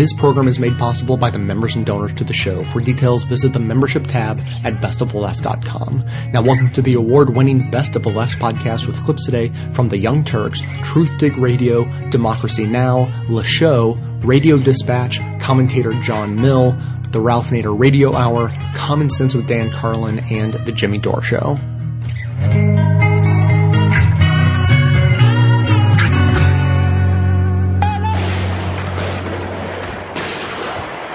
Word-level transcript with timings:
This 0.00 0.14
program 0.14 0.48
is 0.48 0.58
made 0.58 0.78
possible 0.78 1.18
by 1.18 1.28
the 1.28 1.38
members 1.38 1.76
and 1.76 1.84
donors 1.84 2.14
to 2.14 2.24
the 2.24 2.32
show. 2.32 2.64
For 2.64 2.80
details, 2.80 3.24
visit 3.24 3.52
the 3.52 3.60
membership 3.60 4.06
tab 4.06 4.40
at 4.64 4.80
bestoftheleft.com. 4.80 6.06
Now, 6.32 6.40
welcome 6.40 6.72
to 6.72 6.80
the 6.80 6.94
award-winning 6.94 7.70
Best 7.70 7.96
of 7.96 8.04
the 8.04 8.08
Left 8.08 8.38
podcast 8.38 8.86
with 8.86 9.04
clips 9.04 9.26
today 9.26 9.48
from 9.72 9.88
the 9.88 9.98
Young 9.98 10.24
Turks, 10.24 10.62
Truthdig 10.62 11.38
Radio, 11.38 11.84
Democracy 12.08 12.66
Now!, 12.66 13.12
Le 13.28 13.44
Show, 13.44 13.98
Radio 14.22 14.56
Dispatch, 14.56 15.20
commentator 15.38 15.92
John 16.00 16.34
Mill, 16.40 16.74
the 17.10 17.20
Ralph 17.20 17.50
Nader 17.50 17.78
Radio 17.78 18.14
Hour, 18.14 18.54
Common 18.74 19.10
Sense 19.10 19.34
with 19.34 19.46
Dan 19.46 19.70
Carlin, 19.70 20.20
and 20.30 20.54
The 20.54 20.72
Jimmy 20.72 20.96
Dore 20.96 21.20
Show. 21.20 21.58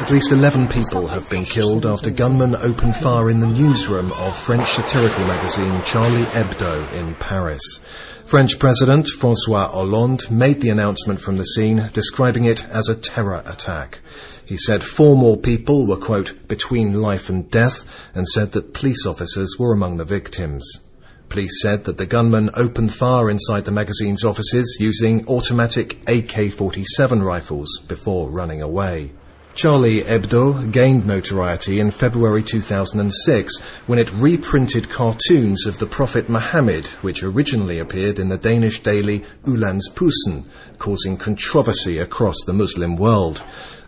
At 0.05 0.12
least 0.12 0.32
11 0.32 0.68
people 0.68 1.08
have 1.08 1.27
been 1.32 1.45
killed 1.45 1.84
after 1.84 2.12
gunmen 2.12 2.55
opened 2.55 2.96
fire 2.96 3.32
in 3.32 3.40
the 3.40 3.48
newsroom 3.48 4.13
of 4.13 4.38
French 4.38 4.68
satirical 4.70 5.26
magazine 5.26 5.82
Charlie 5.82 6.26
Hebdo 6.26 6.94
in 6.94 7.16
Paris. 7.16 7.80
French 8.23 8.60
President 8.60 9.08
Francois 9.08 9.68
Hollande 9.68 10.30
made 10.30 10.62
the 10.62 10.70
announcement 10.70 11.20
from 11.20 11.38
the 11.38 11.44
scene, 11.44 11.90
describing 11.91 12.46
it 12.46 12.63
as 12.66 12.88
a 12.88 12.96
terror 12.96 13.41
attack. 13.48 14.02
He 14.46 14.58
said 14.58 14.84
four 14.84 15.18
more 15.18 15.38
people 15.38 15.88
were, 15.88 15.98
quote, 15.98 16.48
between 16.48 17.02
life 17.02 17.27
and 17.27 17.49
death, 17.49 18.12
and 18.13 18.27
said 18.27 18.52
that 18.52 18.76
police 18.76 19.08
officers 19.08 19.55
were 19.58 19.74
among 19.74 19.98
the 19.98 20.05
victims. 20.05 20.82
Police 21.30 21.63
said 21.63 21.85
that 21.85 21.98
the 21.98 22.05
gunman 22.05 22.52
opened 22.54 22.94
fire 22.94 23.27
inside 23.27 23.66
the 23.66 23.72
magazine's 23.72 24.24
offices 24.24 24.77
using 24.80 25.27
automatic 25.27 25.96
AK-47 26.08 27.24
rifles 27.24 27.80
before 27.88 28.30
running 28.30 28.62
away. 28.62 29.12
Charlie 29.55 30.02
Hebdo 30.02 30.70
gained 30.70 31.07
notoriety 31.07 31.80
in 31.80 31.90
February 31.90 32.43
2006 32.43 33.57
when 33.88 33.98
it 33.98 34.12
reprinted 34.12 34.90
cartoons 34.90 35.66
of 35.66 35.80
the 35.80 35.85
Prophet 35.85 36.27
Muhammad, 36.27 36.85
which 37.02 37.24
originally 37.24 37.80
appeared 37.80 38.20
in 38.20 38.27
the 38.27 38.38
Danish 38.38 38.84
daily 38.84 39.24
Jyllands-Posten, 39.46 40.43
causing 40.77 41.15
controversy 41.15 41.99
across 41.99 42.35
the 42.46 42.52
Muslim 42.52 42.98
world. 42.98 43.41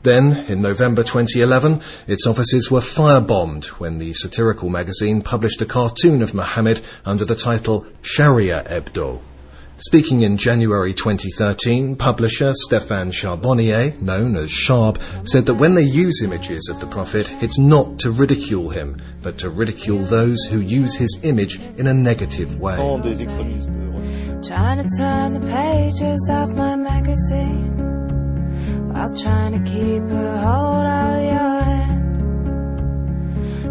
Then, 0.03 0.45
in 0.47 0.61
November 0.61 1.03
2011, 1.03 1.81
its 2.07 2.25
offices 2.25 2.71
were 2.71 2.79
firebombed 2.79 3.65
when 3.77 3.97
the 3.97 4.13
satirical 4.13 4.69
magazine 4.69 5.21
published 5.21 5.61
a 5.61 5.65
cartoon 5.65 6.21
of 6.21 6.33
Muhammad 6.33 6.79
under 7.05 7.25
the 7.25 7.35
title 7.35 7.85
Sharia 8.01 8.63
Hebdo. 8.69 9.19
Speaking 9.79 10.23
in 10.23 10.37
January 10.37 10.91
2013, 10.91 11.97
publisher 11.97 12.51
Stéphane 12.67 13.13
Charbonnier, 13.13 13.95
known 14.01 14.35
as 14.35 14.49
Charb, 14.49 14.99
said 15.23 15.45
that 15.45 15.53
when 15.53 15.75
they 15.75 15.83
use 15.83 16.23
images 16.23 16.67
of 16.73 16.79
the 16.79 16.87
Prophet, 16.87 17.31
it's 17.43 17.59
not 17.59 17.99
to 17.99 18.09
ridicule 18.09 18.69
him, 18.69 18.99
but 19.21 19.37
to 19.37 19.51
ridicule 19.51 19.99
those 19.99 20.45
who 20.45 20.61
use 20.61 20.95
his 20.95 21.19
image 21.21 21.59
in 21.77 21.85
a 21.85 21.93
negative 21.93 22.59
way. 22.59 22.75
Trying 22.75 23.03
to 24.81 24.89
turn 24.97 25.33
the 25.33 25.47
pages 25.47 26.27
my 26.55 26.75
magazine 26.75 27.77
while 28.91 29.15
trying 29.15 29.63
to 29.63 29.71
keep 29.71 30.01
a 30.01 30.37
hold 30.39 30.87
of 30.87 31.21
your 31.21 31.61
hand 31.61 32.17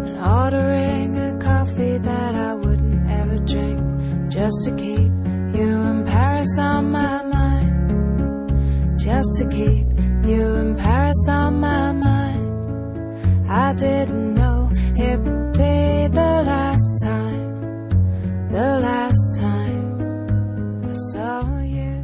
and 0.07 0.17
ordering 0.25 1.17
a 1.17 1.37
coffee 1.37 1.97
that 1.97 2.33
I 2.33 2.53
wouldn't 2.53 3.11
ever 3.11 3.39
drink 3.39 3.81
just 4.29 4.63
to 4.63 4.71
keep 4.77 5.11
you 5.57 5.81
in 5.81 6.05
Paris 6.05 6.57
on 6.59 6.91
my 6.91 7.23
mind. 7.23 8.99
Just 8.99 9.37
to 9.37 9.49
keep 9.49 9.87
you 10.27 10.55
in 10.55 10.75
Paris 10.75 11.27
on 11.29 11.59
my 11.59 11.91
mind. 11.91 13.49
I 13.49 13.73
didn't 13.73 14.35
know 14.35 14.69
it'd 14.95 15.23
be 15.53 16.07
the 16.13 16.43
last 16.45 17.03
time, 17.03 17.89
the 18.51 18.79
last 18.79 19.39
time 19.39 20.89
I 20.89 20.93
saw 20.93 21.61
you. 21.61 22.03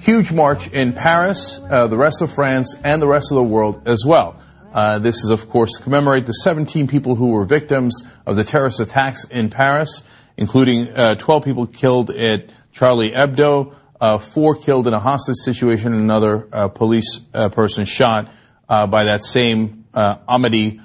Huge 0.00 0.32
march 0.32 0.72
in 0.72 0.94
Paris, 0.94 1.60
uh, 1.68 1.88
the 1.88 1.98
rest 1.98 2.22
of 2.22 2.32
France, 2.32 2.74
and 2.84 3.02
the 3.02 3.08
rest 3.08 3.32
of 3.32 3.36
the 3.36 3.42
world 3.42 3.86
as 3.86 4.04
well. 4.06 4.40
Uh, 4.72 4.98
this 4.98 5.22
is, 5.24 5.30
of 5.30 5.50
course, 5.50 5.76
to 5.76 5.82
commemorate 5.82 6.24
the 6.24 6.32
17 6.32 6.88
people 6.88 7.16
who 7.16 7.28
were 7.28 7.44
victims 7.44 8.02
of 8.26 8.36
the 8.36 8.44
terrorist 8.44 8.80
attacks 8.80 9.24
in 9.24 9.50
Paris 9.50 10.02
including 10.36 10.88
uh, 10.88 11.14
12 11.14 11.44
people 11.44 11.66
killed 11.66 12.10
at 12.10 12.50
Charlie 12.72 13.12
Hebdo, 13.12 13.74
uh, 14.00 14.18
four 14.18 14.56
killed 14.56 14.86
in 14.86 14.94
a 14.94 14.98
hostage 14.98 15.36
situation, 15.36 15.92
and 15.92 16.02
another 16.02 16.48
uh, 16.52 16.68
police 16.68 17.20
uh, 17.32 17.48
person 17.48 17.84
shot 17.84 18.32
uh, 18.68 18.86
by 18.86 19.04
that 19.04 19.22
same 19.22 19.84
uh, 19.94 20.16
Amedy 20.28 20.80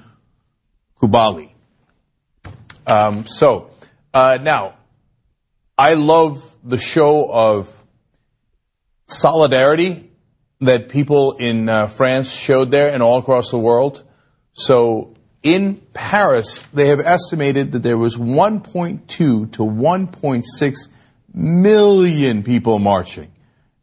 Coulibaly. 1.01 1.51
Um, 2.85 3.25
so 3.25 3.71
now, 4.13 4.75
I 5.77 5.93
love 5.95 6.55
the 6.63 6.77
show 6.77 7.29
of 7.31 7.73
solidarity 9.07 10.11
that 10.61 10.89
people 10.89 11.33
in 11.33 11.67
France 11.87 12.31
showed 12.31 12.69
there 12.71 12.91
and 12.91 13.01
all 13.01 13.17
across 13.17 13.49
the 13.49 13.59
world. 13.59 14.03
So 14.53 15.15
in 15.43 15.75
Paris, 15.93 16.63
they 16.73 16.87
have 16.87 16.99
estimated 16.99 17.71
that 17.71 17.83
there 17.83 17.97
was 17.97 18.17
1.2 18.17 19.07
to 19.07 19.45
1.6 19.47 20.87
million 21.33 22.43
people 22.43 22.79
marching. 22.79 23.31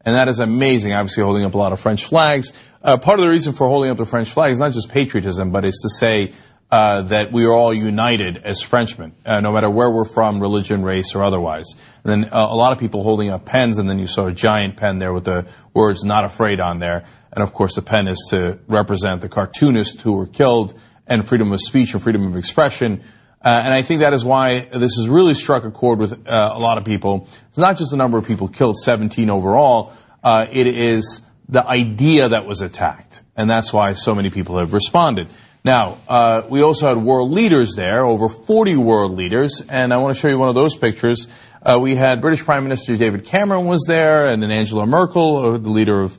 And 0.05 0.15
that 0.15 0.29
is 0.29 0.39
amazing, 0.39 0.93
obviously 0.93 1.25
holding 1.25 1.45
up 1.45 1.55
a 1.55 1.59
lot 1.59 1.73
of 1.73 1.81
French 1.81 2.05
flags. 2.05 2.53
Uh, 2.83 2.97
part 2.97 3.19
of 3.19 3.25
the 3.25 3.31
reason 3.31 3.55
for 3.55 3.69
holding 3.69 3.91
up 3.91 3.97
the 3.97 4.07
French 4.07 4.31
flag 4.31 4.53
is 4.53 4.61
not 4.61 4.73
just 4.73 4.91
patriotism, 4.91 5.51
but 5.51 5.65
it's 5.65 5.83
to 5.83 5.89
say 5.89 6.33
uh, 6.71 7.03
that 7.03 7.33
we 7.33 7.45
are 7.45 7.53
all 7.53 7.73
united 7.73 8.39
as 8.39 8.61
Frenchmen, 8.61 9.15
uh, 9.25 9.41
no 9.41 9.53
matter 9.53 9.71
where 9.71 9.91
we're 9.91 10.05
from, 10.05 10.41
religion, 10.41 10.83
race, 10.83 11.15
or 11.15 11.23
otherwise. 11.23 11.75
And 12.05 12.25
then 12.25 12.33
uh, 12.33 12.47
a 12.51 12.55
lot 12.55 12.73
of 12.73 12.79
people 12.79 13.03
holding 13.03 13.31
up 13.31 13.45
pens, 13.45 13.79
and 13.79 13.89
then 13.89 13.99
you 13.99 14.07
saw 14.07 14.27
a 14.27 14.33
giant 14.33 14.77
pen 14.77 14.99
there 14.99 15.13
with 15.13 15.25
the 15.25 15.47
words 15.75 16.05
"Not 16.05 16.25
Afraid" 16.25 16.61
on 16.61 16.81
there. 16.81 17.05
And 17.33 17.43
of 17.43 17.53
course, 17.53 17.75
the 17.75 17.83
pen 17.83 18.09
is 18.09 18.27
to 18.31 18.59
represent 18.67 19.21
the 19.21 19.29
cartoonists 19.29 20.01
who 20.03 20.13
were 20.13 20.27
killed 20.27 20.79
and 21.07 21.27
freedom 21.27 21.53
of 21.53 21.61
speech 21.61 21.95
and 21.95 22.03
freedom 22.03 22.27
of 22.27 22.37
expression. 22.37 23.03
Uh, 23.45 23.49
and 23.65 23.73
I 23.73 23.83
think 23.83 24.01
that 24.01 24.13
is 24.13 24.25
why 24.25 24.61
this 24.61 24.97
has 24.97 25.09
really 25.09 25.35
struck 25.35 25.65
a 25.65 25.71
chord 25.71 25.99
with 25.99 26.27
uh, 26.27 26.53
a 26.53 26.59
lot 26.59 26.79
of 26.79 26.85
people. 26.85 27.29
It's 27.51 27.59
not 27.59 27.77
just 27.77 27.91
the 27.91 27.97
number 27.97 28.19
of 28.19 28.27
people 28.27 28.49
killed, 28.49 28.77
17 28.77 29.31
overall. 29.31 29.93
Uh, 30.25 30.47
it 30.51 30.67
is 30.67 31.21
the 31.49 31.65
idea 31.65 32.31
that 32.31 32.45
was 32.45 32.61
attacked. 32.61 33.23
And 33.37 33.49
that's 33.49 33.73
why 33.73 33.93
so 33.93 34.15
many 34.15 34.31
people 34.31 34.59
have 34.59 34.73
responded. 34.73 35.29
Now, 35.63 35.99
uh, 36.09 36.43
we 36.49 36.63
also 36.63 36.89
had 36.89 36.97
world 36.99 37.31
leaders 37.31 37.75
there, 37.77 38.05
over 38.05 38.29
40 38.29 38.77
world 38.77 39.13
leaders, 39.13 39.65
and 39.69 39.93
I 39.93 39.99
want 39.99 40.17
to 40.17 40.21
show 40.21 40.29
you 40.29 40.39
one 40.39 40.49
of 40.49 40.55
those 40.55 40.77
pictures. 40.77 41.27
Uh, 41.63 41.79
we 41.81 41.95
had 41.95 42.21
British 42.21 42.45
Prime 42.45 42.63
Minister 42.63 42.97
David 42.97 43.25
Cameron 43.25 43.67
was 43.67 43.85
there, 43.87 44.27
and 44.27 44.43
then 44.43 44.51
Angela 44.51 44.87
Merkel, 44.87 45.37
uh, 45.37 45.59
the 45.59 45.71
leader 45.71 46.01
of 46.01 46.19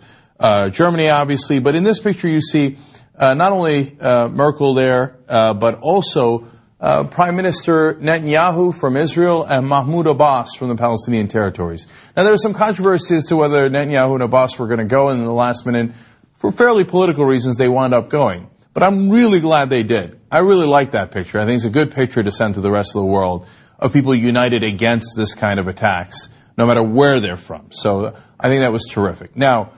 Germany, 0.72 1.10
obviously. 1.10 1.60
But 1.60 1.76
in 1.76 1.84
this 1.84 2.00
picture, 2.00 2.28
you 2.28 2.42
see 2.42 2.78
not 3.18 3.52
only 3.52 3.98
uh, 4.00 4.28
Merkel 4.28 4.74
there, 4.74 5.18
uh, 5.28 5.54
but 5.54 5.80
also 5.80 6.48
uh, 6.80 7.06
Prime 7.06 7.36
Minister 7.36 7.96
Netanyahu 7.96 8.76
from 8.76 8.96
Israel 8.98 9.44
and 9.44 9.68
Mahmoud 9.68 10.08
Abbas 10.08 10.56
from 10.56 10.70
the 10.70 10.76
Palestinian 10.76 11.28
territories. 11.28 11.88
Now, 12.16 12.24
there 12.24 12.32
was 12.32 12.44
some 12.44 12.54
controversy 12.54 13.16
as 13.16 13.26
to 13.28 13.36
whether 13.36 13.70
Netanyahu 13.70 14.14
and 14.14 14.24
Abbas 14.24 14.60
were 14.60 14.68
going 14.68 14.80
to 14.80 14.86
go, 14.86 15.10
in 15.10 15.20
the 15.20 15.32
last 15.32 15.66
minute, 15.66 15.92
for 16.36 16.52
fairly 16.52 16.84
political 16.84 17.26
reasons, 17.26 17.58
they 17.58 17.68
wound 17.68 17.94
up 17.94 18.10
going. 18.10 18.50
But 18.74 18.84
I'm 18.84 19.10
really 19.10 19.40
glad 19.40 19.72
they 19.72 19.82
did. 19.82 20.20
I 20.32 20.40
really 20.40 20.68
like 20.68 20.92
that 20.92 21.10
picture. 21.10 21.40
I 21.40 21.46
think 21.46 21.56
it's 21.56 21.66
a 21.66 21.72
good 21.72 21.92
picture 21.92 22.22
to 22.22 22.32
send 22.32 22.54
to 22.56 22.62
the 22.62 22.70
rest 22.70 22.96
of 22.96 23.02
the 23.02 23.08
world 23.08 23.48
of 23.80 23.92
people 23.92 24.14
united 24.14 24.64
against 24.64 25.16
this 25.16 25.34
kind 25.34 25.60
of 25.60 25.68
attacks, 25.68 26.30
no 26.58 26.68
matter 26.68 26.84
where 26.84 27.20
they're 27.20 27.38
from. 27.38 27.72
So 27.72 28.16
I 28.40 28.50
think 28.50 28.62
that 28.62 28.72
was 28.72 28.86
terrific. 28.86 29.36
Now, 29.36 29.72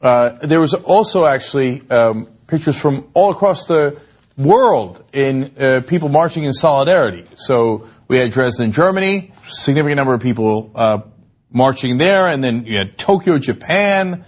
uh, 0.00 0.30
there 0.40 0.60
was 0.60 0.72
also 0.72 1.26
actually 1.26 1.82
um, 1.90 2.28
pictures 2.46 2.78
from 2.78 3.08
all 3.14 3.30
across 3.30 3.66
the 3.66 4.00
world 4.36 5.02
in 5.12 5.52
uh, 5.58 5.82
people 5.86 6.08
marching 6.08 6.44
in 6.44 6.52
solidarity. 6.52 7.24
So 7.36 7.88
we 8.08 8.18
had 8.18 8.30
Dresden, 8.30 8.72
Germany, 8.72 9.32
significant 9.48 9.96
number 9.96 10.14
of 10.14 10.20
people 10.20 10.70
uh, 10.74 10.98
marching 11.50 11.98
there, 11.98 12.26
and 12.26 12.42
then 12.44 12.66
you 12.66 12.78
had 12.78 12.98
Tokyo, 12.98 13.38
Japan. 13.38 14.24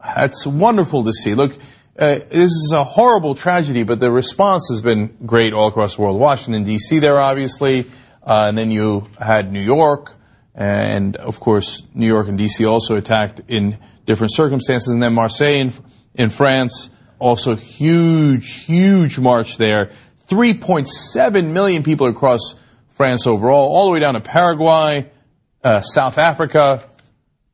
That's 0.00 0.46
wonderful 0.46 1.04
to 1.04 1.12
see. 1.12 1.34
Look, 1.34 1.56
uh, 1.98 2.16
this 2.30 2.52
is 2.52 2.72
a 2.74 2.84
horrible 2.84 3.34
tragedy, 3.34 3.82
but 3.82 3.98
the 4.00 4.10
response 4.10 4.68
has 4.68 4.80
been 4.80 5.16
great 5.24 5.52
all 5.52 5.68
across 5.68 5.96
the 5.96 6.02
world. 6.02 6.20
Washington 6.20 6.64
D.C. 6.64 6.98
there, 6.98 7.18
obviously, 7.18 7.86
uh, 8.22 8.46
and 8.48 8.58
then 8.58 8.70
you 8.70 9.08
had 9.18 9.50
New 9.50 9.62
York, 9.62 10.12
and 10.54 11.16
of 11.16 11.40
course, 11.40 11.82
New 11.94 12.06
York 12.06 12.28
and 12.28 12.36
D.C. 12.36 12.64
also 12.66 12.96
attacked 12.96 13.40
in 13.48 13.78
different 14.04 14.34
circumstances, 14.34 14.92
and 14.92 15.02
then 15.02 15.14
Marseille 15.14 15.60
in, 15.60 15.72
in 16.14 16.30
France 16.30 16.90
also 17.18 17.56
huge, 17.56 18.64
huge 18.64 19.18
march 19.18 19.56
there. 19.56 19.90
3.7 20.28 21.52
million 21.52 21.82
people 21.82 22.08
across 22.08 22.54
France 22.90 23.26
overall, 23.26 23.68
all 23.68 23.86
the 23.86 23.92
way 23.92 24.00
down 24.00 24.14
to 24.14 24.20
Paraguay, 24.20 25.10
uh, 25.62 25.80
South 25.80 26.18
Africa, 26.18 26.84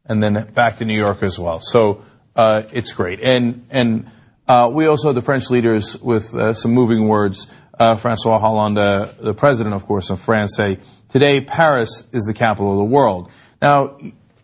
and 0.06 0.22
then 0.22 0.50
back 0.54 0.78
to 0.78 0.84
New 0.84 0.96
York 0.96 1.22
as 1.22 1.38
well. 1.38 1.60
So 1.60 2.02
uh, 2.34 2.62
it's 2.72 2.92
great. 2.92 3.20
And 3.20 3.66
and 3.70 4.10
Uh, 4.48 4.68
we 4.68 4.86
also 4.86 5.08
had 5.08 5.16
the 5.16 5.22
French 5.22 5.50
leaders 5.50 5.96
with 6.02 6.34
uh, 6.34 6.52
some 6.52 6.72
moving 6.72 7.08
words. 7.08 7.46
Uh, 7.78 7.96
Francois 7.96 8.38
Hollande, 8.38 9.08
the 9.18 9.34
president, 9.34 9.74
of 9.74 9.86
course, 9.86 10.10
of 10.10 10.20
France, 10.20 10.56
say 10.56 10.78
today 11.08 11.40
Paris 11.40 12.06
is 12.12 12.24
the 12.24 12.34
capital 12.34 12.72
of 12.72 12.78
the 12.78 12.84
world. 12.84 13.30
Now, 13.62 13.96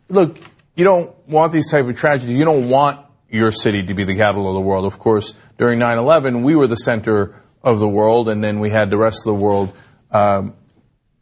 look, 0.08 0.38
you 0.76 0.84
don't 0.84 1.14
want 1.28 1.52
these 1.52 1.70
type 1.70 1.86
of 1.86 1.96
tragedies. 1.96 2.36
You 2.36 2.44
don't 2.44 2.68
want 2.70 3.00
your 3.30 3.52
city 3.52 3.82
to 3.82 3.94
be 3.94 4.04
the 4.04 4.16
capital 4.16 4.48
of 4.48 4.54
the 4.54 4.60
world. 4.60 4.84
Of 4.84 4.98
course, 4.98 5.34
during 5.58 5.78
9/11, 5.78 6.42
we 6.42 6.56
were 6.56 6.66
the 6.66 6.76
center 6.76 7.34
of 7.62 7.78
the 7.78 7.88
world, 7.88 8.28
and 8.28 8.42
then 8.42 8.60
we 8.60 8.70
had 8.70 8.90
the 8.90 8.96
rest 8.96 9.20
of 9.20 9.24
the 9.24 9.40
world, 9.42 9.72
um, 10.10 10.54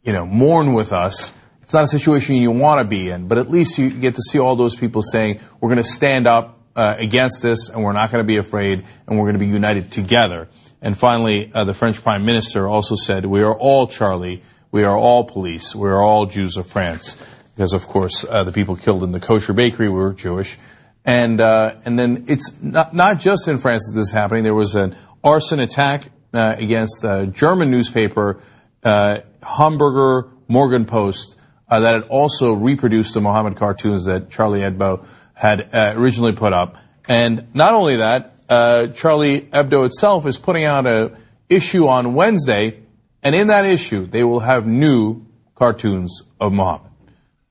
you 0.03 0.13
know, 0.13 0.25
mourn 0.25 0.73
with 0.73 0.93
us. 0.93 1.33
It's 1.63 1.73
not 1.73 1.83
a 1.83 1.87
situation 1.87 2.35
you 2.35 2.51
want 2.51 2.79
to 2.79 2.85
be 2.85 3.09
in, 3.09 3.27
but 3.27 3.37
at 3.37 3.51
least 3.51 3.77
you 3.77 3.89
get 3.89 4.15
to 4.15 4.21
see 4.21 4.39
all 4.39 4.55
those 4.55 4.75
people 4.75 5.01
saying, 5.03 5.39
"We're 5.59 5.69
going 5.69 5.83
to 5.83 5.83
stand 5.83 6.27
up 6.27 6.59
uh, 6.75 6.95
against 6.97 7.41
this, 7.41 7.69
and 7.69 7.83
we're 7.83 7.91
not 7.91 8.11
going 8.11 8.23
to 8.23 8.27
be 8.27 8.37
afraid, 8.37 8.85
and 9.05 9.17
we're 9.17 9.25
going 9.25 9.33
to 9.33 9.45
be 9.45 9.47
united 9.47 9.91
together." 9.91 10.47
And 10.81 10.97
finally, 10.97 11.51
uh, 11.53 11.65
the 11.65 11.73
French 11.73 12.01
Prime 12.01 12.23
Minister 12.23 12.67
also 12.67 12.95
said, 12.95 13.25
"We 13.25 13.41
are 13.41 13.53
all 13.53 13.87
Charlie. 13.87 14.43
We 14.71 14.83
are 14.83 14.95
all 14.95 15.25
police. 15.25 15.75
We 15.75 15.89
are 15.89 16.01
all 16.01 16.25
Jews 16.25 16.55
of 16.55 16.67
France." 16.67 17.17
Because 17.55 17.73
of 17.73 17.87
course, 17.87 18.23
uh, 18.23 18.43
the 18.43 18.51
people 18.51 18.75
killed 18.75 19.03
in 19.03 19.11
the 19.11 19.19
kosher 19.19 19.51
bakery 19.51 19.89
were 19.89 20.13
Jewish, 20.13 20.59
and 21.07 21.39
uh, 21.39 21.75
and 21.85 21.97
then 21.97 22.25
it's 22.27 22.61
not 22.61 22.93
not 22.93 23.19
just 23.19 23.47
in 23.47 23.57
France 23.57 23.89
that 23.89 23.97
this 23.97 24.07
is 24.09 24.13
happening. 24.13 24.43
There 24.43 24.53
was 24.53 24.75
an 24.75 24.95
arson 25.23 25.59
attack 25.61 26.11
uh, 26.33 26.55
against 26.59 27.03
a 27.05 27.25
German 27.25 27.71
newspaper, 27.71 28.41
uh, 28.83 29.19
Hamburger 29.41 30.29
Morgenpost, 30.49 31.35
that 31.69 31.81
had 31.81 32.03
also 32.09 32.53
reproduced 32.53 33.13
the 33.13 33.21
Mohammed 33.21 33.55
cartoons 33.55 34.05
that 34.05 34.29
Charlie 34.29 34.59
Hebdo 34.59 35.05
had 35.33 35.69
originally 35.73 36.33
put 36.33 36.51
up. 36.51 36.77
And 37.07 37.55
not 37.55 37.73
only 37.73 37.97
that, 37.97 38.35
uh, 38.49 38.87
Charlie 38.87 39.41
Hebdo 39.41 39.85
itself 39.85 40.25
is 40.27 40.37
putting 40.37 40.65
out 40.65 40.85
a 40.85 41.17
issue 41.47 41.87
on 41.87 42.15
Wednesday, 42.15 42.81
and 43.23 43.33
in 43.33 43.47
that 43.47 43.63
issue, 43.63 44.07
they 44.07 44.25
will 44.25 44.41
have 44.41 44.67
new 44.67 45.25
cartoons 45.55 46.23
of 46.39 46.51
Muhammad. 46.51 46.91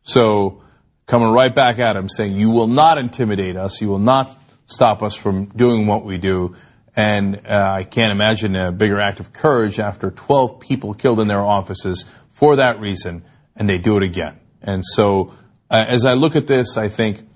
So 0.03 0.63
coming 1.07 1.31
right 1.31 1.55
back 1.55 1.79
at 1.79 1.97
him 1.97 2.09
saying, 2.09 2.37
you 2.37 2.51
will 2.51 2.67
not 2.67 2.99
intimidate 2.99 3.57
us. 3.57 3.81
You 3.81 3.89
will 3.89 3.99
not 3.99 4.37
stop 4.67 5.03
us 5.03 5.15
from 5.15 5.47
doing 5.47 5.87
what 5.87 6.05
we 6.05 6.19
do. 6.19 6.57
And 6.95 7.43
uh, 7.47 7.71
I 7.73 7.85
can't 7.85 8.11
imagine 8.11 8.57
a 8.57 8.73
bigger 8.73 9.01
act 9.01 9.21
of 9.21 9.33
courage 9.33 9.79
after 9.79 10.11
12 10.11 10.61
people 10.61 10.95
killed 10.95 11.21
in 11.21 11.29
their 11.29 11.45
offices 11.45 12.07
for 12.31 12.57
that 12.57 12.81
reason, 12.81 13.25
and 13.55 13.69
they 13.69 13.79
do 13.79 13.97
it 13.97 14.03
again. 14.03 14.41
And 14.63 14.85
so, 14.85 15.35
uh, 15.71 15.85
as 15.87 16.05
I 16.05 16.15
look 16.15 16.37
at 16.37 16.47
this, 16.47 16.77
I 16.77 16.89
think 16.89 17.27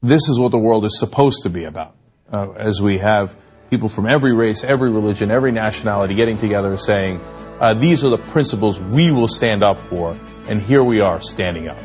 this 0.00 0.28
is 0.28 0.38
what 0.38 0.50
the 0.52 0.58
world 0.58 0.84
is 0.84 0.98
supposed 0.98 1.42
to 1.42 1.50
be 1.50 1.64
about. 1.64 1.96
Uh, 2.32 2.52
as 2.52 2.80
we 2.80 2.98
have 2.98 3.36
people 3.68 3.88
from 3.88 4.06
every 4.08 4.32
race, 4.32 4.64
every 4.64 4.90
religion, 4.90 5.30
every 5.30 5.50
nationality 5.50 6.14
getting 6.14 6.38
together 6.38 6.76
saying, 6.78 7.20
uh, 7.60 7.74
these 7.74 8.04
are 8.04 8.10
the 8.10 8.18
principles 8.18 8.78
we 8.80 9.10
will 9.10 9.28
stand 9.28 9.64
up 9.64 9.78
for, 9.78 10.18
and 10.48 10.62
here 10.62 10.84
we 10.84 11.00
are 11.00 11.20
standing 11.20 11.68
up. 11.68 11.76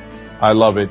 I 0.41 0.51
love 0.51 0.77
it. 0.77 0.89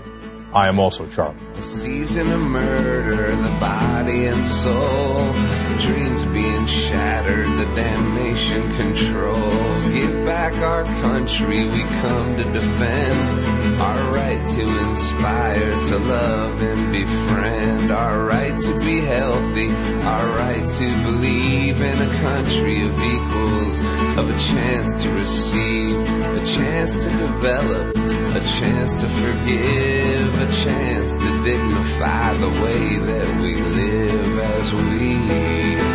I 0.52 0.68
am 0.68 0.78
also 0.78 1.06
Charlie. 1.08 1.34
A 1.54 1.62
season 1.62 2.30
of 2.30 2.40
murder, 2.40 3.34
the 3.34 3.48
body 3.58 4.26
and 4.26 4.44
soul, 4.44 5.32
dreams 5.80 6.24
being 6.26 6.66
shattered, 6.66 7.46
the 7.46 7.64
damnation 7.74 8.62
control. 8.76 9.50
Give 9.92 10.26
back 10.26 10.54
our 10.56 10.84
country, 11.00 11.64
we 11.64 11.80
come 12.02 12.36
to 12.36 12.44
defend. 12.44 13.51
Our 13.80 14.12
right 14.12 14.48
to 14.56 14.90
inspire, 14.90 15.70
to 15.70 15.98
love 15.98 16.62
and 16.62 16.92
befriend. 16.92 17.92
Our 17.92 18.24
right 18.24 18.60
to 18.60 18.78
be 18.78 19.00
healthy, 19.00 19.70
our 20.02 20.26
right 20.36 20.64
to 20.64 21.02
believe 21.04 21.80
in 21.80 22.02
a 22.02 22.14
country 22.20 22.82
of 22.82 22.92
equals, 23.14 23.78
of 24.18 24.30
a 24.30 24.38
chance 24.52 24.94
to 25.02 25.10
receive, 25.10 25.96
a 26.00 26.44
chance 26.46 26.92
to 26.94 27.10
develop, 27.10 27.96
a 27.96 28.40
chance 28.58 29.00
to 29.00 29.08
forgive, 29.08 30.40
a 30.40 30.52
chance 30.64 31.16
to 31.16 31.42
dignify 31.44 32.34
the 32.34 32.50
way 32.62 32.98
that 32.98 33.40
we 33.40 33.54
live 33.54 34.38
as 34.38 34.72
we 34.72 35.91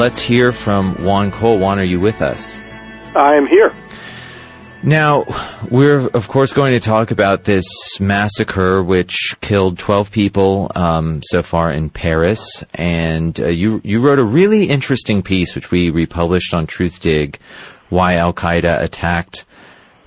Let's 0.00 0.22
hear 0.22 0.50
from 0.50 0.94
Juan 1.04 1.30
Cole. 1.30 1.58
Juan, 1.58 1.78
are 1.78 1.84
you 1.84 2.00
with 2.00 2.22
us? 2.22 2.58
I 3.14 3.36
am 3.36 3.46
here. 3.46 3.70
Now, 4.82 5.26
we're 5.70 6.06
of 6.06 6.26
course 6.26 6.54
going 6.54 6.72
to 6.72 6.80
talk 6.80 7.10
about 7.10 7.44
this 7.44 7.66
massacre 8.00 8.82
which 8.82 9.36
killed 9.42 9.78
12 9.78 10.10
people 10.10 10.72
um, 10.74 11.20
so 11.22 11.42
far 11.42 11.70
in 11.70 11.90
Paris, 11.90 12.64
and 12.72 13.38
uh, 13.38 13.48
you 13.48 13.82
you 13.84 14.00
wrote 14.00 14.18
a 14.18 14.24
really 14.24 14.70
interesting 14.70 15.22
piece 15.22 15.54
which 15.54 15.70
we 15.70 15.90
republished 15.90 16.54
on 16.54 16.66
Truthdig, 16.66 17.36
why 17.90 18.14
Al 18.14 18.32
Qaeda 18.32 18.80
attacked 18.80 19.44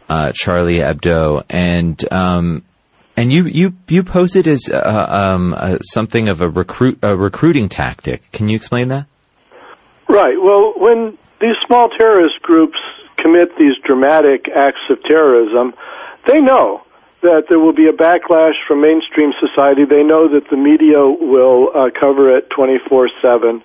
uh, 0.10 0.31
Charlie 0.34 0.80
Hebdo, 0.80 1.44
and 1.51 2.04
um, 2.12 2.63
and 3.16 3.31
you 3.31 3.46
you 3.46 3.74
you 3.88 4.04
posed 4.04 4.38
it 4.38 4.48
as 4.48 4.72
uh, 4.74 5.06
um, 5.07 5.54
uh, 5.56 5.78
something 5.81 6.30
of 6.30 6.42
a 6.42 6.50
recruit 6.50 6.98
a 7.04 7.16
recruiting 7.16 7.69
tactic. 7.69 8.31
Can 8.31 8.48
you 8.48 8.56
explain 8.56 8.88
that? 8.88 9.06
Right. 10.13 10.39
Well, 10.39 10.75
when 10.77 11.18
these 11.42 11.56
small 11.65 11.89
terrorist 11.89 12.39
groups 12.44 12.77
commit 13.18 13.57
these 13.57 13.74
dramatic 13.83 14.48
acts 14.48 14.81
of 14.92 15.01
terrorism, 15.06 15.74
they 16.27 16.39
know 16.39 16.83
that 17.24 17.45
there 17.50 17.57
will 17.57 17.74
be 17.74 17.88
a 17.88 17.92
backlash 17.92 18.54
from 18.68 18.80
mainstream 18.80 19.33
society. 19.39 19.86
They 19.86 20.04
know 20.04 20.27
that 20.27 20.51
the 20.51 20.56
media 20.56 21.04
will 21.04 21.71
uh, 21.74 21.89
cover 22.00 22.30
it 22.38 22.48
24 22.51 23.10
7. 23.24 23.63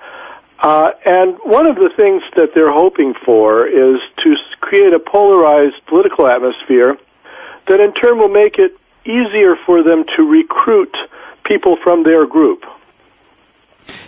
Uh, 0.61 0.93
and 1.05 1.37
one 1.45 1.67
of 1.67 1.77
the 1.77 1.91
things 1.95 2.23
that 2.35 2.55
they're 2.55 2.73
hoping 2.73 3.13
for 3.27 3.67
is 3.67 4.01
to 4.25 4.35
create 4.63 4.95
a 4.95 4.99
polarized 4.99 5.85
political 5.87 6.27
atmosphere 6.27 6.97
that 7.69 7.79
in 7.79 7.93
turn 7.93 8.17
will 8.17 8.33
make 8.33 8.57
it 8.57 8.75
easier 9.05 9.55
for 9.67 9.83
them 9.83 10.03
to 10.17 10.23
recruit 10.23 10.97
people 11.45 11.77
from 11.85 12.05
their 12.05 12.27
group. 12.27 12.65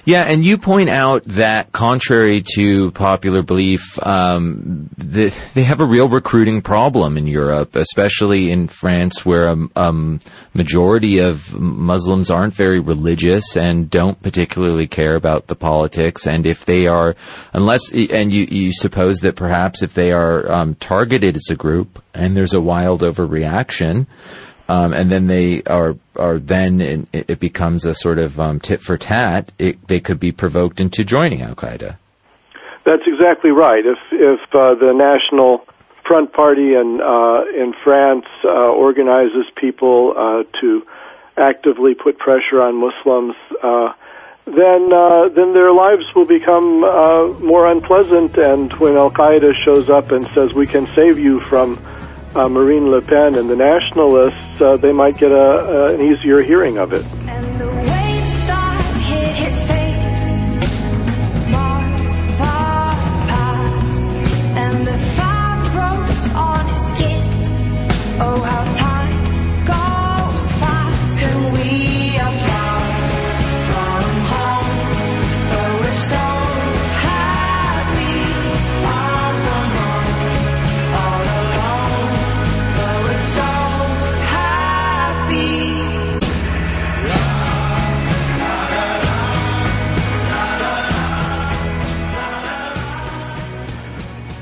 Yeah, 0.04 0.22
and 0.22 0.44
you 0.44 0.58
point 0.58 0.88
out 0.88 1.24
that 1.24 1.72
contrary 1.72 2.42
to 2.54 2.90
popular 2.92 3.42
belief, 3.42 3.98
um, 4.04 4.88
the, 4.96 5.34
they 5.54 5.62
have 5.62 5.80
a 5.80 5.86
real 5.86 6.08
recruiting 6.08 6.62
problem 6.62 7.16
in 7.16 7.26
Europe, 7.26 7.76
especially 7.76 8.50
in 8.50 8.68
France, 8.68 9.24
where 9.24 9.48
a 9.48 9.56
um, 9.76 10.20
majority 10.54 11.18
of 11.18 11.58
Muslims 11.58 12.30
aren't 12.30 12.54
very 12.54 12.80
religious 12.80 13.56
and 13.56 13.90
don't 13.90 14.20
particularly 14.22 14.86
care 14.86 15.16
about 15.16 15.46
the 15.46 15.56
politics. 15.56 16.26
And 16.26 16.46
if 16.46 16.64
they 16.64 16.86
are, 16.86 17.14
unless, 17.52 17.92
and 17.92 18.32
you, 18.32 18.46
you 18.50 18.72
suppose 18.72 19.20
that 19.20 19.36
perhaps 19.36 19.82
if 19.82 19.94
they 19.94 20.12
are 20.12 20.50
um, 20.50 20.74
targeted 20.76 21.36
as 21.36 21.48
a 21.50 21.56
group 21.56 22.02
and 22.14 22.36
there's 22.36 22.54
a 22.54 22.60
wild 22.60 23.02
overreaction, 23.02 24.06
um, 24.70 24.92
and 24.92 25.10
then 25.10 25.26
they 25.26 25.62
are 25.64 25.96
are 26.14 26.38
then 26.38 26.80
in, 26.80 27.08
it 27.12 27.40
becomes 27.40 27.86
a 27.86 27.92
sort 27.92 28.18
of 28.20 28.38
um, 28.38 28.60
tit 28.60 28.80
for 28.80 28.96
tat. 28.96 29.50
It, 29.58 29.88
they 29.88 29.98
could 29.98 30.20
be 30.20 30.30
provoked 30.30 30.80
into 30.80 31.02
joining 31.02 31.42
Al 31.42 31.56
Qaeda. 31.56 31.96
That's 32.86 33.02
exactly 33.04 33.50
right. 33.50 33.84
If 33.84 33.98
if 34.12 34.40
uh, 34.54 34.74
the 34.76 34.92
National 34.94 35.66
Front 36.06 36.32
Party 36.32 36.74
in 36.74 37.00
uh, 37.02 37.42
in 37.52 37.74
France 37.82 38.26
uh, 38.44 38.48
organizes 38.48 39.46
people 39.56 40.14
uh, 40.16 40.60
to 40.60 40.86
actively 41.36 41.94
put 41.94 42.18
pressure 42.18 42.62
on 42.62 42.76
Muslims, 42.76 43.34
uh, 43.64 43.92
then 44.46 44.92
uh, 44.92 45.30
then 45.30 45.52
their 45.52 45.72
lives 45.72 46.04
will 46.14 46.26
become 46.26 46.80
more 47.44 47.66
unpleasant. 47.66 48.38
And 48.38 48.72
when 48.74 48.96
Al 48.96 49.10
Qaeda 49.10 49.52
shows 49.64 49.90
up 49.90 50.12
and 50.12 50.28
says 50.32 50.54
we 50.54 50.68
can 50.68 50.86
save 50.94 51.18
you 51.18 51.40
from 51.40 51.76
uh, 52.34 52.48
Marine 52.48 52.88
Le 52.90 53.00
Pen 53.00 53.34
and 53.34 53.48
the 53.48 53.56
nationalists, 53.56 54.60
uh, 54.60 54.76
they 54.76 54.92
might 54.92 55.16
get 55.16 55.32
a, 55.32 55.94
an 55.94 56.00
easier 56.00 56.42
hearing 56.42 56.78
of 56.78 56.92
it. 56.92 57.04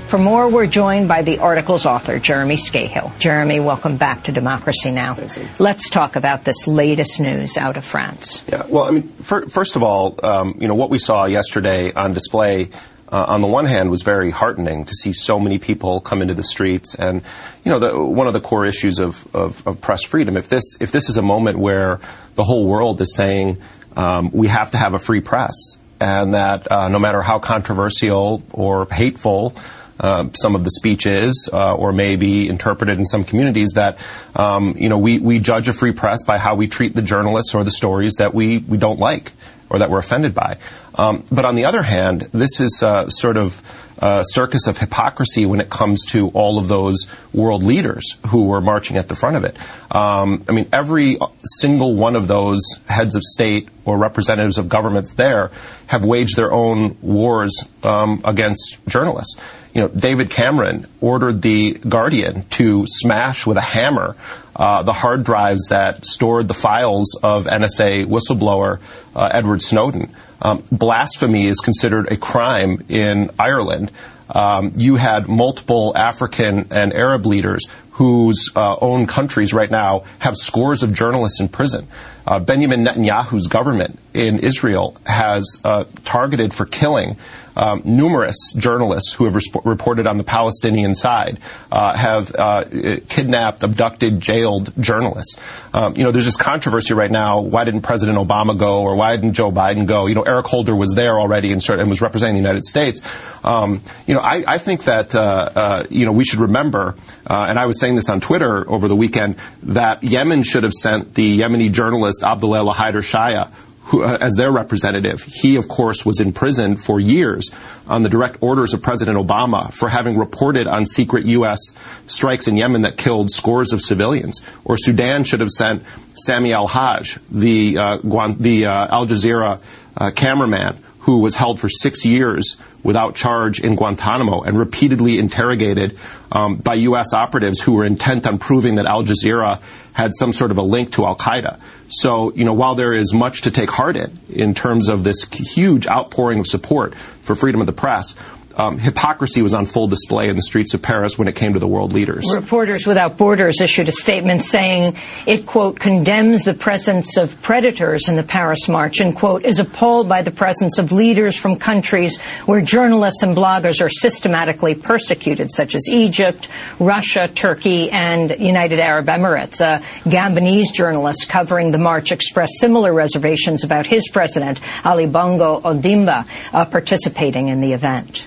For 0.09 0.17
more, 0.17 0.49
we're 0.49 0.67
joined 0.67 1.07
by 1.07 1.21
the 1.21 1.41
article's 1.41 1.85
author, 1.85 2.19
Jeremy 2.19 2.57
Scahill. 2.57 3.13
Jeremy, 3.19 3.61
welcome 3.61 3.99
back 3.99 4.23
to 4.23 4.33
Democracy 4.33 4.91
Now! 4.91 5.13
Thanks, 5.13 5.61
Let's 5.61 5.91
talk 5.91 6.17
about 6.17 6.45
this 6.45 6.67
latest 6.67 7.21
news 7.21 7.59
out 7.59 7.77
of 7.77 7.85
France. 7.85 8.43
Yeah, 8.49 8.65
well, 8.67 8.85
I 8.85 8.91
mean, 8.93 9.03
for, 9.03 9.47
first 9.51 9.77
of 9.77 9.83
all, 9.83 10.19
um, 10.23 10.57
you 10.61 10.67
know, 10.67 10.75
what 10.75 10.89
we 10.89 10.99
saw 10.99 11.27
yesterday 11.27 11.93
on 11.93 12.15
display 12.15 12.71
uh, 13.13 13.27
on 13.29 13.43
the 13.43 13.47
one 13.47 13.67
hand 13.67 13.91
was 13.91 14.01
very 14.01 14.31
heartening 14.31 14.87
to 14.87 14.95
see 14.95 15.13
so 15.13 15.39
many 15.39 15.59
people 15.59 16.01
come 16.01 16.23
into 16.23 16.33
the 16.33 16.43
streets 16.43 16.95
and 16.95 17.21
you 17.63 17.71
know 17.71 17.79
the, 17.79 17.99
one 17.99 18.27
of 18.27 18.33
the 18.33 18.41
core 18.41 18.65
issues 18.65 18.99
of, 18.99 19.27
of, 19.35 19.67
of, 19.67 19.81
press 19.81 20.05
freedom 20.05 20.37
if 20.37 20.49
this 20.49 20.77
if 20.81 20.93
this 20.93 21.09
is 21.09 21.17
a 21.17 21.23
moment 21.23 21.59
where 21.59 22.01
the 22.35 22.45
whole 22.45 22.67
world 22.67 23.01
is 23.01 23.15
saying 23.15 23.57
um, 23.97 24.31
we 24.31 24.47
have 24.49 24.71
to 24.73 24.77
have 24.77 24.93
a 24.93 24.99
free 24.99 25.21
press 25.21 25.55
and 26.01 26.35
that 26.35 26.71
uh, 26.71 26.89
no 26.89 26.99
matter 26.99 27.23
how 27.23 27.39
controversial 27.39 28.43
or 28.53 28.87
hateful 28.91 29.55
uh, 30.01 30.29
some 30.35 30.55
of 30.55 30.65
the 30.65 30.71
speech 30.71 31.07
is, 31.07 31.49
uh, 31.53 31.75
or 31.75 31.93
may 31.93 32.17
be 32.17 32.49
interpreted 32.49 32.99
in 32.99 33.05
some 33.05 33.25
communities 33.25 33.73
that, 33.75 33.99
um, 34.37 34.77
you 34.77 34.89
know, 34.89 34.99
we, 34.99 35.19
we 35.19 35.39
judge 35.39 35.69
a 35.69 35.73
free 35.73 35.93
press 35.93 36.23
by 36.25 36.39
how 36.39 36.55
we 36.55 36.69
treat 36.69 36.95
the 36.95 37.03
journalists 37.03 37.55
or 37.55 37.65
the 37.65 37.71
stories 37.71 38.15
that 38.15 38.35
we, 38.35 38.59
we 38.59 38.77
don't 38.77 38.99
like 38.99 39.33
or 39.71 39.81
that 39.81 39.91
we're 39.91 39.99
offended 39.99 40.35
by. 40.35 40.57
Um, 40.95 41.25
but 41.31 41.45
on 41.45 41.55
the 41.55 41.67
other 41.67 41.83
hand, 41.83 42.23
this 42.33 42.61
is 42.61 42.83
uh, 42.83 43.09
sort 43.09 43.37
of 43.37 43.63
a 44.01 44.23
circus 44.25 44.67
of 44.67 44.79
hypocrisy 44.79 45.45
when 45.45 45.61
it 45.61 45.69
comes 45.69 46.05
to 46.07 46.29
all 46.29 46.59
of 46.59 46.69
those 46.69 47.07
world 47.33 47.63
leaders 47.63 48.17
who 48.29 48.47
were 48.47 48.61
marching 48.61 48.97
at 48.97 49.09
the 49.09 49.15
front 49.15 49.37
of 49.37 49.45
it. 49.45 49.57
Um, 49.95 50.45
I 50.49 50.53
mean, 50.53 50.69
every 50.73 51.19
single 51.43 51.97
one 51.97 52.15
of 52.15 52.29
those 52.29 52.61
heads 52.89 53.17
of 53.17 53.23
state 53.23 53.69
or 53.85 53.99
representatives 53.99 54.59
of 54.59 54.69
governments 54.69 55.15
there 55.15 55.51
have 55.87 56.05
waged 56.05 56.37
their 56.37 56.53
own 56.53 56.97
wars 57.03 57.65
um, 57.83 58.21
against 58.25 58.79
journalists. 58.87 59.37
You 59.79 59.85
know, 59.85 59.91
David 59.91 60.31
Cameron 60.31 60.89
ordered 61.01 61.41
the 61.41 61.75
Guardian 61.75 62.43
to 62.49 62.85
smash 62.89 63.47
with 63.47 63.59
a 63.59 63.61
hammer 63.61 64.17
uh, 64.57 64.83
the 64.83 64.93
hard 64.93 65.23
drives 65.23 65.69
that 65.69 66.05
stored 66.05 66.49
the 66.49 66.55
files 66.55 67.17
of 67.23 67.47
NSA 67.47 68.07
whistleblower 68.07 68.81
uh, 69.15 69.31
Edward 69.33 69.63
Snowden. 69.63 70.11
Um, 70.43 70.65
blasphemy 70.73 71.47
is 71.47 71.61
considered 71.61 72.11
a 72.11 72.17
crime 72.17 72.83
in 72.89 73.31
Ireland. 73.39 73.93
Um, 74.29 74.73
you 74.75 74.97
had 74.97 75.29
multiple 75.29 75.97
African 75.97 76.67
and 76.73 76.93
Arab 76.93 77.25
leaders 77.25 77.65
whose 77.93 78.51
uh, 78.57 78.77
own 78.81 79.07
countries 79.07 79.55
right 79.55 79.71
now 79.71 80.05
have 80.19 80.37
scores 80.37 80.83
of 80.83 80.93
journalists 80.93 81.41
in 81.41 81.49
prison. 81.49 81.87
Uh, 82.29 82.39
Benjamin 82.39 82.85
Netanyahu's 82.85 83.47
government 83.47 83.99
in 84.13 84.41
Israel 84.41 84.99
has 85.07 85.63
uh, 85.65 85.85
targeted 86.05 86.53
for 86.53 86.67
killing 86.67 87.17
um, 87.59 87.83
numerous 87.85 88.53
journalists 88.57 89.13
who 89.15 89.25
have 89.25 89.35
resp- 89.35 89.65
reported 89.65 90.07
on 90.07 90.17
the 90.17 90.25
Palestinian 90.25 90.95
side 90.95 91.41
uh, 91.73 91.97
have 91.97 92.33
uh, 92.35 92.65
kidnapped, 93.09 93.65
abducted, 93.65 94.21
jailed 94.21 94.73
journalists. 94.81 95.41
Um, 95.75 95.95
you 95.97 96.05
know, 96.05 96.13
there's 96.13 96.25
this 96.25 96.37
controversy 96.37 96.95
right 96.95 97.11
now. 97.11 97.41
Why 97.41 97.65
didn't 97.65 97.81
President 97.81 98.17
Obama 98.17 98.57
go, 98.57 98.83
or 98.83 98.95
why 98.95 99.17
didn't 99.17 99.33
Joe 99.33 99.51
Biden 99.51 99.87
go? 99.87 100.07
You 100.07 100.15
know, 100.15 100.23
Eric 100.23 100.47
Holder 100.47 100.77
was 100.77 100.95
there 100.95 101.19
already 101.19 101.53
and, 101.53 101.69
and 101.69 101.89
was 101.89 102.01
representing 102.01 102.37
the 102.37 102.49
United 102.49 102.65
States. 102.65 103.03
Um, 103.43 103.83
you 104.07 104.15
know, 104.15 104.21
I, 104.21 104.45
I 104.47 104.59
think 104.59 104.85
that 104.85 105.15
uh, 105.15 105.19
uh 105.55 105.85
you 105.91 106.07
know 106.07 106.13
we 106.13 106.25
should 106.25 106.41
remember, 106.41 106.95
and 107.27 107.59
I 107.59 107.67
was 107.67 107.81
saying 107.81 107.97
this 107.97 108.09
on 108.09 108.21
Twitter 108.21 108.71
over 108.71 108.87
the 108.87 108.97
weekend, 108.97 109.37
that 109.65 110.05
Yemen 110.05 110.45
should 110.45 110.63
have 110.63 110.75
sent 110.75 111.15
the 111.15 111.41
Yemeni 111.41 111.73
journalist 112.19 112.25
Abdullah 112.25 112.75
Haider 112.75 113.03
Shaya 113.03 113.53
who, 113.87 114.05
uh, 114.05 114.19
as 114.21 114.35
their 114.35 114.53
representative. 114.53 115.23
He, 115.23 115.57
of 115.57 115.67
course, 115.67 116.05
was 116.05 116.21
in 116.21 116.33
prison 116.33 116.77
for 116.77 117.01
years 117.01 117.51
on 117.87 118.03
the 118.03 118.11
direct 118.11 118.37
orders 118.43 118.75
of 118.75 118.83
President 118.83 119.17
Obama 119.17 119.73
for 119.73 119.89
having 119.89 120.19
reported 120.19 120.67
on 120.67 120.85
secret 120.85 121.25
U.S. 121.25 121.59
strikes 122.07 122.49
in 122.49 122.59
Yemen 122.59 122.83
that 122.83 122.99
killed 122.99 123.31
scores 123.31 123.73
of 123.73 123.81
civilians. 123.81 124.43
Or 124.65 124.77
Sudan 124.77 125.25
should 125.25 125.41
have 125.41 125.49
sent 125.49 125.85
Sami 126.15 126.53
al-Haj, 126.53 127.19
the, 127.31 127.79
uh, 127.79 127.97
the 128.39 128.67
uh, 128.67 128.95
Al 128.95 129.07
Jazeera 129.07 129.63
uh, 129.97 130.11
cameraman, 130.11 130.85
who 131.01 131.21
was 131.21 131.37
held 131.37 131.61
for 131.61 131.69
six 131.69 132.05
years 132.05 132.57
without 132.83 133.15
charge 133.15 133.61
in 133.61 133.77
Guantanamo 133.77 134.43
and 134.43 134.59
repeatedly 134.59 135.19
interrogated 135.19 135.99
um, 136.31 136.57
by 136.57 136.75
U.S. 136.75 137.15
operatives 137.15 137.61
who 137.61 137.75
were 137.75 137.85
intent 137.85 138.27
on 138.27 138.39
proving 138.39 138.77
that 138.77 138.87
Al 138.87 139.05
Jazeera 139.05 139.61
had 139.93 140.15
some 140.15 140.33
sort 140.33 140.51
of 140.51 140.59
a 140.59 140.63
link 140.63 140.93
to 140.93 141.05
Al 141.05 141.17
Qaeda. 141.17 141.61
So, 141.89 142.33
you 142.35 142.45
know, 142.45 142.55
while 142.55 142.75
there 142.75 142.93
is 142.93 143.13
much 143.15 143.43
to 143.43 143.51
take 143.51 143.71
heart 143.71 143.97
in 143.97 144.19
in 144.29 144.55
terms 144.55 144.89
of 144.89 145.05
this 145.05 145.25
huge 145.25 145.87
outpouring 145.87 146.39
of 146.39 146.47
support 146.47 146.95
for 146.95 147.35
freedom 147.35 147.61
of 147.61 147.67
the 147.67 147.73
press, 147.73 148.15
um, 148.59 148.77
hypocrisy 148.79 149.41
was 149.41 149.55
on 149.55 149.67
full 149.67 149.87
display 149.87 150.29
in 150.29 150.37
the 150.37 150.43
streets 150.43 150.75
of 150.75 150.83
Paris 150.83 151.17
when 151.17 151.29
it 151.29 151.37
came 151.37 151.53
to 151.53 151.61
the 151.61 151.69
world 151.69 151.93
leaders. 151.93 152.27
Reporters 152.35 152.87
Without 152.87 153.17
Borders 153.17 153.61
issued 153.61 153.89
a 153.89 153.93
statement 153.93 154.43
saying 154.43 154.97
it, 155.27 155.47
quote, 155.47 155.79
condemns 155.79 156.43
the 156.43 156.55
presence 156.55 157.17
of 157.17 157.41
predators 157.41 158.09
in 158.09 158.17
the 158.17 158.25
Paris 158.25 158.69
March 158.69 159.01
and, 159.01 159.15
quote, 159.15 159.45
is 159.45 159.61
appalled 159.61 160.09
by 160.09 160.23
the 160.23 160.33
presence 160.33 160.79
of 160.79 160.91
leaders 160.91 161.37
from 161.37 161.57
countries 161.57 162.21
where 162.47 162.61
journalists 162.61 163.23
and 163.23 163.37
bloggers 163.37 163.81
are 163.81 163.89
systematically 163.89 164.75
persecuted, 164.75 165.53
such 165.53 165.77
as 165.77 165.89
Egypt, 165.89 166.49
Russia, 166.81 167.29
Turkey, 167.33 167.91
and 167.91 168.35
United 168.41 168.81
Arab 168.81 169.07
Emirates. 169.07 169.61
A 169.61 169.81
Gabonese 170.09 170.73
journalist 170.73 171.29
covering 171.29 171.71
the 171.71 171.79
march 171.79 172.11
expressed 172.11 172.55
similar 172.59 172.93
reservations 172.93 173.63
about 173.63 173.87
his 173.87 174.09
president, 174.09 174.61
Ali 174.85 175.07
Bongo 175.07 175.61
Ondimba, 175.61 176.27
uh, 176.53 176.65
participating 176.65 177.49
in 177.49 177.61
the 177.61 177.73
event. 177.73 178.27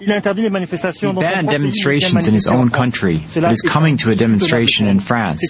He 0.00 0.06
banned 0.06 1.48
demonstrations 1.48 2.26
in 2.26 2.34
his 2.34 2.46
own 2.46 2.70
country, 2.70 3.22
but 3.34 3.52
is 3.52 3.60
coming 3.60 3.98
to 3.98 4.10
a 4.10 4.14
demonstration 4.14 4.86
in 4.88 4.98
France. 5.00 5.40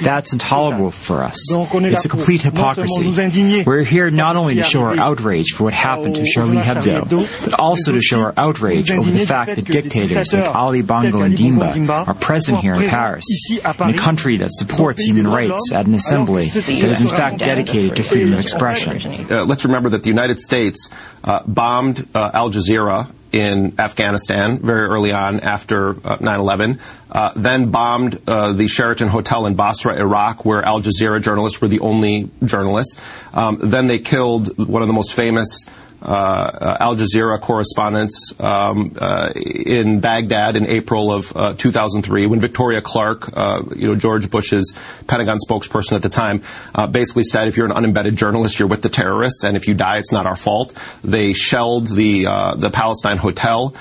That's 0.00 0.32
intolerable 0.32 0.90
for 0.90 1.22
us. 1.22 1.36
It's 1.52 2.04
a 2.04 2.08
complete 2.08 2.42
hypocrisy. 2.42 3.62
We're 3.66 3.84
here 3.84 4.10
not 4.10 4.36
only 4.36 4.54
to 4.56 4.62
show 4.62 4.80
our 4.82 4.98
outrage 4.98 5.52
for 5.52 5.64
what 5.64 5.74
happened 5.74 6.14
to 6.16 6.24
Charlie 6.24 6.56
Hebdo, 6.56 7.08
but 7.44 7.54
also 7.58 7.92
to 7.92 8.00
show 8.00 8.20
our 8.20 8.34
outrage 8.36 8.90
over 8.90 9.10
the 9.10 9.26
fact 9.26 9.54
that 9.56 9.64
dictators 9.66 10.32
like 10.32 10.54
Ali 10.54 10.82
Bongo 10.82 11.18
Ondimba 11.20 12.08
are 12.08 12.14
present 12.14 12.58
here 12.58 12.74
in 12.74 12.88
Paris, 12.88 13.26
in 13.50 13.58
a 13.90 13.98
country 13.98 14.38
that 14.38 14.50
supports 14.52 15.02
human 15.02 15.26
rights 15.26 15.72
at 15.72 15.86
an 15.86 15.94
assembly 15.94 16.46
that 16.48 16.68
is 16.90 17.00
in 17.00 17.08
fact 17.08 17.38
dedicated 17.38 17.96
to 17.96 18.02
freedom 18.02 18.32
of 18.32 18.40
expression. 18.40 19.26
Uh, 19.30 19.44
let's 19.44 19.64
remember 19.64 19.90
that 19.90 20.02
the 20.02 20.08
United 20.08 20.38
States 20.38 20.88
uh, 21.24 21.42
bombed 21.46 22.08
uh, 22.14 22.30
Al 22.32 22.50
Jazeera 22.50 23.08
in 23.32 23.74
Afghanistan 23.78 24.58
very 24.58 24.86
early 24.86 25.12
on 25.12 25.40
after 25.40 25.90
uh, 25.90 26.16
9/11. 26.18 26.80
Uh, 27.10 27.32
then 27.34 27.70
bombed 27.70 28.20
uh, 28.26 28.52
the 28.52 28.68
Sheraton 28.68 29.08
Hotel 29.08 29.46
in 29.46 29.54
Basra, 29.54 29.96
Iraq, 29.96 30.44
where 30.44 30.62
Al 30.62 30.80
Jazeera 30.80 31.20
journalists 31.20 31.60
were 31.60 31.68
the 31.68 31.80
only 31.80 32.30
journalists. 32.44 33.00
Um, 33.34 33.58
then 33.60 33.88
they 33.88 33.98
killed 33.98 34.56
one 34.56 34.82
of 34.82 34.88
the 34.88 34.94
most 34.94 35.12
famous 35.12 35.64
uh, 35.66 35.70
Al 36.02 36.96
Jazeera 36.96 37.40
correspondents 37.40 38.32
um, 38.40 38.96
uh, 38.98 39.32
in 39.34 40.00
Baghdad 40.00 40.56
in 40.56 40.66
April 40.66 41.12
of 41.12 41.34
uh, 41.36 41.54
2003 41.54 42.26
when 42.26 42.40
Victoria 42.40 42.80
Clarke, 42.80 43.28
you 43.76 43.88
know, 43.88 43.94
George 43.94 44.30
Bush's 44.30 44.74
Pentagon 45.06 45.38
spokesperson 45.38 45.92
at 45.92 46.02
the 46.02 46.08
time, 46.08 46.42
basically 46.90 47.24
said 47.24 47.48
if 47.48 47.56
you're 47.56 47.66
an 47.66 47.72
unembedded 47.72 48.16
journalist, 48.16 48.58
you're 48.58 48.68
with 48.68 48.82
the 48.82 48.88
terrorists, 48.88 49.44
and 49.44 49.56
if 49.56 49.68
you 49.68 49.74
die, 49.74 49.98
it's 49.98 50.12
not 50.12 50.26
our 50.26 50.36
fault. 50.36 50.72
They 51.04 51.32
shelled 51.32 51.88
the 51.88 52.24
the 52.56 52.70
Palestine 52.72 53.18
hotel, 53.18 53.74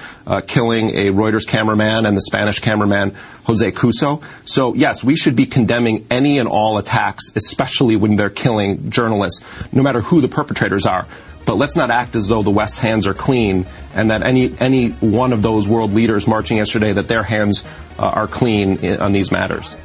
killing 0.48 0.90
a 0.92 1.10
Reuters 1.12 1.48
cameraman 1.48 2.06
and 2.06 2.16
the 2.16 2.22
Spanish 2.22 2.60
cameraman 2.60 3.16
Jose 3.50 3.72
Couso. 3.72 4.22
So 4.46 4.76
yes, 4.76 5.04
we 5.04 5.16
should 5.16 5.36
be 5.36 5.46
condemning 5.46 6.06
any 6.12 6.38
and 6.38 6.48
all 6.48 6.78
attacks, 6.78 7.32
especially 7.36 7.96
when 7.96 8.16
they're 8.16 8.30
killing 8.30 8.92
journalists, 8.92 9.44
no 9.72 9.82
matter 9.82 10.02
who 10.02 10.22
the 10.22 10.28
perpetrators 10.28 10.86
are. 10.86 11.08
But 11.50 11.58
let's 11.58 11.76
not 11.76 11.90
act 11.90 12.16
as 12.16 12.28
though 12.28 12.44
the 12.44 12.52
West's 12.52 12.78
hands 12.78 13.08
are 13.08 13.16
clean 13.16 13.66
and 13.96 14.12
that 14.12 14.22
any 14.22 14.54
any 14.60 14.90
one 14.90 15.34
of 15.34 15.42
those 15.42 15.68
world 15.68 15.92
leaders 15.92 16.28
marching 16.28 16.58
yesterday 16.58 16.94
that 16.94 17.08
their 17.08 17.24
hands 17.24 17.64
uh, 17.98 18.04
are 18.04 18.28
clean 18.28 18.86
on 19.00 19.14
these 19.14 19.32
matters. 19.32 19.76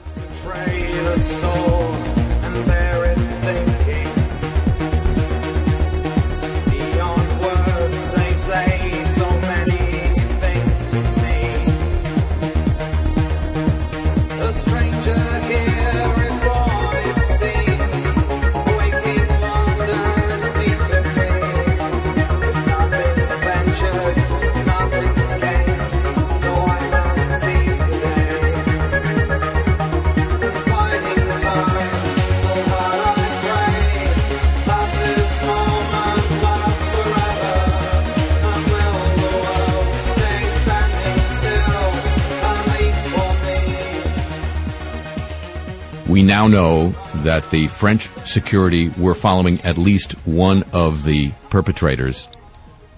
Now 46.45 46.49
know 46.49 46.89
that 47.23 47.51
the 47.51 47.69
French 47.69 48.09
security 48.27 48.91
were 48.99 49.15
following 49.15 49.63
at 49.63 49.79
least 49.79 50.13
one 50.27 50.63
of 50.75 51.03
the 51.03 51.31
perpetrators 51.49 52.29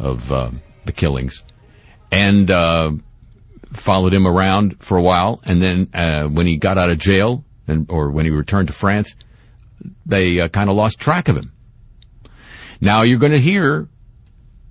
of 0.01 0.33
uh, 0.33 0.51
the 0.85 0.93
killings, 0.93 1.45
and 2.11 2.51
uh, 2.51 2.91
followed 3.73 4.13
him 4.13 4.27
around 4.27 4.83
for 4.83 4.97
a 4.97 5.03
while. 5.03 5.41
And 5.45 5.63
then 5.63 5.91
uh, 5.95 6.25
when 6.25 6.47
he 6.47 6.57
got 6.57 6.77
out 6.77 6.91
of 6.91 6.99
jail, 6.99 7.45
and 7.69 7.87
or 7.89 8.11
when 8.11 8.25
he 8.25 8.33
returned 8.33 8.67
to 8.67 8.75
France, 8.75 9.15
they 10.05 10.41
uh, 10.41 10.49
kind 10.49 10.69
of 10.69 10.75
lost 10.75 10.99
track 10.99 11.29
of 11.29 11.37
him. 11.37 11.53
Now 12.81 13.03
you're 13.03 13.19
going 13.19 13.33
to 13.33 13.41
hear, 13.41 13.89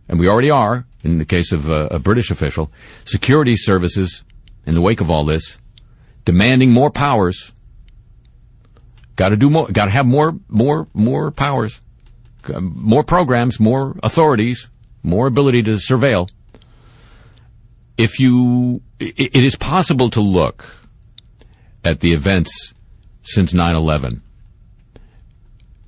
and 0.10 0.20
we 0.20 0.27
already 0.27 0.51
are, 0.51 0.86
in 1.01 1.17
the 1.17 1.25
case 1.25 1.53
of 1.53 1.70
a, 1.70 1.88
a 1.88 2.00
British 2.00 2.29
official, 2.29 2.74
security 3.05 3.55
services, 3.55 4.25
in 4.65 4.74
the 4.74 4.82
wake 4.82 5.00
of 5.00 5.10
all 5.10 5.24
this, 5.24 5.60
demanding 6.25 6.72
more 6.72 6.91
powers. 6.91 7.53
Got 9.16 9.30
to 9.30 9.38
do 9.38 9.50
more. 9.50 9.68
Got 9.68 9.86
to 9.86 9.92
have 9.92 10.06
more, 10.06 10.34
more, 10.50 10.88
more 10.94 11.32
powers, 11.32 11.80
more 12.60 13.04
programs, 13.04 13.60
more 13.60 13.96
authorities, 14.04 14.68
more 15.04 15.28
ability 15.28 15.64
to 15.64 15.72
surveil. 15.72 16.30
If 17.98 18.20
you, 18.20 18.82
it, 19.00 19.36
it 19.36 19.44
is 19.44 19.56
possible 19.56 20.10
to 20.12 20.22
look 20.22 20.66
at 21.84 22.02
the 22.02 22.12
events 22.12 22.74
since 23.24 23.54
9/11 23.54 24.22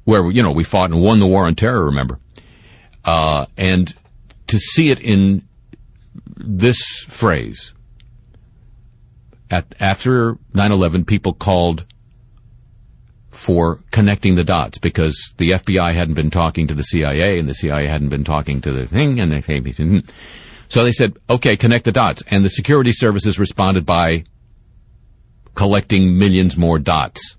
where 0.07 0.31
you 0.31 0.41
know 0.41 0.51
we 0.51 0.63
fought 0.63 0.89
and 0.89 1.01
won 1.01 1.19
the 1.19 1.27
war 1.27 1.43
on 1.43 1.53
terror. 1.53 1.87
Remember, 1.87 2.17
uh, 3.03 3.45
and 3.57 3.93
to 4.47 4.57
see 4.57 4.89
it 4.89 5.01
in 5.01 5.45
this 6.37 6.77
phrase 7.09 7.73
at 9.51 9.75
after 9.81 10.35
9/11, 10.53 11.05
people 11.05 11.33
called 11.33 11.85
for 13.37 13.81
connecting 13.91 14.33
the 14.33 14.43
dots 14.43 14.79
because 14.79 15.33
the 15.37 15.51
FBI 15.51 15.93
hadn't 15.93 16.15
been 16.15 16.31
talking 16.31 16.67
to 16.67 16.73
the 16.73 16.81
CIA 16.81 17.37
and 17.37 17.47
the 17.47 17.53
CIA 17.53 17.87
hadn't 17.87 18.09
been 18.09 18.23
talking 18.23 18.61
to 18.61 18.71
the 18.71 18.87
thing 18.87 19.19
and 19.19 19.31
they 19.31 19.41
so 20.69 20.83
they 20.83 20.91
said, 20.91 21.15
okay, 21.29 21.55
connect 21.55 21.85
the 21.85 21.91
dots. 21.91 22.23
And 22.27 22.43
the 22.43 22.49
security 22.49 22.91
services 22.91 23.37
responded 23.37 23.85
by 23.85 24.25
collecting 25.53 26.17
millions 26.17 26.57
more 26.57 26.79
dots. 26.79 27.35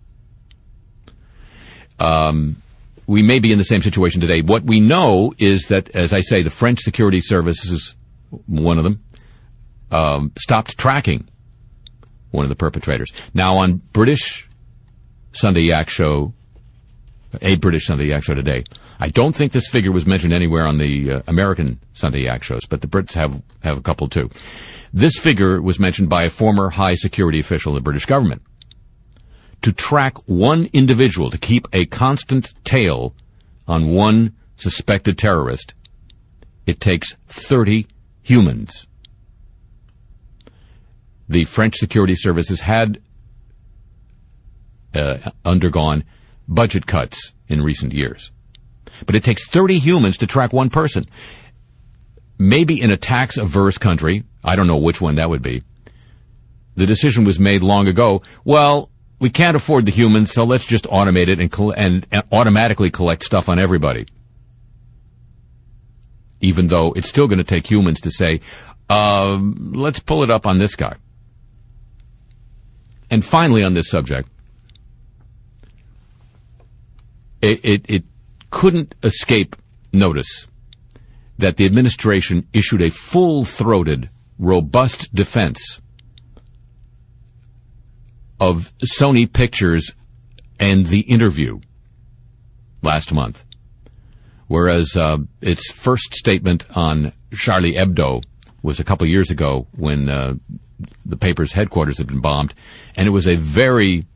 Um, 1.99 2.63
we 3.09 3.23
may 3.23 3.41
be 3.41 3.51
in 3.51 3.59
the 3.59 3.65
same 3.65 3.83
situation 3.83 4.21
today. 4.21 4.41
What 4.41 4.63
we 4.65 4.81
know 4.81 5.35
is 5.37 5.65
that, 5.65 5.91
as 5.97 6.13
I 6.13 6.21
say, 6.21 6.43
the 6.43 6.51
French 6.51 6.79
security 6.79 7.21
services, 7.21 7.97
one 8.47 8.79
of 8.79 8.85
them, 8.85 9.03
um, 9.91 10.33
stopped 10.39 10.79
tracking 10.79 11.29
one 12.31 12.45
of 12.45 12.49
the 12.49 12.57
perpetrators. 12.57 13.13
Now, 13.35 13.59
on 13.59 13.83
British 13.93 14.48
Sunday 15.33 15.63
Yak 15.63 15.89
Show, 15.89 16.33
a 17.41 17.57
British 17.57 17.87
Sunday 17.87 18.07
Yak 18.07 18.25
Show 18.25 18.35
today, 18.35 18.65
I 19.01 19.09
don't 19.09 19.35
think 19.35 19.53
this 19.53 19.69
figure 19.69 19.93
was 19.93 20.07
mentioned 20.07 20.33
anywhere 20.33 20.67
on 20.67 20.79
the 20.79 21.13
uh, 21.13 21.23
American 21.27 21.81
Sunday 21.95 22.25
Yak 22.25 22.43
shows, 22.43 22.67
but 22.67 22.81
the 22.81 22.89
Brits 22.89 23.15
have, 23.15 23.41
have 23.63 23.79
a 23.79 23.83
couple 23.83 24.09
too. 24.09 24.31
This 24.93 25.17
figure 25.17 25.61
was 25.63 25.79
mentioned 25.79 26.09
by 26.09 26.25
a 26.25 26.31
former 26.31 26.71
high 26.71 26.95
security 26.95 27.39
official 27.39 27.73
of 27.73 27.77
the 27.77 27.85
British 27.85 28.07
government 28.07 28.43
to 29.63 29.73
track 29.73 30.17
one 30.27 30.69
individual, 30.73 31.31
to 31.31 31.39
keep 31.39 31.67
a 31.73 31.87
constant 31.87 32.53
tail 32.65 33.15
on 33.67 33.91
one 33.91 34.35
suspected 34.57 35.19
terrorist, 35.19 35.75
it 36.67 36.81
takes 36.81 37.17
30 37.29 37.87
humans. 38.23 38.87
The 41.29 41.45
French 41.45 41.77
security 41.77 42.15
services 42.15 42.61
had 42.61 43.01
uh, 44.95 45.31
undergone 45.45 46.05
budget 46.47 46.87
cuts 46.87 47.33
in 47.49 47.63
recent 47.63 47.93
years. 47.93 48.33
But 49.07 49.15
it 49.15 49.25
takes 49.25 49.47
30 49.47 49.79
humans 49.79 50.19
to 50.19 50.27
track 50.27 50.53
one 50.53 50.71
person. 50.71 51.05
Maybe 52.39 52.81
in 52.81 52.91
a 52.91 52.97
tax 52.97 53.37
averse 53.37 53.79
country, 53.79 54.25
I 54.45 54.57
don't 54.57 54.67
know 54.67 54.79
which 54.79 55.01
one 55.01 55.17
that 55.17 55.29
would 55.29 55.43
be, 55.43 55.63
the 56.77 56.87
decision 56.87 57.25
was 57.25 57.41
made 57.41 57.63
long 57.63 57.89
ago, 57.89 58.23
well, 58.45 58.91
we 59.19 59.31
can't 59.31 59.57
afford 59.57 59.85
the 59.85 59.93
humans, 59.93 60.31
so 60.31 60.45
let's 60.45 60.65
just 60.65 60.85
automate 60.85 61.29
it 61.29 61.41
and, 61.41 61.53
and, 61.77 62.07
and 62.13 62.23
automatically 62.31 62.91
collect 62.91 63.25
stuff 63.25 63.49
on 63.49 63.59
everybody. 63.59 64.07
Even 66.41 66.69
though 66.69 66.93
it's 66.93 67.09
still 67.09 67.27
going 67.27 67.39
to 67.39 67.45
take 67.45 67.69
humans 67.69 68.01
to 68.03 68.13
say, 68.13 68.41
uh, 68.89 69.37
let's 69.37 69.99
pull 69.99 70.23
it 70.23 70.31
up 70.31 70.47
on 70.47 70.59
this 70.59 70.77
guy. 70.77 70.95
And 73.11 73.25
finally, 73.25 73.65
on 73.65 73.75
this 73.75 73.91
subject, 73.91 74.29
it, 77.41 77.65
it, 77.65 77.87
it 77.89 78.05
couldn't 78.51 78.95
escape 79.03 79.57
notice 79.93 80.47
that 81.39 81.57
the 81.57 81.65
administration 81.65 82.47
issued 82.53 82.83
a 82.83 82.91
full 82.91 83.45
throated, 83.45 84.11
robust 84.39 85.15
defense 85.15 85.81
of 88.41 88.73
Sony 88.79 89.31
Pictures 89.33 89.95
and 90.59 90.87
the 90.87 91.01
interview 91.01 91.61
last 92.83 93.13
month. 93.13 93.45
Whereas 94.47 94.97
uh, 94.97 95.19
its 95.41 95.71
first 95.71 96.15
statement 96.15 96.65
on 96.77 97.13
Charlie 97.33 97.75
Hebdo 97.75 98.25
was 98.63 98.81
a 98.81 98.85
couple 98.85 99.07
years 99.07 99.31
ago 99.31 99.67
when 99.77 100.09
uh, 100.09 100.35
the 101.05 101.17
paper's 101.17 101.53
headquarters 101.53 101.99
had 101.99 102.07
been 102.07 102.21
bombed, 102.21 102.55
and 102.97 103.07
it 103.07 103.11
was 103.11 103.29
a 103.29 103.37
very 103.37 104.07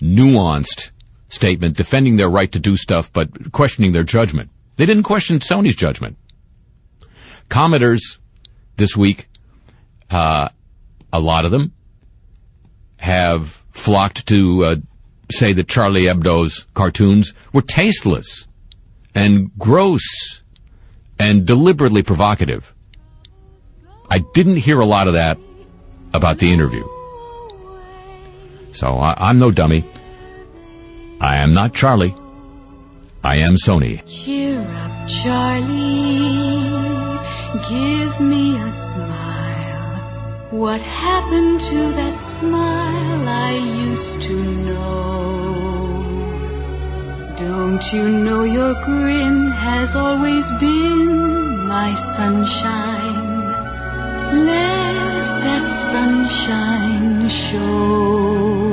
nuanced 0.00 0.90
statement 1.30 1.76
defending 1.76 2.16
their 2.16 2.28
right 2.28 2.52
to 2.52 2.58
do 2.58 2.76
stuff 2.76 3.12
but 3.12 3.52
questioning 3.52 3.92
their 3.92 4.04
judgment. 4.04 4.50
They 4.76 4.86
didn't 4.86 5.04
question 5.04 5.38
Sony's 5.38 5.74
judgment. 5.74 6.16
Commenters 7.48 8.18
this 8.76 8.96
week, 8.96 9.28
uh, 10.10 10.48
a 11.12 11.20
lot 11.20 11.44
of 11.44 11.50
them, 11.50 11.72
have 12.96 13.62
flocked 13.70 14.26
to 14.28 14.64
uh, 14.64 14.76
say 15.30 15.52
that 15.52 15.68
Charlie 15.68 16.04
Hebdo's 16.04 16.66
cartoons 16.74 17.32
were 17.52 17.62
tasteless 17.62 18.46
and 19.14 19.50
gross 19.58 20.42
and 21.18 21.46
deliberately 21.46 22.02
provocative. 22.02 22.74
I 24.10 24.20
didn't 24.34 24.56
hear 24.56 24.80
a 24.80 24.86
lot 24.86 25.06
of 25.06 25.14
that 25.14 25.38
about 26.12 26.38
the 26.38 26.52
interview. 26.52 26.84
So 28.72 28.86
I, 28.86 29.30
am 29.30 29.38
no 29.38 29.50
dummy. 29.50 29.84
I 31.22 31.36
am 31.36 31.52
not 31.52 31.74
Charlie. 31.74 32.14
I 33.22 33.36
am 33.36 33.54
Sony. 33.56 34.00
Cheer 34.06 34.58
up, 34.62 35.08
Charlie. 35.08 36.56
Give 37.68 38.20
me 38.20 38.56
a 38.58 38.72
smile. 38.72 39.18
what 40.50 40.80
happened 40.80 41.60
to 41.60 41.92
that 41.92 42.18
smile 42.18 43.28
I 43.28 43.52
used 43.52 44.22
to 44.22 44.36
know? 44.66 45.10
Don't 47.36 47.92
you 47.92 48.08
know 48.08 48.44
your 48.44 48.72
grin 48.86 49.48
has 49.50 49.94
always 49.94 50.50
been 50.52 51.66
my 51.68 51.94
sunshine? 51.94 53.44
Let 54.46 54.94
that 55.44 55.68
sunshine 55.92 57.28
show. 57.28 58.69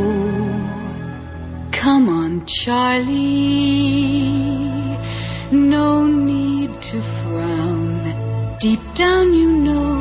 Come 1.87 2.09
on, 2.09 2.45
Charlie. 2.45 3.15
No 5.53 6.05
need 6.05 6.81
to 6.81 7.01
frown. 7.01 8.57
Deep 8.59 8.81
down 8.93 9.33
you 9.33 9.49
know 9.49 9.93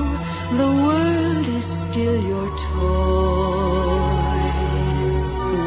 the 0.60 0.70
world 0.84 1.46
is 1.46 1.64
still 1.64 2.20
your 2.32 2.48
toy. 2.58 4.00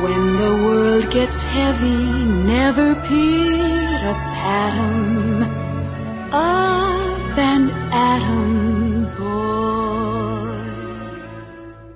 When 0.04 0.24
the 0.44 0.54
world 0.66 1.10
gets 1.10 1.42
heavy, 1.42 2.04
never 2.54 2.96
pit 2.96 4.02
a 4.12 4.16
patum 4.36 5.44
up 6.34 7.38
and 7.38 7.72
atom 7.94 9.06
boy. 9.18 10.60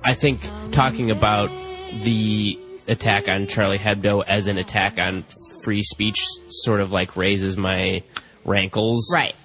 I 0.02 0.14
think 0.14 0.40
talking 0.72 1.12
about 1.12 1.50
the 2.06 2.58
attack 2.88 3.28
on 3.28 3.48
Charlie 3.48 3.78
Hebdo 3.78 4.24
as 4.28 4.48
an 4.48 4.58
attack 4.58 5.00
on 5.00 5.26
free 5.64 5.84
speech 5.84 6.26
sort 6.50 6.82
of 6.82 6.92
like 6.92 7.16
raises 7.16 7.58
my 7.58 8.04
rankles. 8.46 9.10
Right. 9.14 9.36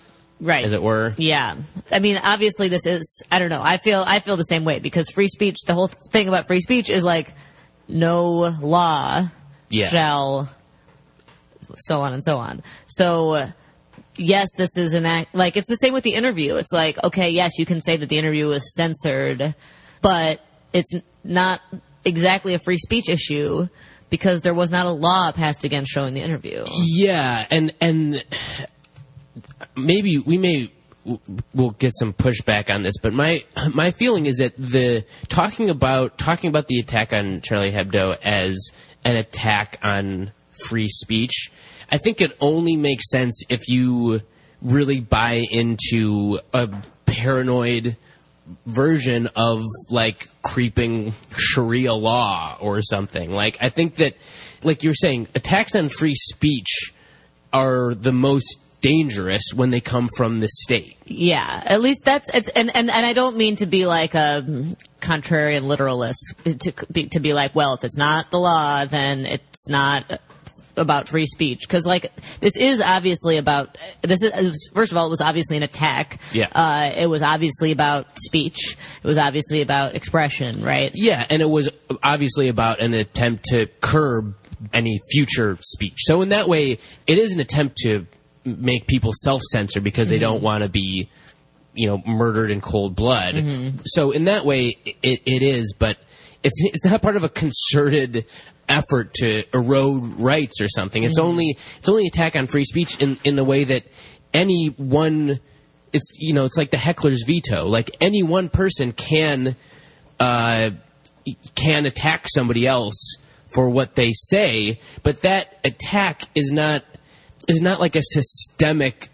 Right. 0.41 0.65
as 0.65 0.73
it 0.73 0.83
were. 0.83 1.15
Yeah. 1.17 1.57
I 1.91 1.99
mean 1.99 2.17
obviously 2.17 2.69
this 2.69 2.87
is 2.87 3.23
i 3.31 3.41
don't 3.41 3.49
know 3.49 3.61
i 3.61 3.77
feel 3.79 4.05
i 4.07 4.21
feel 4.21 4.37
the 4.37 4.45
same 4.45 4.65
way 4.65 4.79
because 4.79 5.09
free 5.11 5.27
speech 5.27 5.57
the 5.67 5.75
whole 5.75 5.89
thing 5.89 6.29
about 6.29 6.47
free 6.47 6.61
speech 6.61 6.91
is 6.91 7.03
like 7.03 7.35
no 7.89 8.55
law 8.61 9.29
yeah. 9.69 9.89
shall 9.89 10.49
so 11.75 12.01
on 12.03 12.13
and 12.13 12.23
so 12.23 12.39
on. 12.39 12.63
So 12.87 13.49
yes 14.17 14.49
this 14.57 14.77
is 14.77 14.95
an 14.95 15.07
act 15.07 15.35
like 15.35 15.57
it's 15.57 15.69
the 15.69 15.77
same 15.77 15.93
with 15.93 16.05
the 16.05 16.15
interview. 16.15 16.55
It's 16.55 16.73
like 16.73 17.03
okay 17.03 17.31
yes 17.31 17.59
you 17.59 17.67
can 17.67 17.81
say 17.81 17.97
that 17.97 18.09
the 18.09 18.19
interview 18.19 18.47
was 18.47 18.75
censored 18.77 19.57
but 20.03 20.41
it's 20.73 20.93
not 21.25 21.61
exactly 22.05 22.55
a 22.55 22.59
free 22.59 22.79
speech 22.79 23.09
issue 23.09 23.69
because 24.11 24.41
there 24.41 24.55
was 24.55 24.71
not 24.71 24.87
a 24.87 24.91
law 24.91 25.33
passed 25.33 25.65
against 25.65 25.91
showing 25.91 26.15
the 26.15 26.21
interview. 26.21 26.65
Yeah, 26.83 27.47
and 27.51 27.75
and 27.81 28.25
maybe 29.77 30.19
we 30.19 30.39
may 30.39 30.73
we'll 31.55 31.71
get 31.71 31.93
some 31.95 32.13
pushback 32.13 32.73
on 32.73 32.83
this, 32.83 32.95
but 33.03 33.13
my 33.13 33.45
my 33.73 33.91
feeling 33.93 34.27
is 34.27 34.39
that 34.39 34.57
the 34.57 35.05
talking 35.29 35.71
about 35.71 36.19
talking 36.19 36.49
about 36.49 36.67
the 36.69 36.79
attack 36.79 37.13
on 37.13 37.41
Charlie 37.41 37.73
Hebdo 37.73 38.17
as 38.25 38.57
an 39.05 39.17
attack 39.17 39.79
on 39.83 40.33
free 40.67 40.89
speech, 40.89 41.51
I 41.91 41.99
think 41.99 42.21
it 42.21 42.37
only 42.41 42.77
makes 42.77 43.11
sense 43.11 43.43
if 43.49 43.69
you 43.69 44.21
really 44.61 45.01
buy 45.01 45.45
into 45.51 46.41
a 46.53 46.69
paranoid 47.07 47.97
version 48.67 49.29
of 49.37 49.65
like 49.91 50.29
creeping 50.43 51.15
Sharia 51.37 51.95
law 51.95 52.57
or 52.61 52.83
something. 52.83 53.31
Like 53.31 53.59
I 53.61 53.69
think 53.69 53.97
that 53.97 54.17
like 54.63 54.83
you're 54.83 54.95
saying 54.95 55.29
attacks 55.35 55.75
on 55.75 55.89
free 55.89 56.15
speech 56.15 56.93
are 57.53 57.95
the 57.95 58.13
most 58.13 58.59
dangerous 58.81 59.43
when 59.55 59.71
they 59.71 59.81
come 59.81 60.09
from 60.17 60.41
the 60.41 60.49
state. 60.49 60.97
Yeah, 61.05 61.63
at 61.65 61.81
least 61.81 62.03
that's 62.05 62.29
it's 62.33 62.49
and 62.49 62.75
and, 62.75 62.91
and 62.91 63.07
I 63.07 63.13
don't 63.13 63.37
mean 63.37 63.57
to 63.57 63.67
be 63.67 63.87
like 63.87 64.15
a 64.15 64.45
contrarian 65.01 65.65
literalist 65.65 66.35
to 66.45 66.73
be, 66.91 67.09
to 67.09 67.21
be 67.21 67.33
like, 67.33 67.55
well, 67.55 67.75
if 67.75 67.85
it's 67.85 67.99
not 67.99 68.31
the 68.31 68.39
law, 68.39 68.85
then 68.85 69.27
it's 69.27 69.69
not 69.69 70.21
about 70.79 71.09
free 71.09 71.27
speech 71.27 71.61
because 71.63 71.85
like 71.85 72.11
this 72.41 72.57
is 72.57 72.81
obviously 72.81 73.37
about 73.37 73.77
this 74.03 74.23
is 74.23 74.71
first 74.75 74.91
of 74.91 74.97
all 74.97 75.07
it 75.07 75.11
was 75.11 75.21
obviously 75.21 75.57
an 75.57 75.63
attack 75.63 76.21
Yeah. 76.33 76.47
uh, 76.53 76.91
it 76.97 77.07
was 77.07 77.23
obviously 77.23 77.73
about 77.73 78.07
speech 78.19 78.77
it 79.03 79.07
was 79.07 79.19
obviously 79.19 79.61
about 79.61 79.95
expression 79.95 80.63
right 80.63 80.91
Yeah, 80.95 81.27
and 81.29 81.43
it 81.43 81.49
was 81.49 81.69
obviously 82.03 82.49
about 82.49 82.81
an 82.81 82.95
attempt 82.95 83.45
to 83.51 83.67
curb 83.81 84.35
any 84.73 84.99
future 85.13 85.57
speech. 85.61 85.99
So 85.99 86.21
in 86.23 86.31
that 86.31 86.49
way, 86.49 86.79
it 87.07 87.19
is 87.19 87.33
an 87.33 87.39
attempt 87.39 87.77
to 87.85 88.07
make 88.45 88.87
people 88.89 89.13
self-censor 89.15 89.81
because 89.81 90.09
they 90.09 90.17
Mhm. 90.17 90.21
don't 90.23 90.43
want 90.43 90.63
to 90.65 90.69
be, 90.69 91.09
you 91.75 91.87
know, 91.87 92.03
murdered 92.05 92.51
in 92.51 92.61
cold 92.61 92.97
blood. 92.97 93.35
Mhm. 93.37 93.81
So 93.85 94.11
in 94.11 94.25
that 94.25 94.45
way, 94.45 94.77
it, 95.03 95.21
it 95.27 95.43
is, 95.43 95.75
but 95.79 95.99
it's 96.43 96.61
it's 96.65 96.85
not 96.85 97.03
part 97.03 97.15
of 97.17 97.23
a 97.23 97.29
concerted 97.29 98.25
effort 98.69 99.15
to 99.15 99.45
erode 99.55 100.19
rights 100.19 100.61
or 100.61 100.69
something. 100.69 101.05
It's 101.05 101.19
Mhm. 101.19 101.25
only 101.25 101.57
it's 101.79 101.89
only 101.89 102.07
attack 102.07 102.37
on 102.37 102.47
free 102.47 102.65
speech 102.65 102.97
in 102.99 103.19
in 103.25 103.37
the 103.37 103.45
way 103.45 103.65
that 103.65 103.85
any 104.35 104.67
one 104.77 105.41
it's 105.93 106.07
you 106.19 106.35
know 106.35 106.45
it's 106.45 106.57
like 106.57 106.71
the 106.71 106.77
heckler's 106.77 107.25
veto. 107.27 107.67
Like 107.67 107.97
any 108.01 108.23
one 108.23 108.49
person 108.49 108.93
can 108.93 109.57
uh, 110.21 110.71
can 111.55 111.87
attack 111.87 112.27
somebody 112.29 112.67
else 112.67 113.17
for 113.55 113.71
what 113.71 113.95
they 113.95 114.13
say, 114.15 114.81
but 115.03 115.23
that 115.23 115.59
attack 115.65 116.23
is 116.35 116.51
not 116.53 116.85
is 117.47 117.63
not 117.63 117.81
like 117.81 117.97
a 117.97 118.03
systemic 118.03 119.09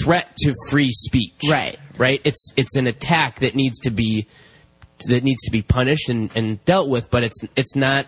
threat 0.00 0.34
to 0.38 0.52
free 0.68 0.90
speech. 0.90 1.34
Right. 1.48 1.78
Right. 1.96 2.20
It's 2.24 2.52
it's 2.56 2.76
an 2.76 2.86
attack 2.86 3.40
that 3.40 3.54
needs 3.54 3.78
to 3.80 3.90
be 3.90 4.26
that 5.06 5.22
needs 5.22 5.40
to 5.44 5.52
be 5.52 5.62
punished 5.62 6.08
and, 6.08 6.30
and 6.34 6.64
dealt 6.64 6.88
with, 6.88 7.08
but 7.10 7.22
it's 7.22 7.38
it's 7.56 7.76
not 7.76 8.06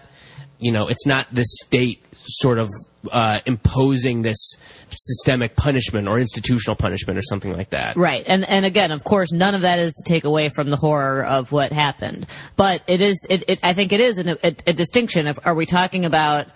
you 0.61 0.73
know 0.73 0.89
it's 0.89 1.07
not 1.07 1.27
the 1.33 1.45
state 1.45 2.05
sort 2.13 2.59
of 2.59 2.69
uh, 3.11 3.41
imposing 3.47 4.23
this 4.23 4.57
systemic 4.91 5.57
punishment 5.57 6.09
or 6.09 6.19
institutional 6.19 6.77
punishment 6.77 7.19
or 7.19 7.23
something 7.23 7.53
like 7.53 7.71
that. 7.71 7.97
Right. 7.97 8.25
And 8.27 8.45
and 8.45 8.65
again, 8.65 8.91
of 8.91 9.05
course, 9.05 9.33
none 9.33 9.55
of 9.55 9.63
that 9.63 9.79
is 9.79 9.93
to 10.05 10.13
take 10.13 10.25
away 10.25 10.51
from 10.55 10.71
the 10.71 10.77
horror 10.77 11.25
of 11.25 11.51
what 11.53 11.73
happened. 11.73 12.27
But 12.57 12.83
it 12.87 13.01
is 13.01 13.25
it, 13.29 13.45
it 13.49 13.61
I 13.63 13.73
think 13.73 13.93
it 13.93 14.01
is 14.01 14.19
an, 14.19 14.37
a, 14.43 14.55
a 14.67 14.73
distinction 14.73 15.27
of 15.27 15.39
are 15.45 15.55
we 15.55 15.67
talking 15.67 16.05
about 16.05 16.47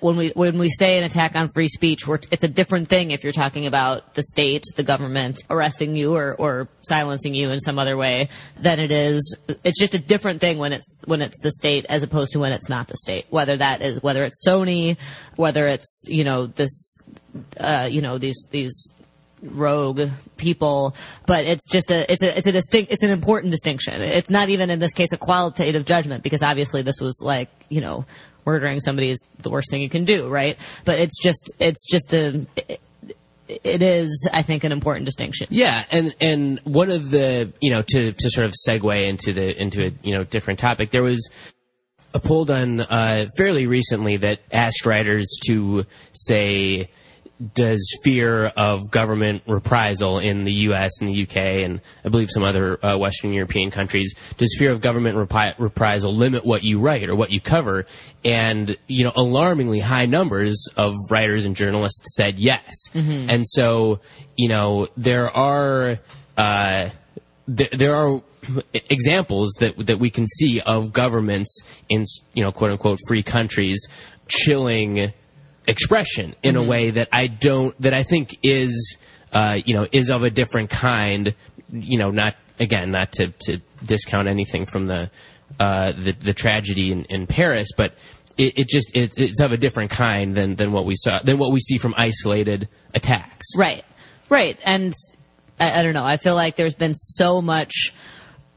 when 0.00 0.16
we 0.16 0.32
when 0.34 0.58
we 0.58 0.70
say 0.70 0.98
an 0.98 1.04
attack 1.04 1.36
on 1.36 1.48
free 1.48 1.68
speech, 1.68 2.04
it's 2.30 2.44
a 2.44 2.48
different 2.48 2.88
thing 2.88 3.10
if 3.10 3.22
you're 3.22 3.32
talking 3.32 3.66
about 3.66 4.14
the 4.14 4.22
state, 4.22 4.64
the 4.76 4.82
government 4.82 5.42
arresting 5.50 5.96
you 5.96 6.14
or, 6.14 6.34
or 6.34 6.68
silencing 6.82 7.34
you 7.34 7.50
in 7.50 7.60
some 7.60 7.78
other 7.78 7.96
way 7.96 8.28
than 8.58 8.80
it 8.80 8.90
is. 8.90 9.36
It's 9.62 9.78
just 9.78 9.94
a 9.94 9.98
different 9.98 10.40
thing 10.40 10.58
when 10.58 10.72
it's 10.72 10.88
when 11.04 11.20
it's 11.20 11.38
the 11.40 11.50
state 11.50 11.84
as 11.88 12.02
opposed 12.02 12.32
to 12.32 12.38
when 12.38 12.52
it's 12.52 12.68
not 12.68 12.88
the 12.88 12.96
state. 12.96 13.26
Whether 13.30 13.58
that 13.58 13.82
is 13.82 14.02
whether 14.02 14.24
it's 14.24 14.44
Sony, 14.46 14.96
whether 15.36 15.66
it's 15.66 16.04
you 16.08 16.24
know 16.24 16.46
this, 16.46 16.98
uh, 17.58 17.88
you 17.90 18.00
know 18.00 18.18
these 18.18 18.46
these 18.50 18.92
rogue 19.42 20.08
people, 20.36 20.94
but 21.26 21.44
it's 21.44 21.70
just 21.70 21.90
a 21.90 22.10
it's 22.10 22.22
a 22.22 22.36
it's 22.36 22.46
a 22.46 22.52
distinct 22.52 22.92
it's 22.92 23.02
an 23.02 23.10
important 23.10 23.50
distinction. 23.50 24.00
It's 24.00 24.30
not 24.30 24.48
even 24.48 24.70
in 24.70 24.78
this 24.78 24.92
case 24.92 25.12
a 25.12 25.18
qualitative 25.18 25.84
judgment 25.84 26.22
because 26.22 26.42
obviously 26.42 26.82
this 26.82 27.00
was 27.00 27.20
like 27.22 27.50
you 27.68 27.80
know 27.80 28.06
murdering 28.44 28.80
somebody 28.80 29.10
is 29.10 29.24
the 29.38 29.50
worst 29.50 29.70
thing 29.70 29.82
you 29.82 29.90
can 29.90 30.04
do, 30.04 30.28
right? 30.28 30.58
But 30.84 30.98
it's 30.98 31.20
just 31.22 31.52
it's 31.58 31.88
just 31.90 32.14
a 32.14 32.46
it, 32.56 32.80
it 33.48 33.82
is 33.82 34.28
I 34.32 34.42
think 34.42 34.64
an 34.64 34.72
important 34.72 35.06
distinction. 35.06 35.48
Yeah, 35.50 35.84
and 35.90 36.14
and 36.20 36.60
one 36.64 36.90
of 36.90 37.10
the 37.10 37.52
you 37.60 37.70
know 37.70 37.82
to 37.88 38.12
to 38.12 38.30
sort 38.30 38.46
of 38.46 38.54
segue 38.68 39.08
into 39.08 39.32
the 39.32 39.60
into 39.60 39.86
a 39.86 39.92
you 40.02 40.16
know 40.16 40.24
different 40.24 40.58
topic, 40.58 40.90
there 40.90 41.02
was 41.02 41.28
a 42.12 42.20
poll 42.20 42.44
done 42.44 42.80
uh, 42.80 43.26
fairly 43.36 43.66
recently 43.66 44.16
that 44.18 44.40
asked 44.52 44.84
writers 44.84 45.38
to 45.46 45.84
say 46.12 46.90
does 47.54 47.80
fear 48.02 48.46
of 48.46 48.90
government 48.90 49.42
reprisal 49.46 50.18
in 50.18 50.44
the 50.44 50.52
U.S. 50.52 50.92
and 51.00 51.08
the 51.08 51.14
U.K. 51.14 51.64
and 51.64 51.80
I 52.04 52.08
believe 52.08 52.30
some 52.30 52.42
other 52.42 52.84
uh, 52.84 52.98
Western 52.98 53.32
European 53.32 53.70
countries, 53.70 54.14
does 54.36 54.54
fear 54.58 54.72
of 54.72 54.80
government 54.80 55.16
repi- 55.16 55.54
reprisal 55.58 56.14
limit 56.14 56.44
what 56.44 56.62
you 56.62 56.78
write 56.78 57.08
or 57.08 57.16
what 57.16 57.30
you 57.30 57.40
cover? 57.40 57.86
And 58.24 58.76
you 58.86 59.04
know, 59.04 59.12
alarmingly 59.16 59.80
high 59.80 60.06
numbers 60.06 60.68
of 60.76 60.94
writers 61.10 61.44
and 61.44 61.56
journalists 61.56 62.14
said 62.14 62.38
yes. 62.38 62.74
Mhm. 62.92 63.26
And 63.30 63.48
so, 63.48 64.00
you 64.36 64.48
know, 64.48 64.88
there 64.96 65.30
are 65.30 65.98
uh, 66.36 66.90
th- 67.54 67.70
there 67.70 67.94
are 67.94 68.22
examples 68.72 69.52
that 69.60 69.86
that 69.86 69.98
we 69.98 70.10
can 70.10 70.26
see 70.26 70.60
of 70.60 70.92
governments 70.92 71.62
in 71.88 72.04
you 72.34 72.42
know 72.42 72.52
quote 72.52 72.72
unquote 72.72 72.98
free 73.06 73.22
countries 73.22 73.86
chilling 74.28 75.12
expression 75.70 76.34
in 76.42 76.56
a 76.56 76.60
Mhm. 76.60 76.66
way 76.66 76.90
that 76.90 77.08
I 77.12 77.26
don't 77.28 77.80
that 77.80 77.94
I 77.94 78.02
think 78.02 78.38
is 78.42 78.96
uh, 79.32 79.58
you 79.64 79.74
know 79.74 79.86
is 79.92 80.10
of 80.10 80.22
a 80.22 80.30
different 80.30 80.70
kind. 80.70 81.34
You 81.72 81.98
know, 81.98 82.10
not 82.10 82.34
again 82.58 82.90
not 82.90 83.12
to, 83.12 83.28
to 83.46 83.60
discount 83.84 84.28
anything 84.28 84.66
from 84.66 84.86
the 84.86 85.10
uh, 85.58 85.92
the, 85.92 86.12
the 86.12 86.34
tragedy 86.34 86.92
in, 86.92 87.04
in 87.04 87.26
Paris, 87.26 87.68
but 87.76 87.94
it, 88.36 88.58
it 88.58 88.68
just 88.68 88.94
it, 88.96 89.12
it's 89.16 89.40
of 89.40 89.52
a 89.52 89.56
different 89.56 89.90
kind 89.90 90.34
than 90.34 90.56
than 90.56 90.72
what 90.72 90.84
we 90.84 90.94
saw 90.96 91.20
than 91.20 91.38
what 91.38 91.52
we 91.52 91.60
see 91.60 91.78
from 91.78 91.94
isolated 91.96 92.68
attacks. 92.94 93.46
Right, 93.56 93.84
right, 94.28 94.58
and 94.64 94.92
I, 95.60 95.78
I 95.78 95.82
don't 95.82 95.94
know. 95.94 96.04
I 96.04 96.16
feel 96.16 96.34
like 96.34 96.56
there's 96.56 96.74
been 96.74 96.94
so 96.94 97.40
much, 97.40 97.94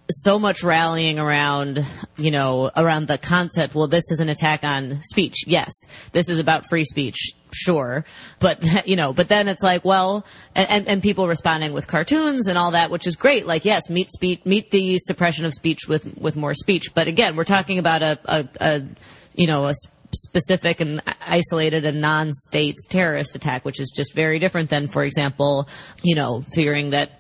so 0.10 0.38
much 0.38 0.64
rallying 0.64 1.18
around, 1.18 1.86
you 2.18 2.32
know, 2.32 2.70
around 2.76 3.08
the 3.08 3.18
concept. 3.18 3.74
Well, 3.74 3.88
this 3.88 4.04
is 4.12 4.20
an 4.20 4.30
attack 4.30 4.64
on 4.64 5.02
speech. 5.04 5.46
Yes, 5.48 5.72
this 6.12 6.30
is 6.30 6.40
about 6.40 6.68
free 6.70 6.86
speech. 6.86 7.32
Sure, 7.54 8.04
but 8.40 8.88
you 8.88 8.96
know, 8.96 9.14
but 9.14 9.28
then 9.28 9.48
it's 9.48 9.64
like, 9.64 9.86
well, 9.86 10.26
and, 10.56 10.88
and, 10.88 11.02
people 11.02 11.28
responding 11.28 11.74
with 11.74 11.88
cartoons 11.88 12.48
and 12.48 12.58
all 12.58 12.72
that, 12.72 12.90
which 12.90 13.08
is 13.08 13.16
great. 13.16 13.46
Like, 13.46 13.64
yes, 13.66 13.90
meet 13.90 14.12
speech, 14.12 14.42
meet 14.46 14.72
the 14.72 14.98
suppression 15.00 15.46
of 15.46 15.54
speech 15.54 15.88
with 15.88 16.18
with 16.18 16.36
more 16.36 16.54
speech. 16.54 16.94
But 16.94 17.08
again, 17.08 17.36
we're 17.36 17.44
talking 17.44 17.80
about 17.80 18.02
a 18.02 18.20
a, 18.26 18.50
a 18.60 18.84
you 19.36 19.48
know 19.48 19.66
a 19.66 19.74
specific 20.16 20.80
and 20.80 21.02
isolated 21.22 21.86
and 21.86 22.00
non-state 22.02 22.78
terrorist 22.90 23.36
attack, 23.36 23.66
which 23.66 23.80
is 23.80 23.92
just 23.96 24.14
very 24.14 24.40
different 24.40 24.70
than, 24.70 24.88
for 24.88 25.04
example, 25.04 25.68
you 26.04 26.16
know, 26.16 26.44
fearing 26.54 26.92
that 26.92 27.20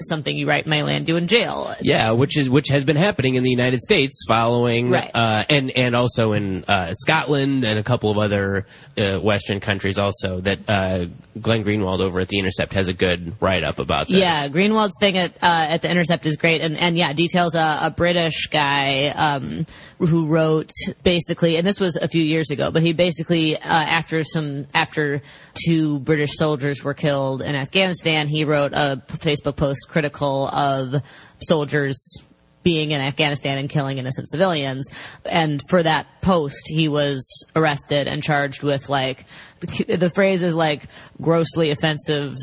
something 0.00 0.36
you 0.36 0.48
write 0.48 0.66
may 0.66 0.82
land 0.82 1.08
you 1.08 1.16
in 1.16 1.26
jail. 1.28 1.74
Yeah, 1.80 2.12
which 2.12 2.36
is 2.36 2.48
which 2.48 2.68
has 2.68 2.84
been 2.84 2.96
happening 2.96 3.34
in 3.34 3.42
the 3.42 3.50
United 3.50 3.80
States 3.80 4.24
following, 4.28 4.90
Right. 4.90 5.10
uh, 5.14 5.44
and 5.48 5.70
and 5.76 5.94
also 5.96 6.32
in 6.32 6.64
uh, 6.64 6.94
Scotland 6.94 7.64
and 7.64 7.78
a 7.78 7.82
couple 7.82 8.10
of 8.10 8.18
other 8.18 8.66
uh, 8.98 9.18
Western 9.18 9.60
countries 9.60 9.98
also. 9.98 10.40
That 10.40 10.58
uh, 10.68 11.06
Glenn 11.40 11.64
Greenwald 11.64 12.00
over 12.00 12.20
at 12.20 12.28
the 12.28 12.38
Intercept 12.38 12.72
has 12.72 12.88
a 12.88 12.92
good 12.92 13.34
write 13.40 13.64
up 13.64 13.78
about 13.78 14.08
this. 14.08 14.18
Yeah, 14.18 14.48
Greenwald's 14.48 14.94
thing 15.00 15.16
at 15.16 15.36
uh, 15.42 15.46
at 15.70 15.82
the 15.82 15.90
Intercept 15.90 16.26
is 16.26 16.36
great, 16.36 16.60
and 16.60 16.76
and 16.76 16.96
yeah, 16.96 17.12
details 17.12 17.54
a, 17.54 17.78
a 17.82 17.90
British 17.90 18.46
guy 18.50 19.08
um, 19.08 19.66
who 20.00 20.26
wrote 20.26 20.70
basically, 21.02 21.56
and 21.56 21.66
this 21.66 21.78
was 21.78 21.96
a 21.96 22.08
few 22.08 22.22
years 22.22 22.50
ago, 22.50 22.70
but 22.70 22.82
he 22.82 22.92
basically 22.92 23.56
uh, 23.56 23.60
after 23.62 24.24
some 24.24 24.66
after 24.74 25.22
two 25.66 26.00
British 26.00 26.36
soldiers 26.36 26.82
were 26.82 26.94
killed 26.94 27.42
in 27.42 27.54
Afghanistan, 27.54 28.26
he 28.26 28.44
wrote 28.44 28.72
a 28.72 29.02
Facebook 29.06 29.56
post 29.56 29.88
critical 29.88 30.48
of 30.48 31.02
soldiers 31.42 32.16
being 32.62 32.90
in 32.90 33.00
Afghanistan 33.00 33.58
and 33.58 33.70
killing 33.70 33.98
innocent 33.98 34.28
civilians. 34.28 34.86
And 35.24 35.62
for 35.68 35.82
that 35.82 36.20
post, 36.20 36.62
he 36.66 36.88
was 36.88 37.24
arrested 37.56 38.06
and 38.06 38.22
charged 38.22 38.62
with 38.62 38.88
like, 38.88 39.24
the 39.60 40.10
phrase 40.14 40.42
is 40.42 40.54
like 40.54 40.84
grossly 41.20 41.70
offensive 41.70 42.36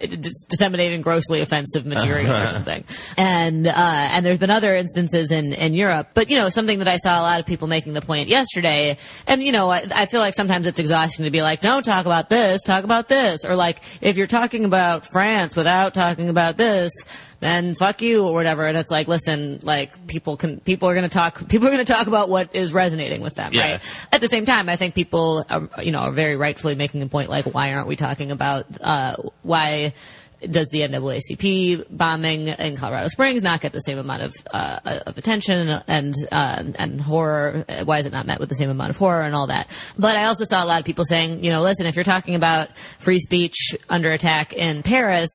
disseminating 0.00 1.02
grossly 1.02 1.40
offensive 1.40 1.86
material 1.86 2.34
or 2.34 2.46
something. 2.46 2.84
And 3.16 3.66
uh, 3.66 3.72
and 3.74 4.24
there's 4.24 4.38
been 4.38 4.50
other 4.50 4.74
instances 4.74 5.32
in 5.32 5.52
in 5.52 5.74
Europe, 5.74 6.10
but 6.14 6.30
you 6.30 6.36
know 6.36 6.48
something 6.48 6.78
that 6.78 6.88
I 6.88 6.96
saw 6.96 7.20
a 7.20 7.22
lot 7.22 7.40
of 7.40 7.46
people 7.46 7.68
making 7.68 7.94
the 7.94 8.02
point 8.02 8.28
yesterday, 8.28 8.98
and 9.26 9.42
you 9.42 9.52
know 9.52 9.70
I, 9.70 9.86
I 9.94 10.06
feel 10.06 10.20
like 10.20 10.34
sometimes 10.34 10.66
it's 10.66 10.78
exhausting 10.78 11.24
to 11.24 11.30
be 11.30 11.42
like, 11.42 11.60
don't 11.60 11.84
talk 11.84 12.06
about 12.06 12.28
this, 12.28 12.62
talk 12.62 12.84
about 12.84 13.08
this, 13.08 13.44
or 13.44 13.56
like 13.56 13.80
if 14.00 14.16
you're 14.16 14.26
talking 14.26 14.64
about 14.64 15.06
France 15.10 15.56
without 15.56 15.94
talking 15.94 16.28
about 16.28 16.56
this 16.56 16.92
then 17.40 17.74
fuck 17.74 18.02
you 18.02 18.26
or 18.26 18.32
whatever. 18.32 18.66
And 18.66 18.76
it's 18.76 18.90
like, 18.90 19.08
listen, 19.08 19.60
like 19.62 20.06
people 20.06 20.36
can, 20.36 20.60
people 20.60 20.88
are 20.88 20.94
going 20.94 21.08
to 21.08 21.14
talk, 21.14 21.48
people 21.48 21.68
are 21.68 21.70
going 21.70 21.84
to 21.84 21.92
talk 21.92 22.06
about 22.06 22.28
what 22.28 22.54
is 22.54 22.72
resonating 22.72 23.20
with 23.20 23.34
them, 23.34 23.52
yeah. 23.52 23.72
right? 23.72 23.80
At 24.12 24.20
the 24.20 24.28
same 24.28 24.44
time, 24.44 24.68
I 24.68 24.76
think 24.76 24.94
people, 24.94 25.44
are, 25.48 25.68
you 25.82 25.92
know, 25.92 26.00
are 26.00 26.12
very 26.12 26.36
rightfully 26.36 26.74
making 26.74 27.00
the 27.00 27.08
point 27.08 27.30
like, 27.30 27.46
why 27.46 27.72
aren't 27.72 27.88
we 27.88 27.96
talking 27.96 28.30
about, 28.30 28.66
uh, 28.80 29.16
why, 29.42 29.94
does 30.40 30.68
the 30.68 30.80
NAACP 30.80 31.86
bombing 31.90 32.48
in 32.48 32.76
Colorado 32.76 33.08
Springs 33.08 33.42
not 33.42 33.60
get 33.60 33.72
the 33.72 33.80
same 33.80 33.98
amount 33.98 34.22
of 34.22 34.34
uh, 34.52 35.00
of 35.06 35.18
attention 35.18 35.68
and 35.88 36.14
uh, 36.30 36.64
and 36.78 37.00
horror? 37.00 37.64
Why 37.84 37.98
is 37.98 38.06
it 38.06 38.12
not 38.12 38.26
met 38.26 38.38
with 38.38 38.48
the 38.48 38.54
same 38.54 38.70
amount 38.70 38.90
of 38.90 38.96
horror 38.96 39.22
and 39.22 39.34
all 39.34 39.48
that? 39.48 39.68
But 39.98 40.16
I 40.16 40.26
also 40.26 40.44
saw 40.44 40.62
a 40.62 40.66
lot 40.66 40.80
of 40.80 40.86
people 40.86 41.04
saying, 41.04 41.44
you 41.44 41.50
know, 41.50 41.62
listen, 41.62 41.86
if 41.86 41.96
you're 41.96 42.04
talking 42.04 42.34
about 42.34 42.68
free 43.00 43.18
speech 43.18 43.74
under 43.88 44.12
attack 44.12 44.52
in 44.52 44.82
Paris, 44.82 45.30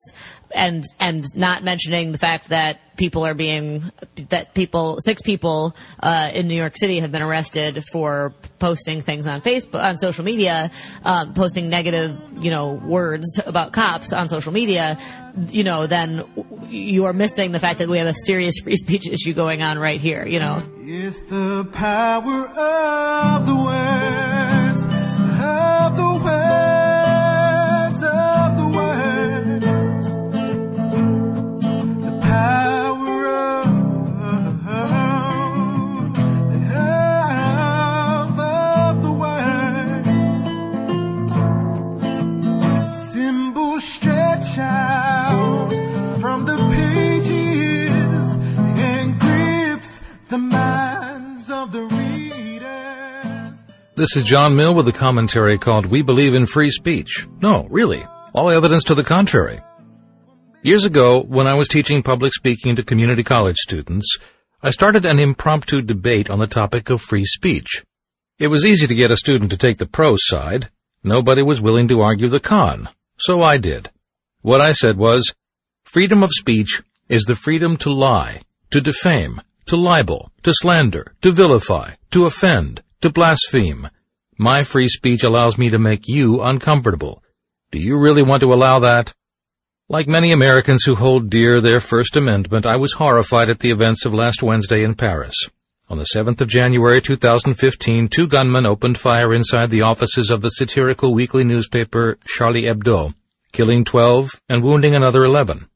and 0.54 0.84
and 1.00 1.24
not 1.34 1.62
mentioning 1.62 2.12
the 2.12 2.18
fact 2.18 2.48
that 2.48 2.80
people 2.96 3.26
are 3.26 3.34
being 3.34 3.90
that 4.28 4.54
people 4.54 4.98
six 5.00 5.20
people 5.22 5.74
uh, 6.00 6.30
in 6.32 6.48
New 6.48 6.54
York 6.54 6.76
City 6.76 7.00
have 7.00 7.10
been 7.10 7.22
arrested 7.22 7.84
for 7.92 8.32
posting 8.58 9.02
things 9.02 9.26
on 9.26 9.40
Facebook 9.40 9.82
on 9.82 9.98
social 9.98 10.24
media, 10.24 10.70
um, 11.04 11.34
posting 11.34 11.68
negative 11.68 12.18
you 12.38 12.50
know 12.50 12.72
words 12.72 13.40
about 13.44 13.72
cops 13.72 14.12
on 14.12 14.28
social 14.28 14.52
media. 14.52 14.98
You 15.48 15.64
know, 15.64 15.86
then 15.86 16.24
you 16.68 17.06
are 17.06 17.12
missing 17.12 17.52
the 17.52 17.60
fact 17.60 17.80
that 17.80 17.88
we 17.88 17.98
have 17.98 18.06
a 18.06 18.14
serious 18.14 18.58
free 18.62 18.76
speech 18.76 19.08
issue 19.08 19.34
going 19.34 19.62
on 19.62 19.78
right 19.78 20.00
here. 20.00 20.26
You 20.26 20.38
know, 20.38 20.62
it's 20.78 21.22
the 21.22 21.68
power 21.72 22.48
of 22.48 23.46
the 23.46 23.56
words 23.56 24.84
of 25.40 25.96
the 25.96 26.24
words 26.24 26.43
This 53.96 54.16
is 54.16 54.24
John 54.24 54.56
Mill 54.56 54.74
with 54.74 54.88
a 54.88 54.92
commentary 54.92 55.56
called 55.56 55.86
We 55.86 56.02
Believe 56.02 56.34
in 56.34 56.46
Free 56.46 56.72
Speech. 56.72 57.28
No, 57.40 57.68
really. 57.70 58.04
All 58.32 58.50
evidence 58.50 58.82
to 58.84 58.96
the 58.96 59.04
contrary. 59.04 59.60
Years 60.64 60.84
ago, 60.84 61.22
when 61.22 61.46
I 61.46 61.54
was 61.54 61.68
teaching 61.68 62.02
public 62.02 62.34
speaking 62.34 62.74
to 62.74 62.82
community 62.82 63.22
college 63.22 63.54
students, 63.56 64.18
I 64.60 64.70
started 64.70 65.06
an 65.06 65.20
impromptu 65.20 65.80
debate 65.80 66.28
on 66.28 66.40
the 66.40 66.48
topic 66.48 66.90
of 66.90 67.02
free 67.02 67.24
speech. 67.24 67.84
It 68.40 68.48
was 68.48 68.66
easy 68.66 68.88
to 68.88 68.96
get 68.96 69.12
a 69.12 69.16
student 69.16 69.52
to 69.52 69.56
take 69.56 69.76
the 69.78 69.86
pro 69.86 70.16
side. 70.18 70.70
Nobody 71.04 71.44
was 71.44 71.60
willing 71.60 71.86
to 71.86 72.00
argue 72.00 72.28
the 72.28 72.40
con. 72.40 72.88
So 73.18 73.42
I 73.42 73.58
did. 73.58 73.90
What 74.42 74.60
I 74.60 74.72
said 74.72 74.96
was, 74.96 75.32
freedom 75.84 76.24
of 76.24 76.32
speech 76.32 76.82
is 77.08 77.22
the 77.22 77.36
freedom 77.36 77.76
to 77.76 77.92
lie, 77.92 78.40
to 78.72 78.80
defame, 78.80 79.40
to 79.66 79.76
libel, 79.76 80.32
to 80.42 80.52
slander, 80.52 81.14
to 81.22 81.30
vilify, 81.30 81.92
to 82.10 82.26
offend, 82.26 82.82
to 83.04 83.10
blaspheme. 83.10 83.90
My 84.38 84.64
free 84.64 84.88
speech 84.88 85.24
allows 85.24 85.58
me 85.58 85.68
to 85.68 85.78
make 85.78 86.08
you 86.08 86.40
uncomfortable. 86.40 87.22
Do 87.70 87.78
you 87.78 88.00
really 88.00 88.22
want 88.22 88.40
to 88.40 88.50
allow 88.50 88.78
that? 88.78 89.12
Like 89.90 90.08
many 90.08 90.32
Americans 90.32 90.84
who 90.84 90.94
hold 90.94 91.28
dear 91.28 91.60
their 91.60 91.80
First 91.80 92.16
Amendment, 92.16 92.64
I 92.64 92.76
was 92.76 92.94
horrified 92.94 93.50
at 93.50 93.58
the 93.58 93.70
events 93.70 94.06
of 94.06 94.14
last 94.14 94.42
Wednesday 94.42 94.82
in 94.82 94.94
Paris. 94.94 95.34
On 95.90 95.98
the 95.98 96.06
7th 96.14 96.40
of 96.40 96.48
January 96.48 97.02
2015, 97.02 98.08
two 98.08 98.26
gunmen 98.26 98.64
opened 98.64 98.96
fire 98.96 99.34
inside 99.34 99.68
the 99.68 99.82
offices 99.82 100.30
of 100.30 100.40
the 100.40 100.48
satirical 100.48 101.12
weekly 101.12 101.44
newspaper 101.44 102.16
Charlie 102.26 102.62
Hebdo, 102.62 103.12
killing 103.52 103.84
12 103.84 104.40
and 104.48 104.62
wounding 104.62 104.94
another 104.94 105.24
11. 105.24 105.68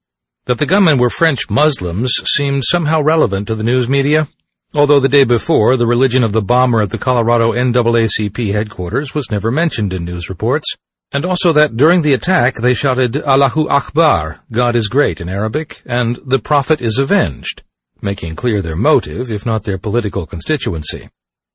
That 0.47 0.57
the 0.57 0.65
gunmen 0.65 0.97
were 0.97 1.11
French 1.11 1.51
Muslims 1.51 2.11
seemed 2.39 2.63
somehow 2.65 3.03
relevant 3.03 3.49
to 3.49 3.55
the 3.55 3.65
news 3.65 3.87
media, 3.87 4.29
although 4.75 5.01
the 5.01 5.09
day 5.09 5.25
before, 5.25 5.77
the 5.77 5.87
religion 5.87 6.23
of 6.23 6.33
the 6.33 6.43
bomber 6.43 6.83
at 6.83 6.91
the 6.91 6.99
Colorado 6.99 7.53
NAACP 7.53 8.53
headquarters 8.53 9.15
was 9.15 9.31
never 9.31 9.51
mentioned 9.51 9.93
in 9.93 10.05
news 10.05 10.29
reports, 10.29 10.67
and 11.13 11.25
also 11.25 11.53
that 11.53 11.77
during 11.77 12.03
the 12.03 12.13
attack 12.13 12.57
they 12.57 12.75
shouted 12.75 13.17
Allahu 13.17 13.69
Akbar, 13.69 14.41
God 14.53 14.77
is 14.77 14.89
great 14.89 15.21
in 15.21 15.29
Arabic, 15.29 15.83
and 15.87 16.19
the 16.25 16.39
Prophet 16.39 16.83
is 16.83 16.99
avenged, 16.99 17.63
making 18.03 18.37
clear 18.37 18.61
their 18.61 18.77
motive, 18.77 19.31
if 19.31 19.47
not 19.47 19.65
their 19.65 19.79
political 19.79 20.27
constituency. 20.27 21.09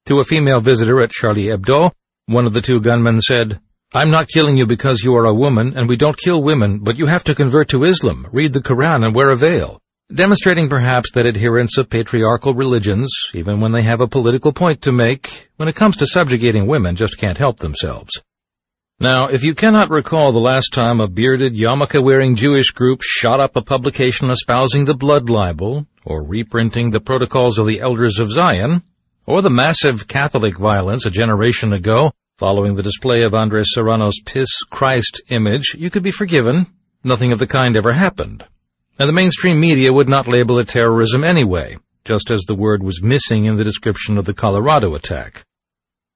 To 0.07 0.19
a 0.19 0.23
female 0.23 0.59
visitor 0.59 1.01
at 1.01 1.11
Charlie 1.11 1.45
Hebdo, 1.45 1.91
one 2.25 2.45
of 2.45 2.53
the 2.53 2.61
two 2.61 2.81
gunmen 2.81 3.21
said, 3.21 3.59
I'm 3.93 4.09
not 4.09 4.27
killing 4.27 4.57
you 4.57 4.65
because 4.65 5.03
you 5.03 5.15
are 5.15 5.25
a 5.25 5.33
woman, 5.33 5.77
and 5.77 5.87
we 5.87 5.97
don't 5.97 6.17
kill 6.17 6.41
women, 6.41 6.79
but 6.79 6.97
you 6.97 7.05
have 7.05 7.23
to 7.25 7.35
convert 7.35 7.69
to 7.69 7.83
Islam, 7.83 8.27
read 8.31 8.53
the 8.53 8.59
Quran, 8.59 9.05
and 9.05 9.13
wear 9.13 9.29
a 9.29 9.35
veil. 9.35 9.79
Demonstrating 10.13 10.69
perhaps 10.69 11.11
that 11.13 11.25
adherents 11.25 11.79
of 11.79 11.89
patriarchal 11.89 12.53
religions, 12.53 13.11
even 13.33 13.59
when 13.59 13.71
they 13.71 13.81
have 13.81 13.99
a 13.99 14.07
political 14.07 14.53
point 14.53 14.79
to 14.83 14.91
make, 14.91 15.49
when 15.55 15.67
it 15.67 15.75
comes 15.75 15.97
to 15.97 16.05
subjugating 16.05 16.67
women, 16.67 16.95
just 16.95 17.17
can't 17.17 17.39
help 17.39 17.57
themselves. 17.57 18.21
Now, 18.99 19.25
if 19.25 19.43
you 19.43 19.55
cannot 19.55 19.89
recall 19.89 20.31
the 20.31 20.39
last 20.39 20.71
time 20.71 20.99
a 20.99 21.07
bearded, 21.07 21.55
yarmulke-wearing 21.55 22.35
Jewish 22.35 22.69
group 22.69 23.01
shot 23.01 23.39
up 23.39 23.55
a 23.55 23.63
publication 23.63 24.29
espousing 24.29 24.85
the 24.85 24.93
blood 24.93 25.31
libel, 25.31 25.87
or 26.05 26.23
reprinting 26.23 26.91
the 26.91 27.01
protocols 27.01 27.57
of 27.57 27.65
the 27.65 27.81
Elders 27.81 28.19
of 28.19 28.31
Zion, 28.31 28.83
or 29.25 29.41
the 29.41 29.49
massive 29.49 30.07
Catholic 30.07 30.59
violence 30.59 31.07
a 31.07 31.09
generation 31.09 31.73
ago, 31.73 32.11
following 32.37 32.75
the 32.75 32.83
display 32.83 33.23
of 33.23 33.33
Andres 33.33 33.73
Serrano's 33.73 34.19
Piss 34.23 34.61
Christ 34.69 35.23
image, 35.29 35.73
you 35.75 35.89
could 35.89 36.03
be 36.03 36.11
forgiven. 36.11 36.67
Nothing 37.03 37.31
of 37.31 37.39
the 37.39 37.47
kind 37.47 37.75
ever 37.75 37.93
happened. 37.93 38.45
And 38.99 39.09
the 39.09 39.13
mainstream 39.13 39.59
media 39.59 39.91
would 39.91 40.07
not 40.07 40.27
label 40.27 40.59
it 40.59 40.67
terrorism 40.67 41.23
anyway, 41.23 41.77
just 42.05 42.29
as 42.29 42.41
the 42.41 42.55
word 42.55 42.83
was 42.83 43.01
missing 43.01 43.45
in 43.45 43.55
the 43.55 43.63
description 43.63 44.17
of 44.17 44.25
the 44.25 44.33
Colorado 44.33 44.93
attack. 44.93 45.43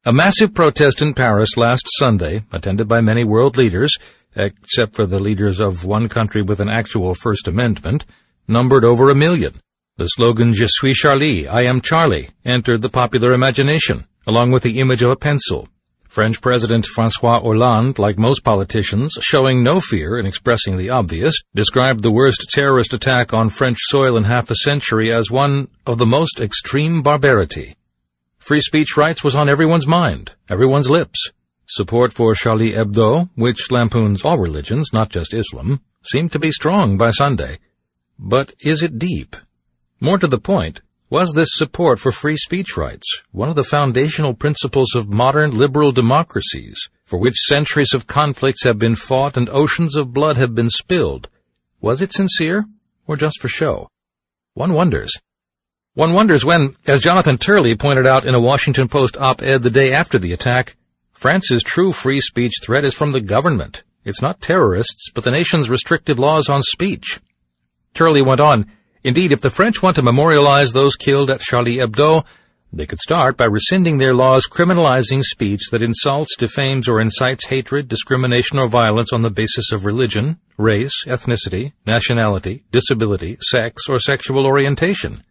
A 0.05 0.13
massive 0.13 0.53
protest 0.53 1.01
in 1.01 1.13
Paris 1.13 1.57
last 1.57 1.87
Sunday, 1.97 2.43
attended 2.51 2.87
by 2.87 3.01
many 3.01 3.23
world 3.23 3.57
leaders, 3.57 3.93
except 4.35 4.95
for 4.95 5.07
the 5.07 5.19
leaders 5.19 5.59
of 5.59 5.85
one 5.85 6.07
country 6.07 6.43
with 6.43 6.59
an 6.59 6.69
actual 6.69 7.15
First 7.15 7.47
Amendment, 7.47 8.05
numbered 8.47 8.85
over 8.85 9.09
a 9.09 9.15
million. 9.15 9.59
The 9.97 10.05
slogan 10.05 10.53
Je 10.53 10.67
suis 10.67 10.95
Charlie, 10.95 11.47
I 11.47 11.63
am 11.63 11.81
Charlie, 11.81 12.29
entered 12.45 12.83
the 12.83 12.89
popular 12.89 13.33
imagination, 13.33 14.05
along 14.27 14.51
with 14.51 14.61
the 14.61 14.79
image 14.79 15.01
of 15.01 15.09
a 15.09 15.15
pencil. 15.15 15.67
French 16.07 16.41
President 16.41 16.85
Francois 16.85 17.39
Hollande, 17.39 17.99
like 17.99 18.17
most 18.17 18.43
politicians, 18.43 19.13
showing 19.21 19.61
no 19.61 19.79
fear 19.79 20.17
in 20.17 20.25
expressing 20.25 20.77
the 20.77 20.89
obvious, 20.89 21.35
described 21.53 22.01
the 22.01 22.11
worst 22.11 22.47
terrorist 22.49 22.93
attack 22.93 23.33
on 23.33 23.49
French 23.49 23.77
soil 23.81 24.17
in 24.17 24.23
half 24.23 24.49
a 24.49 24.55
century 24.55 25.11
as 25.11 25.29
one 25.29 25.67
of 25.85 25.97
the 25.97 26.05
most 26.05 26.39
extreme 26.39 27.01
barbarity. 27.01 27.75
Free 28.39 28.61
speech 28.61 28.95
rights 28.95 29.23
was 29.23 29.35
on 29.35 29.49
everyone's 29.49 29.87
mind, 29.87 30.31
everyone's 30.49 30.89
lips. 30.89 31.31
Support 31.67 32.13
for 32.13 32.33
Charlie 32.33 32.71
Hebdo, 32.71 33.29
which 33.35 33.71
lampoons 33.71 34.23
all 34.23 34.37
religions, 34.37 34.93
not 34.93 35.09
just 35.09 35.33
Islam, 35.33 35.81
seemed 36.03 36.31
to 36.31 36.39
be 36.39 36.51
strong 36.51 36.97
by 36.97 37.11
Sunday. 37.11 37.59
But 38.17 38.53
is 38.61 38.81
it 38.81 38.97
deep? 38.97 39.35
More 39.99 40.17
to 40.17 40.27
the 40.27 40.39
point, 40.39 40.81
was 41.09 41.33
this 41.33 41.49
support 41.53 41.99
for 41.99 42.11
free 42.11 42.35
speech 42.35 42.75
rights 42.75 43.21
one 43.31 43.47
of 43.47 43.55
the 43.55 43.63
foundational 43.63 44.33
principles 44.33 44.93
of 44.93 45.07
modern 45.07 45.57
liberal 45.57 45.91
democracies, 45.91 46.77
for 47.05 47.17
which 47.17 47.35
centuries 47.35 47.93
of 47.93 48.07
conflicts 48.07 48.63
have 48.63 48.77
been 48.77 48.95
fought 48.95 49.37
and 49.37 49.49
oceans 49.49 49.95
of 49.95 50.11
blood 50.11 50.35
have 50.35 50.53
been 50.53 50.69
spilled? 50.69 51.29
Was 51.79 52.01
it 52.01 52.11
sincere, 52.11 52.65
or 53.05 53.15
just 53.15 53.39
for 53.39 53.47
show? 53.47 53.87
One 54.53 54.73
wonders. 54.73 55.11
One 55.93 56.13
wonders 56.13 56.43
when, 56.43 56.75
as 56.87 57.01
Jonathan 57.01 57.37
Turley 57.37 57.75
pointed 57.75 58.05
out 58.05 58.25
in 58.25 58.35
a 58.35 58.39
Washington 58.39 58.87
Post 58.87 59.15
op-ed 59.17 59.63
the 59.63 59.69
day 59.69 59.93
after 59.93 60.19
the 60.19 60.33
attack, 60.33 60.75
France's 61.13 61.63
true 61.63 61.91
free 61.91 62.19
speech 62.19 62.53
threat 62.61 62.83
is 62.83 62.93
from 62.93 63.13
the 63.13 63.21
government. 63.21 63.83
It's 64.03 64.21
not 64.21 64.41
terrorists, 64.41 65.09
but 65.13 65.23
the 65.23 65.31
nation's 65.31 65.69
restrictive 65.69 66.19
laws 66.19 66.49
on 66.49 66.61
speech. 66.61 67.19
Turley 67.93 68.21
went 68.21 68.39
on, 68.39 68.69
Indeed, 69.03 69.31
if 69.31 69.41
the 69.41 69.49
French 69.49 69.81
want 69.81 69.95
to 69.95 70.01
memorialize 70.01 70.73
those 70.73 70.95
killed 70.95 71.29
at 71.29 71.41
Charlie 71.41 71.77
Hebdo, 71.77 72.23
They 72.73 72.85
could 72.85 72.99
start 72.99 73.37
by 73.37 73.45
rescinding 73.45 73.97
their 73.97 74.13
laws 74.13 74.45
criminalizing 74.45 75.23
speech 75.23 75.69
that 75.71 75.81
insults, 75.81 76.35
defames, 76.35 76.89
or 76.89 76.99
incites 76.99 77.47
hatred, 77.47 77.87
discrimination, 77.87 78.59
or 78.59 78.67
violence 78.67 79.13
on 79.13 79.21
the 79.21 79.29
basis 79.29 79.71
of 79.71 79.85
religion, 79.85 80.37
race, 80.57 81.05
ethnicity, 81.05 81.71
nationality, 81.85 82.65
disability, 82.71 83.37
sex, 83.41 83.83
or 83.87 83.99
sexual 83.99 84.45
orientation. 84.45 85.23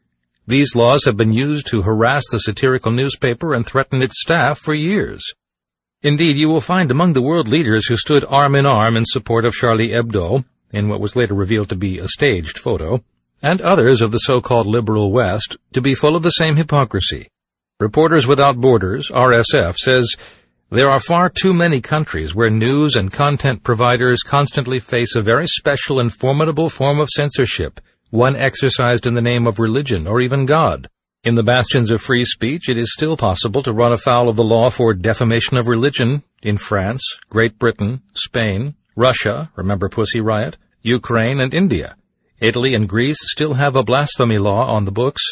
These 0.46 0.74
laws 0.74 1.05
have 1.05 1.16
been 1.16 1.33
used 1.33 1.66
to 1.68 1.83
harass 1.83 2.24
the 2.31 2.38
satirical 2.38 2.92
newspaper 2.92 3.52
and 3.52 3.66
threaten 3.66 4.00
its 4.00 4.20
staff 4.22 4.59
for 4.59 4.74
years. 4.74 5.22
Indeed, 6.02 6.37
you 6.37 6.48
will 6.48 6.61
find 6.61 6.90
among 6.90 7.12
the 7.12 7.22
world 7.22 7.48
leaders 7.48 7.87
who 7.87 7.96
stood 7.96 8.24
arm 8.29 8.55
in 8.55 8.64
arm 8.64 8.96
in 8.96 9.05
support 9.05 9.44
of 9.44 9.52
Charlie 9.52 9.88
Hebdo, 9.88 10.44
in 10.72 10.88
what 10.88 11.00
was 11.00 11.16
later 11.16 11.35
revealed 11.35 11.68
to 11.68 11.76
be 11.76 11.98
a 11.98 12.09
staged 12.09 12.59
photo, 12.59 13.02
and 13.42 13.61
others 13.61 14.01
of 14.01 14.12
the 14.12 14.18
so-called 14.18 14.66
liberal 14.66 15.12
West 15.12 15.57
to 15.72 15.81
be 15.81 15.94
full 15.94 16.16
of 16.16 16.22
the 16.22 16.31
same 16.31 16.57
hypocrisy. 16.57 17.29
Reporters 17.79 18.27
Without 18.27 18.61
Borders, 18.61 19.11
RSF, 19.11 19.77
says 19.77 20.14
there 20.70 20.90
are 20.90 20.99
far 20.99 21.29
too 21.29 21.55
many 21.55 21.81
countries 21.81 22.35
where 22.35 22.51
news 22.51 22.96
and 22.96 23.12
content 23.12 23.62
providers 23.62 24.22
constantly 24.22 24.81
face 24.81 25.14
a 25.14 25.22
very 25.22 25.46
special 25.46 26.01
and 26.01 26.12
formidable 26.12 26.68
form 26.68 26.99
of 26.99 27.09
censorship, 27.09 27.81
one 28.11 28.35
exercised 28.35 29.07
in 29.07 29.14
the 29.14 29.22
name 29.22 29.46
of 29.46 29.61
religion 29.61 30.09
or 30.09 30.20
even 30.20 30.44
God. 30.44 30.88
In 31.22 31.35
the 31.35 31.42
bastions 31.42 31.90
of 31.90 32.01
free 32.01 32.25
speech, 32.25 32.68
it 32.68 32.79
is 32.79 32.92
still 32.92 33.16
possible 33.16 33.62
to 33.62 33.72
run 33.72 33.92
afoul 33.92 34.29
of 34.29 34.37
the 34.37 34.44
law 34.44 34.70
for 34.70 34.94
defamation 34.94 35.57
of 35.57 35.68
religion 35.68 36.22
in 36.42 36.57
France, 36.57 37.03
Great 37.29 37.59
Britain, 37.59 38.03
Spain, 38.14 38.75
Russia, 38.96 39.51
remember 39.55 39.88
Pussy 39.88 40.20
Riot, 40.20 40.57
Ukraine, 40.83 41.40
and 41.40 41.53
India. 41.53 41.96
Italy 42.40 42.75
and 42.75 42.87
Greece 42.87 43.16
still 43.20 43.55
have 43.55 43.77
a 43.77 43.83
blasphemy 43.83 44.37
law 44.37 44.66
on 44.66 44.85
the 44.85 44.92
books. 44.92 45.22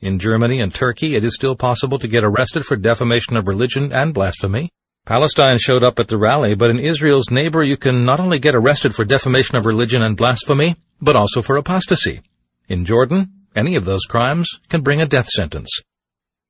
In 0.00 0.20
Germany 0.20 0.60
and 0.60 0.72
Turkey, 0.72 1.16
it 1.16 1.24
is 1.24 1.34
still 1.34 1.56
possible 1.56 1.98
to 1.98 2.06
get 2.06 2.22
arrested 2.22 2.64
for 2.64 2.76
defamation 2.76 3.36
of 3.36 3.48
religion 3.48 3.92
and 3.92 4.14
blasphemy. 4.14 4.70
Palestine 5.04 5.58
showed 5.58 5.82
up 5.82 5.98
at 5.98 6.06
the 6.06 6.16
rally, 6.16 6.54
but 6.54 6.70
in 6.70 6.78
Israel's 6.78 7.32
neighbor, 7.32 7.64
you 7.64 7.76
can 7.76 8.04
not 8.04 8.20
only 8.20 8.38
get 8.38 8.54
arrested 8.54 8.94
for 8.94 9.04
defamation 9.04 9.56
of 9.56 9.66
religion 9.66 10.02
and 10.02 10.16
blasphemy, 10.16 10.76
but 11.00 11.16
also 11.16 11.42
for 11.42 11.56
apostasy. 11.56 12.20
In 12.68 12.84
Jordan, 12.84 13.32
any 13.56 13.74
of 13.74 13.84
those 13.84 14.04
crimes 14.04 14.48
can 14.68 14.82
bring 14.82 15.02
a 15.02 15.06
death 15.06 15.26
sentence. 15.26 15.68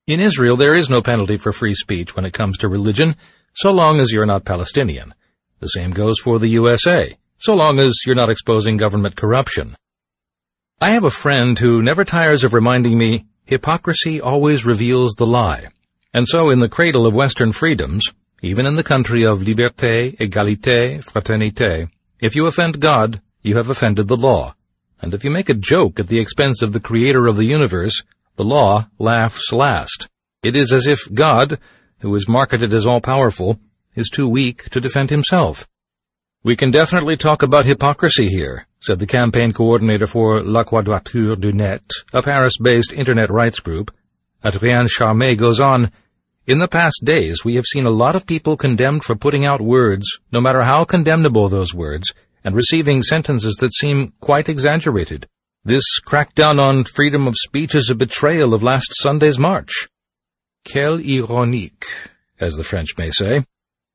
In 0.06 0.20
Israel, 0.20 0.58
there 0.58 0.74
is 0.74 0.90
no 0.90 1.00
penalty 1.00 1.38
for 1.38 1.52
free 1.52 1.74
speech 1.74 2.14
when 2.14 2.26
it 2.26 2.34
comes 2.34 2.58
to 2.58 2.68
religion, 2.68 3.16
so 3.54 3.70
long 3.70 3.98
as 3.98 4.12
you're 4.12 4.26
not 4.26 4.44
Palestinian. 4.44 5.14
The 5.60 5.68
same 5.68 5.92
goes 5.92 6.18
for 6.18 6.38
the 6.38 6.48
USA, 6.48 7.16
so 7.38 7.54
long 7.54 7.78
as 7.78 7.96
you're 8.04 8.14
not 8.14 8.28
exposing 8.28 8.76
government 8.76 9.16
corruption. 9.16 9.74
I 10.82 10.90
have 10.90 11.04
a 11.04 11.10
friend 11.10 11.56
who 11.56 11.80
never 11.80 12.04
tires 12.04 12.42
of 12.42 12.54
reminding 12.54 12.98
me 12.98 13.26
hypocrisy 13.44 14.20
always 14.20 14.66
reveals 14.66 15.12
the 15.12 15.28
lie. 15.28 15.68
And 16.12 16.26
so 16.26 16.50
in 16.50 16.58
the 16.58 16.68
cradle 16.68 17.06
of 17.06 17.14
Western 17.14 17.52
freedoms, 17.52 18.04
even 18.40 18.66
in 18.66 18.74
the 18.74 18.82
country 18.82 19.22
of 19.24 19.38
liberté, 19.38 20.16
égalité, 20.16 20.98
fraternité, 21.04 21.88
if 22.20 22.34
you 22.34 22.48
offend 22.48 22.80
God, 22.80 23.22
you 23.42 23.58
have 23.58 23.68
offended 23.68 24.08
the 24.08 24.16
law. 24.16 24.56
And 25.00 25.14
if 25.14 25.22
you 25.22 25.30
make 25.30 25.48
a 25.48 25.54
joke 25.54 26.00
at 26.00 26.08
the 26.08 26.18
expense 26.18 26.62
of 26.62 26.72
the 26.72 26.80
creator 26.80 27.28
of 27.28 27.36
the 27.36 27.44
universe, 27.44 28.02
the 28.34 28.44
law 28.44 28.88
laughs 28.98 29.52
last. 29.52 30.08
It 30.42 30.56
is 30.56 30.72
as 30.72 30.88
if 30.88 31.14
God, 31.14 31.60
who 32.00 32.12
is 32.16 32.28
marketed 32.28 32.74
as 32.74 32.86
all-powerful, 32.86 33.60
is 33.94 34.10
too 34.10 34.28
weak 34.28 34.68
to 34.70 34.80
defend 34.80 35.10
himself. 35.10 35.68
We 36.42 36.56
can 36.56 36.72
definitely 36.72 37.16
talk 37.16 37.44
about 37.44 37.66
hypocrisy 37.66 38.26
here, 38.26 38.66
said 38.82 38.98
the 38.98 39.06
campaign 39.06 39.52
coordinator 39.52 40.08
for 40.08 40.42
La 40.42 40.64
Quadrature 40.64 41.36
du 41.36 41.52
Net, 41.52 41.84
a 42.12 42.20
Paris-based 42.20 42.92
internet 42.92 43.30
rights 43.30 43.60
group. 43.60 43.94
Adrienne 44.44 44.88
Charmet 44.88 45.38
goes 45.38 45.60
on, 45.60 45.92
In 46.48 46.58
the 46.58 46.66
past 46.66 47.00
days, 47.04 47.44
we 47.44 47.54
have 47.54 47.64
seen 47.64 47.86
a 47.86 47.90
lot 47.90 48.16
of 48.16 48.26
people 48.26 48.56
condemned 48.56 49.04
for 49.04 49.14
putting 49.14 49.44
out 49.44 49.60
words, 49.60 50.04
no 50.32 50.40
matter 50.40 50.62
how 50.62 50.82
condemnable 50.82 51.48
those 51.48 51.72
words, 51.72 52.12
and 52.42 52.56
receiving 52.56 53.02
sentences 53.02 53.54
that 53.60 53.72
seem 53.72 54.14
quite 54.20 54.48
exaggerated. 54.48 55.28
This 55.64 55.84
crackdown 56.04 56.58
on 56.58 56.82
freedom 56.82 57.28
of 57.28 57.36
speech 57.36 57.76
is 57.76 57.88
a 57.88 57.94
betrayal 57.94 58.52
of 58.52 58.64
last 58.64 58.92
Sunday's 59.00 59.38
march. 59.38 59.86
Quelle 60.68 60.98
ironique, 60.98 61.86
as 62.40 62.56
the 62.56 62.64
French 62.64 62.98
may 62.98 63.10
say. 63.12 63.44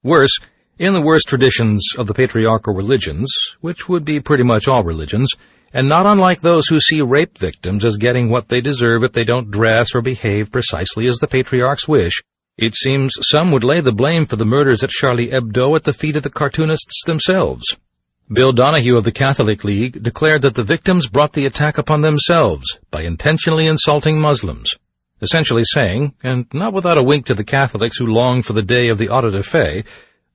Worse, 0.01 0.39
in 0.79 0.93
the 0.93 1.01
worst 1.01 1.27
traditions 1.27 1.83
of 1.97 2.07
the 2.07 2.13
patriarchal 2.13 2.73
religions, 2.73 3.33
which 3.61 3.89
would 3.89 4.05
be 4.05 4.19
pretty 4.19 4.43
much 4.43 4.67
all 4.67 4.83
religions, 4.83 5.29
and 5.73 5.89
not 5.89 6.05
unlike 6.05 6.41
those 6.41 6.67
who 6.67 6.79
see 6.79 7.01
rape 7.01 7.37
victims 7.37 7.83
as 7.83 7.97
getting 7.97 8.29
what 8.29 8.49
they 8.49 8.61
deserve 8.61 9.03
if 9.03 9.13
they 9.13 9.23
don't 9.23 9.51
dress 9.51 9.93
or 9.93 10.01
behave 10.01 10.51
precisely 10.51 11.07
as 11.07 11.17
the 11.17 11.27
patriarchs 11.27 11.87
wish, 11.87 12.21
it 12.57 12.75
seems 12.75 13.13
some 13.21 13.51
would 13.51 13.63
lay 13.63 13.81
the 13.81 13.91
blame 13.91 14.25
for 14.25 14.35
the 14.35 14.45
murders 14.45 14.83
at 14.83 14.89
Charlie 14.89 15.29
Hebdo 15.29 15.75
at 15.75 15.83
the 15.83 15.93
feet 15.93 16.15
of 16.15 16.23
the 16.23 16.29
cartoonists 16.29 17.03
themselves. 17.05 17.63
Bill 18.31 18.51
Donohue 18.51 18.97
of 18.97 19.03
the 19.03 19.11
Catholic 19.11 19.63
League 19.63 20.03
declared 20.03 20.41
that 20.41 20.55
the 20.55 20.63
victims 20.63 21.07
brought 21.07 21.33
the 21.33 21.45
attack 21.45 21.77
upon 21.77 22.01
themselves 22.01 22.79
by 22.91 23.03
intentionally 23.03 23.67
insulting 23.67 24.19
Muslims, 24.19 24.69
essentially 25.21 25.63
saying, 25.63 26.13
and 26.23 26.45
not 26.53 26.73
without 26.73 26.97
a 26.97 27.03
wink 27.03 27.25
to 27.27 27.33
the 27.33 27.43
Catholics 27.43 27.97
who 27.97 28.05
long 28.07 28.41
for 28.41 28.53
the 28.53 28.61
day 28.61 28.89
of 28.89 28.97
the 28.97 29.09
auto 29.09 29.29
de 29.29 29.43
fe, 29.43 29.83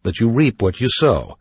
that 0.02 0.20
you 0.20 0.28
reap 0.28 0.62
what 0.62 0.80
you 0.80 0.88
sow. 0.90 1.38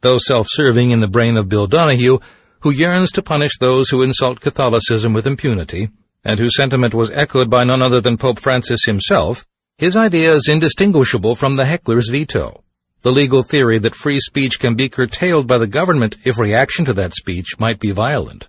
Though 0.00 0.18
self-serving 0.18 0.90
in 0.90 1.00
the 1.00 1.08
brain 1.08 1.36
of 1.36 1.48
Bill 1.48 1.66
Donohue, 1.66 2.18
who 2.60 2.70
yearns 2.70 3.10
to 3.12 3.22
punish 3.22 3.58
those 3.58 3.88
who 3.88 4.02
insult 4.02 4.40
Catholicism 4.40 5.12
with 5.12 5.26
impunity, 5.26 5.90
and 6.24 6.38
whose 6.38 6.56
sentiment 6.56 6.94
was 6.94 7.10
echoed 7.10 7.48
by 7.48 7.64
none 7.64 7.82
other 7.82 8.00
than 8.00 8.16
Pope 8.16 8.38
Francis 8.38 8.84
himself, 8.84 9.46
his 9.78 9.96
idea 9.96 10.32
is 10.32 10.48
indistinguishable 10.48 11.34
from 11.34 11.54
the 11.54 11.64
heckler's 11.64 12.08
veto, 12.08 12.64
the 13.02 13.12
legal 13.12 13.42
theory 13.42 13.78
that 13.78 13.94
free 13.94 14.18
speech 14.18 14.58
can 14.58 14.74
be 14.74 14.88
curtailed 14.88 15.46
by 15.46 15.58
the 15.58 15.66
government 15.66 16.16
if 16.24 16.38
reaction 16.38 16.84
to 16.84 16.92
that 16.94 17.14
speech 17.14 17.58
might 17.58 17.78
be 17.78 17.92
violent. 17.92 18.48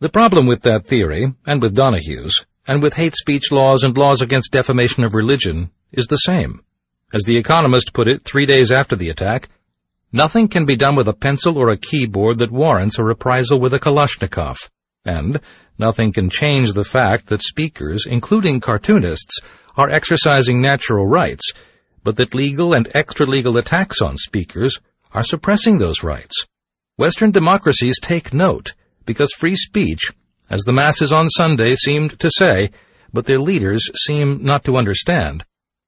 The 0.00 0.08
problem 0.08 0.46
with 0.46 0.62
that 0.62 0.86
theory, 0.86 1.34
and 1.46 1.60
with 1.60 1.74
Donohue's, 1.74 2.46
and 2.66 2.82
with 2.82 2.94
hate 2.94 3.16
speech 3.16 3.52
laws 3.52 3.82
and 3.82 3.96
laws 3.96 4.22
against 4.22 4.52
defamation 4.52 5.04
of 5.04 5.12
religion, 5.12 5.70
is 5.92 6.06
the 6.06 6.16
same. 6.16 6.62
As 7.14 7.22
The 7.22 7.36
Economist 7.36 7.92
put 7.92 8.08
it 8.08 8.24
three 8.24 8.44
days 8.44 8.72
after 8.72 8.96
the 8.96 9.08
attack, 9.08 9.48
nothing 10.10 10.48
can 10.48 10.64
be 10.64 10.74
done 10.74 10.96
with 10.96 11.06
a 11.06 11.12
pencil 11.12 11.56
or 11.56 11.68
a 11.68 11.76
keyboard 11.76 12.38
that 12.38 12.50
warrants 12.50 12.98
a 12.98 13.04
reprisal 13.04 13.60
with 13.60 13.72
a 13.72 13.78
Kalashnikov. 13.78 14.56
And 15.04 15.38
nothing 15.78 16.12
can 16.12 16.28
change 16.28 16.72
the 16.72 16.82
fact 16.82 17.28
that 17.28 17.40
speakers, 17.40 18.04
including 18.04 18.58
cartoonists, 18.58 19.38
are 19.76 19.88
exercising 19.88 20.60
natural 20.60 21.06
rights, 21.06 21.52
but 22.02 22.16
that 22.16 22.34
legal 22.34 22.74
and 22.74 22.90
extra-legal 22.94 23.56
attacks 23.58 24.02
on 24.02 24.16
speakers 24.16 24.80
are 25.12 25.22
suppressing 25.22 25.78
those 25.78 26.02
rights. 26.02 26.34
Western 26.96 27.30
democracies 27.30 28.00
take 28.00 28.34
note, 28.34 28.74
because 29.06 29.30
free 29.34 29.54
speech, 29.54 30.10
as 30.50 30.62
the 30.62 30.72
masses 30.72 31.12
on 31.12 31.30
Sunday 31.30 31.76
seemed 31.76 32.18
to 32.18 32.28
say, 32.36 32.72
but 33.12 33.26
their 33.26 33.38
leaders 33.38 33.88
seem 34.04 34.42
not 34.42 34.64
to 34.64 34.76
understand, 34.76 35.44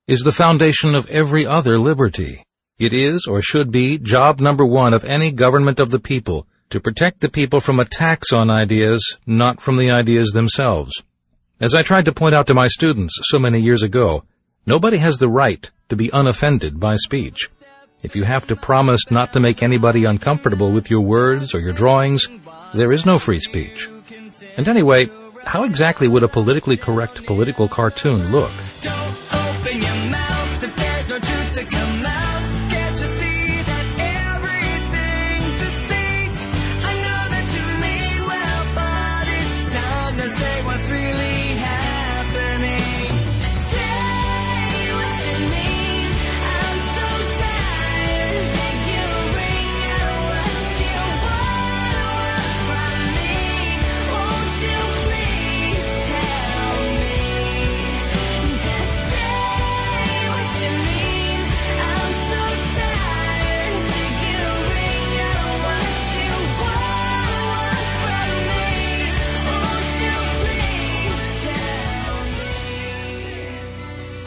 is 0.07 0.21
the 0.21 0.33
foundation 0.33 0.95
of 0.95 1.09
every 1.09 1.45
other 1.45 1.79
liberty. 1.79 2.45
It 2.79 2.93
is, 2.93 3.27
or 3.27 3.43
should 3.43 3.73
be, 3.73 3.99
job 3.99 4.39
number 4.39 4.65
one 4.65 4.95
of 4.95 5.05
any 5.05 5.33
government 5.33 5.81
of 5.81 5.91
the 5.91 5.99
people, 5.99 6.47
to 6.71 6.79
protect 6.79 7.19
the 7.19 7.29
people 7.29 7.59
from 7.59 7.81
attacks 7.81 8.33
on 8.33 8.49
ideas, 8.49 9.17
not 9.27 9.61
from 9.61 9.77
the 9.77 9.91
ideas 9.91 10.31
themselves. 10.31 10.93
As 11.59 11.75
I 11.75 11.83
tried 11.83 12.05
to 12.05 12.13
point 12.13 12.37
out 12.37 12.47
to 12.47 12.55
my 12.55 12.69
students 12.69 13.19
so 13.25 13.41
many 13.41 13.61
years 13.61 13.83
ago, 13.83 14.23
nobody 14.65 14.99
has 14.99 15.19
the 15.19 15.29
right 15.29 15.69
to 15.89 15.97
be 15.97 16.11
unoffended 16.13 16.79
by 16.79 16.95
speech. 16.97 17.49
If 18.05 18.15
you 18.15 18.23
have 18.23 18.47
to 18.47 18.55
promise 18.55 19.11
not 19.11 19.33
to 19.33 19.41
make 19.41 19.61
anybody 19.61 20.05
uncomfortable 20.05 20.71
with 20.71 20.89
your 20.89 21.01
words 21.01 21.53
or 21.53 21.59
your 21.59 21.73
drawings, 21.73 22.29
there 22.75 22.93
is 22.93 23.07
no 23.07 23.19
free 23.19 23.41
speech. 23.41 23.89
And 24.57 24.69
anyway, 24.69 25.09
how 25.45 25.65
exactly 25.65 26.07
would 26.07 26.23
a 26.23 26.29
politically 26.29 26.77
correct 26.77 27.27
political 27.27 27.67
cartoon 27.67 28.31
look? 28.31 28.53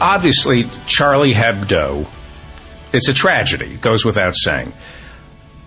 Obviously, 0.00 0.66
Charlie 0.86 1.34
Hebdo, 1.34 2.06
it's 2.92 3.08
a 3.08 3.14
tragedy, 3.14 3.74
It 3.74 3.80
goes 3.80 4.04
without 4.04 4.34
saying. 4.34 4.72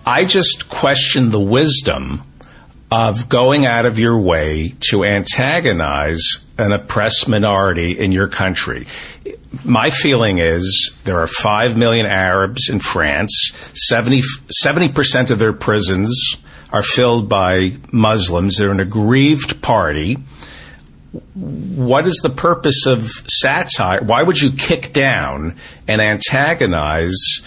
I 0.06 0.24
just 0.26 0.68
question 0.68 1.30
the 1.30 1.40
wisdom 1.40 2.22
of 2.90 3.28
going 3.28 3.64
out 3.66 3.86
of 3.86 3.98
your 3.98 4.18
way 4.18 4.74
to 4.90 5.04
antagonize 5.04 6.20
an 6.58 6.72
oppressed 6.72 7.26
minority 7.26 7.98
in 7.98 8.12
your 8.12 8.28
country. 8.28 8.86
My 9.64 9.90
feeling 9.90 10.38
is 10.38 10.94
there 11.04 11.20
are 11.20 11.26
5 11.26 11.76
million 11.76 12.06
Arabs 12.06 12.68
in 12.68 12.80
France, 12.80 13.52
70, 13.72 14.22
70% 14.64 15.30
of 15.30 15.38
their 15.38 15.52
prisons 15.52 16.36
are 16.70 16.82
filled 16.82 17.28
by 17.28 17.72
Muslims. 17.90 18.56
They're 18.56 18.70
an 18.70 18.80
aggrieved 18.80 19.62
party. 19.62 20.18
What 21.34 22.06
is 22.06 22.20
the 22.22 22.30
purpose 22.30 22.86
of 22.86 23.08
satire? 23.28 24.02
Why 24.02 24.22
would 24.22 24.40
you 24.40 24.50
kick 24.50 24.92
down 24.92 25.56
and 25.86 26.00
antagonize 26.00 27.40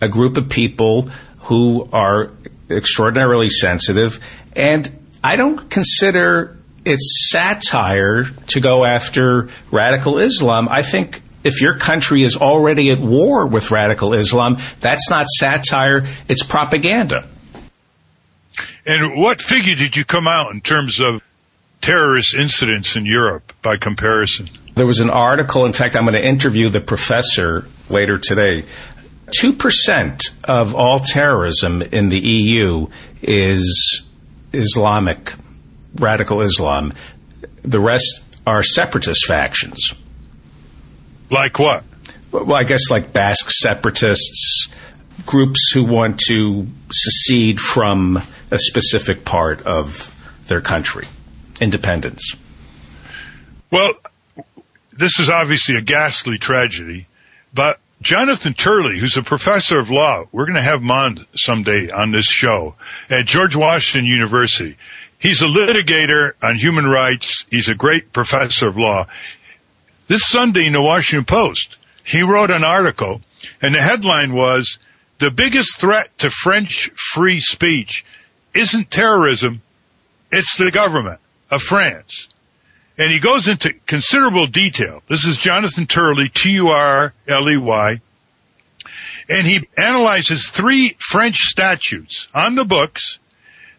a 0.00 0.08
group 0.08 0.36
of 0.36 0.48
people 0.48 1.08
who 1.40 1.88
are 1.92 2.32
extraordinarily 2.68 3.48
sensitive? 3.48 4.20
And 4.54 4.90
I 5.24 5.36
don't 5.36 5.70
consider 5.70 6.56
it's 6.84 7.30
satire 7.30 8.24
to 8.48 8.60
go 8.60 8.84
after 8.84 9.48
radical 9.70 10.18
Islam. 10.18 10.68
I 10.70 10.82
think 10.82 11.22
if 11.42 11.60
your 11.60 11.74
country 11.74 12.22
is 12.22 12.36
already 12.36 12.90
at 12.90 12.98
war 12.98 13.46
with 13.46 13.70
radical 13.70 14.14
Islam, 14.14 14.58
that's 14.80 15.08
not 15.10 15.26
satire, 15.26 16.06
it's 16.28 16.42
propaganda. 16.42 17.26
And 18.84 19.20
what 19.20 19.40
figure 19.40 19.74
did 19.74 19.96
you 19.96 20.04
come 20.04 20.28
out 20.28 20.52
in 20.52 20.60
terms 20.60 21.00
of 21.00 21.20
terrorist 21.86 22.34
incidents 22.34 22.96
in 22.96 23.06
Europe 23.06 23.52
by 23.62 23.76
comparison? 23.76 24.50
There 24.74 24.86
was 24.86 24.98
an 24.98 25.08
article, 25.08 25.64
in 25.64 25.72
fact, 25.72 25.94
I'm 25.94 26.02
going 26.02 26.20
to 26.20 26.24
interview 26.24 26.68
the 26.68 26.80
professor 26.80 27.66
later 27.88 28.18
today. 28.18 28.64
2% 29.40 30.44
of 30.44 30.74
all 30.74 30.98
terrorism 30.98 31.82
in 31.82 32.08
the 32.08 32.18
EU 32.18 32.88
is 33.22 34.02
Islamic, 34.52 35.34
radical 35.94 36.42
Islam. 36.42 36.92
The 37.62 37.80
rest 37.80 38.24
are 38.46 38.64
separatist 38.64 39.24
factions. 39.26 39.94
Like 41.30 41.58
what? 41.60 41.84
Well, 42.32 42.54
I 42.54 42.64
guess 42.64 42.90
like 42.90 43.12
Basque 43.12 43.50
separatists, 43.50 44.68
groups 45.24 45.70
who 45.72 45.84
want 45.84 46.20
to 46.28 46.66
secede 46.90 47.60
from 47.60 48.20
a 48.50 48.58
specific 48.58 49.24
part 49.24 49.62
of 49.66 50.12
their 50.48 50.60
country, 50.60 51.06
independence. 51.60 52.36
Well, 53.70 53.94
this 54.92 55.18
is 55.20 55.28
obviously 55.28 55.76
a 55.76 55.82
ghastly 55.82 56.38
tragedy, 56.38 57.06
but 57.52 57.78
Jonathan 58.02 58.54
Turley, 58.54 58.98
who's 58.98 59.16
a 59.16 59.22
professor 59.22 59.78
of 59.78 59.90
law, 59.90 60.24
we're 60.32 60.44
going 60.44 60.56
to 60.56 60.62
have 60.62 60.80
him 60.80 60.90
on 60.90 61.26
someday 61.34 61.90
on 61.90 62.12
this 62.12 62.26
show 62.26 62.74
at 63.10 63.26
George 63.26 63.56
Washington 63.56 64.06
University. 64.06 64.76
He's 65.18 65.42
a 65.42 65.46
litigator 65.46 66.32
on 66.42 66.56
human 66.56 66.86
rights. 66.86 67.46
He's 67.50 67.68
a 67.68 67.74
great 67.74 68.12
professor 68.12 68.68
of 68.68 68.76
law. 68.76 69.06
This 70.08 70.26
Sunday 70.26 70.66
in 70.66 70.74
the 70.74 70.82
Washington 70.82 71.24
Post, 71.24 71.76
he 72.04 72.22
wrote 72.22 72.50
an 72.50 72.64
article 72.64 73.22
and 73.62 73.74
the 73.74 73.82
headline 73.82 74.34
was, 74.34 74.78
the 75.18 75.30
biggest 75.30 75.80
threat 75.80 76.16
to 76.18 76.30
French 76.30 76.90
free 77.14 77.40
speech 77.40 78.04
isn't 78.54 78.90
terrorism, 78.90 79.62
it's 80.30 80.58
the 80.58 80.70
government 80.70 81.20
of 81.50 81.62
France. 81.62 82.28
And 82.98 83.12
he 83.12 83.18
goes 83.18 83.46
into 83.46 83.74
considerable 83.86 84.46
detail. 84.46 85.02
This 85.08 85.26
is 85.26 85.36
Jonathan 85.36 85.86
Turley, 85.86 86.28
T-U-R-L-E-Y. 86.28 88.00
And 89.28 89.46
he 89.46 89.68
analyzes 89.76 90.48
three 90.48 90.96
French 90.98 91.36
statutes 91.36 92.26
on 92.32 92.54
the 92.54 92.64
books 92.64 93.18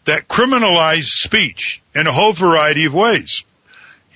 that 0.05 0.27
criminalize 0.27 1.05
speech 1.05 1.81
in 1.95 2.05
a 2.05 2.11
whole 2.11 2.33
variety 2.33 2.85
of 2.85 2.93
ways. 2.93 3.43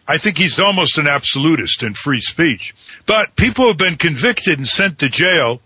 I 0.07 0.17
think 0.17 0.37
he's 0.37 0.59
almost 0.59 0.97
an 0.97 1.07
absolutist 1.07 1.83
in 1.83 1.93
free 1.93 2.21
speech. 2.21 2.75
But 3.05 3.35
people 3.35 3.67
have 3.67 3.77
been 3.77 3.97
convicted 3.97 4.57
and 4.57 4.67
sent 4.67 4.99
to 4.99 5.09
jail 5.09 5.61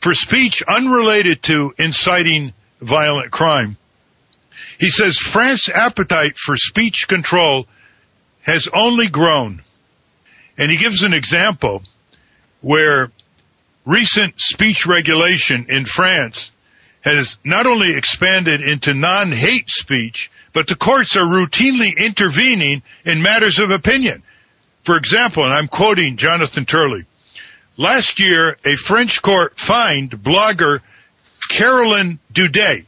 for 0.00 0.14
speech 0.14 0.62
unrelated 0.68 1.42
to 1.44 1.74
inciting 1.78 2.52
violent 2.80 3.30
crime. 3.30 3.76
He 4.78 4.90
says 4.90 5.18
France's 5.18 5.74
appetite 5.74 6.38
for 6.38 6.56
speech 6.56 7.08
control 7.08 7.66
has 8.42 8.68
only 8.72 9.08
grown. 9.08 9.62
And 10.56 10.70
he 10.70 10.76
gives 10.76 11.02
an 11.02 11.12
example 11.12 11.82
where 12.60 13.10
recent 13.84 14.40
speech 14.40 14.86
regulation 14.86 15.66
in 15.68 15.84
France 15.84 16.50
has 17.02 17.38
not 17.44 17.66
only 17.66 17.94
expanded 17.94 18.60
into 18.60 18.94
non-hate 18.94 19.70
speech, 19.70 20.30
but 20.52 20.66
the 20.66 20.74
courts 20.76 21.16
are 21.16 21.26
routinely 21.26 21.96
intervening 21.96 22.82
in 23.04 23.22
matters 23.22 23.58
of 23.58 23.70
opinion. 23.70 24.22
For 24.84 24.96
example, 24.96 25.44
and 25.44 25.52
I'm 25.52 25.68
quoting 25.68 26.16
Jonathan 26.16 26.64
Turley, 26.64 27.04
last 27.76 28.20
year 28.20 28.56
a 28.64 28.76
French 28.76 29.22
court 29.22 29.58
fined 29.58 30.10
blogger 30.10 30.80
Caroline 31.48 32.18
Doudet 32.32 32.87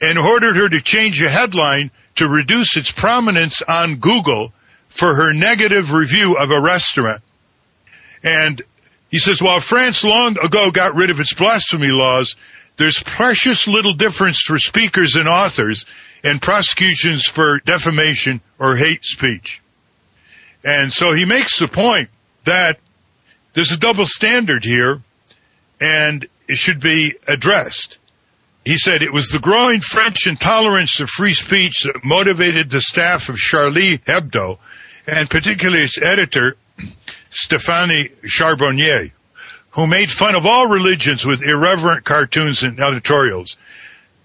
and 0.00 0.18
ordered 0.18 0.56
her 0.56 0.68
to 0.68 0.80
change 0.80 1.20
a 1.22 1.30
headline 1.30 1.90
to 2.16 2.28
reduce 2.28 2.76
its 2.76 2.90
prominence 2.90 3.62
on 3.62 3.96
Google 3.96 4.52
for 4.88 5.14
her 5.14 5.32
negative 5.32 5.92
review 5.92 6.36
of 6.36 6.50
a 6.50 6.60
restaurant. 6.60 7.22
And 8.22 8.62
he 9.10 9.18
says, 9.18 9.40
while 9.40 9.60
France 9.60 10.04
long 10.04 10.36
ago 10.38 10.70
got 10.70 10.94
rid 10.94 11.10
of 11.10 11.20
its 11.20 11.34
blasphemy 11.34 11.88
laws, 11.88 12.36
there's 12.76 13.02
precious 13.02 13.66
little 13.66 13.94
difference 13.94 14.40
for 14.40 14.58
speakers 14.58 15.16
and 15.16 15.28
authors 15.28 15.84
in 16.22 16.40
prosecutions 16.40 17.26
for 17.26 17.60
defamation 17.60 18.40
or 18.58 18.76
hate 18.76 19.04
speech. 19.04 19.60
And 20.64 20.92
so 20.92 21.12
he 21.12 21.24
makes 21.24 21.58
the 21.58 21.68
point 21.68 22.08
that 22.44 22.78
there's 23.54 23.72
a 23.72 23.76
double 23.76 24.04
standard 24.04 24.64
here 24.64 25.02
and 25.80 26.26
it 26.48 26.56
should 26.56 26.80
be 26.80 27.14
addressed. 27.26 27.98
He 28.68 28.76
said 28.76 29.00
it 29.00 29.14
was 29.14 29.30
the 29.30 29.38
growing 29.38 29.80
French 29.80 30.26
intolerance 30.26 31.00
of 31.00 31.08
free 31.08 31.32
speech 31.32 31.84
that 31.84 32.04
motivated 32.04 32.68
the 32.68 32.82
staff 32.82 33.30
of 33.30 33.38
Charlie 33.38 33.96
Hebdo 33.96 34.58
and 35.06 35.30
particularly 35.30 35.84
its 35.84 35.96
editor, 35.96 36.54
Stephanie 37.30 38.10
Charbonnier, 38.26 39.12
who 39.70 39.86
made 39.86 40.12
fun 40.12 40.34
of 40.34 40.44
all 40.44 40.68
religions 40.68 41.24
with 41.24 41.42
irreverent 41.42 42.04
cartoons 42.04 42.62
and 42.62 42.78
editorials. 42.78 43.56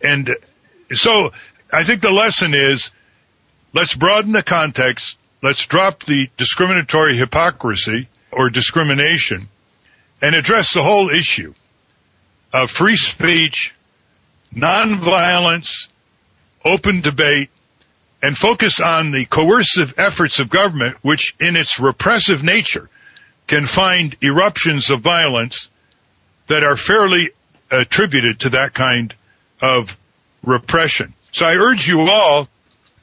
And 0.01 0.35
so 0.91 1.31
I 1.71 1.85
think 1.85 2.01
the 2.01 2.11
lesson 2.11 2.53
is 2.53 2.91
let's 3.71 3.95
broaden 3.95 4.33
the 4.33 4.43
context. 4.43 5.15
Let's 5.41 5.65
drop 5.65 6.03
the 6.03 6.29
discriminatory 6.35 7.15
hypocrisy 7.15 8.09
or 8.29 8.49
discrimination 8.49 9.47
and 10.21 10.35
address 10.35 10.73
the 10.73 10.83
whole 10.83 11.09
issue 11.09 11.53
of 12.51 12.69
free 12.71 12.97
speech, 12.97 13.73
nonviolence, 14.55 15.87
open 16.63 17.01
debate, 17.01 17.49
and 18.21 18.37
focus 18.37 18.79
on 18.79 19.11
the 19.11 19.25
coercive 19.25 19.93
efforts 19.97 20.39
of 20.39 20.49
government, 20.49 20.97
which 21.01 21.35
in 21.39 21.55
its 21.55 21.79
repressive 21.79 22.41
nature 22.41 22.89
can 23.47 23.67
find 23.67 24.15
eruptions 24.23 24.89
of 24.89 25.01
violence 25.01 25.69
that 26.47 26.63
are 26.63 26.77
fairly 26.77 27.31
attributed 27.69 28.39
to 28.39 28.49
that 28.49 28.73
kind 28.73 29.13
of 29.61 29.97
repression. 30.43 31.13
So 31.31 31.45
I 31.45 31.55
urge 31.55 31.87
you 31.87 32.01
all, 32.01 32.47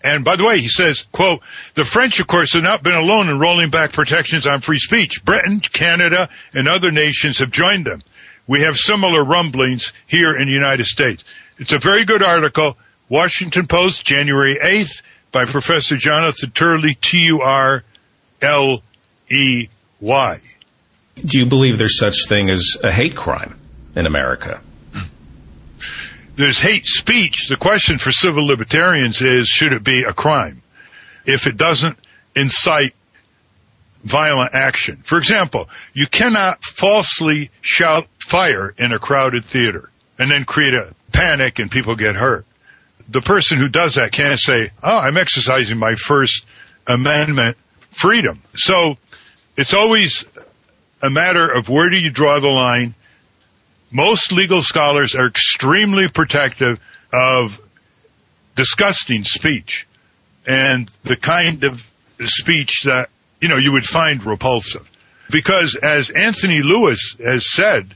and 0.03 0.25
by 0.25 0.37
the 0.37 0.45
way, 0.45 0.59
he 0.59 0.69
says, 0.69 1.03
quote, 1.13 1.41
the 1.75 1.85
French, 1.85 2.21
of 2.21 2.27
course, 2.27 2.55
have 2.55 2.63
not 2.63 2.83
been 2.83 2.95
alone 2.95 3.29
in 3.29 3.39
rolling 3.39 3.71
back 3.71 3.93
protections 3.93 4.47
on 4.47 4.61
free 4.61 4.79
speech. 4.79 5.23
Britain, 5.25 5.61
Canada, 5.61 6.29
and 6.55 6.69
other 6.69 6.91
nations 6.91 7.39
have 7.39 7.51
joined 7.51 7.85
them. 7.85 8.03
We 8.51 8.63
have 8.63 8.77
similar 8.77 9.23
rumblings 9.23 9.93
here 10.09 10.37
in 10.37 10.49
the 10.49 10.53
United 10.53 10.87
States. 10.87 11.23
It's 11.59 11.73
a 11.73 11.79
very 11.79 12.05
good 12.05 12.21
article. 12.21 12.77
Washington 13.09 13.69
Post, 13.69 14.05
January 14.05 14.57
8th, 14.57 15.03
by 15.31 15.45
Professor 15.45 15.97
Jonathan 15.97 16.51
Turley, 16.51 16.97
T-U-R-L-E-Y. 17.01 17.85
Do 21.25 21.39
you 21.39 21.47
believe 21.47 21.79
there's 21.79 21.97
such 21.97 22.17
thing 22.27 22.51
as 22.51 22.77
a 22.83 22.91
hate 22.91 23.15
crime 23.15 23.57
in 23.95 24.07
America? 24.07 24.61
There's 26.35 26.59
hate 26.59 26.89
speech. 26.89 27.47
The 27.49 27.57
question 27.57 27.99
for 28.01 28.11
civil 28.11 28.45
libertarians 28.45 29.23
is, 29.23 29.47
should 29.47 29.73
it 29.73 29.85
be 29.85 30.03
a 30.03 30.13
crime? 30.13 30.61
If 31.25 31.47
it 31.47 31.57
doesn't 31.57 31.97
incite 32.35 32.97
violent 34.05 34.55
action. 34.55 35.03
For 35.05 35.19
example, 35.19 35.69
you 35.93 36.07
cannot 36.07 36.65
falsely 36.65 37.51
shout 37.61 38.07
fire 38.19 38.75
in 38.79 38.93
a 38.93 38.99
crowded 38.99 39.45
theater 39.45 39.91
and 40.19 40.31
then 40.31 40.45
create 40.45 40.75
a 40.75 40.95
panic 41.13 41.59
and 41.59 41.71
people 41.71 41.97
get 41.97 42.15
hurt. 42.15 42.47
The 43.09 43.21
person 43.21 43.59
who 43.59 43.69
does 43.69 43.97
that 43.97 44.13
can't 44.13 44.39
say, 44.39 44.71
oh, 44.83 44.99
I'm 44.99 45.17
exercising 45.17 45.79
my 45.79 45.97
First 45.97 46.45
Amendment 46.87 47.57
freedom. 47.91 48.43
So 48.55 48.97
it's 49.57 49.75
always 49.75 50.25
a 51.03 51.11
matter 51.11 51.49
of 51.49 51.69
where 51.69 51.91
do 51.91 51.97
you 51.97 52.11
draw 52.11 52.39
the 52.41 52.49
line. 52.49 52.95
Most 53.91 54.33
legal 54.33 54.63
scholars 54.63 55.15
are 55.15 55.27
extremely 55.27 56.09
protective 56.09 56.79
of 57.13 57.61
disgusting 58.55 59.25
speech 59.25 59.87
and 60.47 60.91
the 61.03 61.17
kind 61.17 61.65
of 61.65 61.85
speech 62.25 62.83
that, 62.85 63.09
you 63.41 63.49
know, 63.49 63.57
you 63.57 63.73
would 63.73 63.87
find 63.87 64.25
repulsive. 64.25 64.89
Because 65.31 65.77
as 65.77 66.11
Anthony 66.11 66.63
Lewis 66.63 67.17
has 67.25 67.53
said 67.53 67.95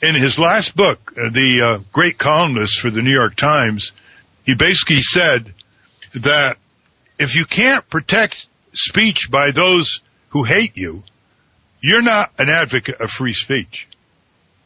in 0.00 0.14
his 0.14 0.38
last 0.38 0.76
book, 0.76 1.12
uh, 1.16 1.30
the 1.30 1.60
uh, 1.60 1.78
great 1.92 2.18
columnist 2.18 2.80
for 2.80 2.90
the 2.90 3.02
New 3.02 3.12
York 3.12 3.36
Times, 3.36 3.92
he 4.44 4.54
basically 4.54 5.00
said 5.00 5.54
that 6.14 6.58
if 7.18 7.34
you 7.34 7.44
can't 7.44 7.88
protect 7.88 8.46
speech 8.72 9.30
by 9.30 9.50
those 9.50 10.00
who 10.30 10.44
hate 10.44 10.76
you, 10.76 11.02
you're 11.80 12.02
not 12.02 12.32
an 12.38 12.48
advocate 12.48 13.00
of 13.00 13.10
free 13.10 13.34
speech. 13.34 13.88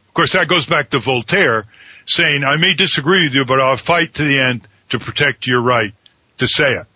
Of 0.09 0.15
course, 0.15 0.33
that 0.33 0.49
goes 0.49 0.67
back 0.67 0.91
to 0.91 1.01
Voltaire 1.01 1.67
saying, 2.07 2.45
I 2.45 2.57
may 2.57 2.75
disagree 2.75 3.25
with 3.25 3.35
you, 3.35 3.45
but 3.45 3.61
I'll 3.61 3.77
fight 3.77 4.15
to 4.15 4.25
the 4.25 4.39
end 4.39 4.67
to 4.91 4.99
protect 4.99 5.47
your 5.47 5.61
right 5.61 5.93
to 6.39 6.47
say 6.47 6.75
it. 6.75 6.87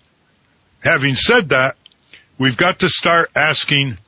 Having 0.80 1.16
said 1.16 1.48
that, 1.50 1.76
we've 2.41 2.57
got 2.57 2.78
to 2.78 2.88
start 2.88 3.30
asking 3.36 3.99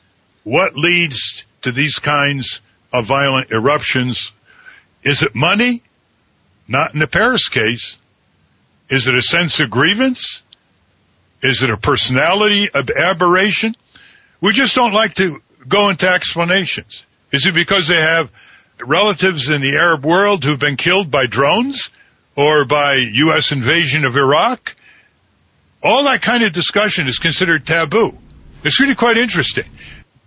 what 0.42 0.74
leads 0.74 1.44
to 1.60 1.70
these 1.70 1.98
kinds 1.98 2.62
of 2.92 3.06
violent 3.06 3.52
eruptions. 3.52 4.32
Is 5.04 5.22
it 5.22 5.34
money? 5.34 5.82
Not 6.66 6.94
in 6.94 7.00
the 7.00 7.06
Paris 7.06 7.48
case. 7.48 7.98
Is 8.88 9.06
it 9.06 9.14
a 9.14 9.22
sense 9.22 9.60
of 9.60 9.70
grievance? 9.70 10.42
Is 11.42 11.62
it 11.62 11.70
a 11.70 11.76
personality 11.76 12.70
of 12.70 12.88
aberration? 12.90 13.76
We 14.40 14.52
just 14.52 14.74
don't 14.74 14.94
like 14.94 15.14
to 15.14 15.42
go 15.68 15.90
into 15.90 16.08
explanations. 16.08 17.04
Is 17.32 17.46
it 17.46 17.54
because 17.54 17.88
they 17.88 18.00
have 18.00 18.30
relatives 18.80 19.50
in 19.50 19.60
the 19.60 19.76
Arab 19.76 20.04
world 20.04 20.42
who've 20.42 20.58
been 20.58 20.76
killed 20.76 21.10
by 21.10 21.26
drones 21.26 21.90
or 22.34 22.64
by 22.64 22.94
U.S. 22.94 23.52
invasion 23.52 24.04
of 24.04 24.16
Iraq? 24.16 24.74
All 25.82 26.04
that 26.04 26.22
kind 26.22 26.44
of 26.44 26.52
discussion 26.52 27.08
is 27.08 27.18
considered 27.18 27.66
taboo. 27.66 28.16
It's 28.64 28.78
really 28.80 28.94
quite 28.94 29.18
interesting. 29.18 29.64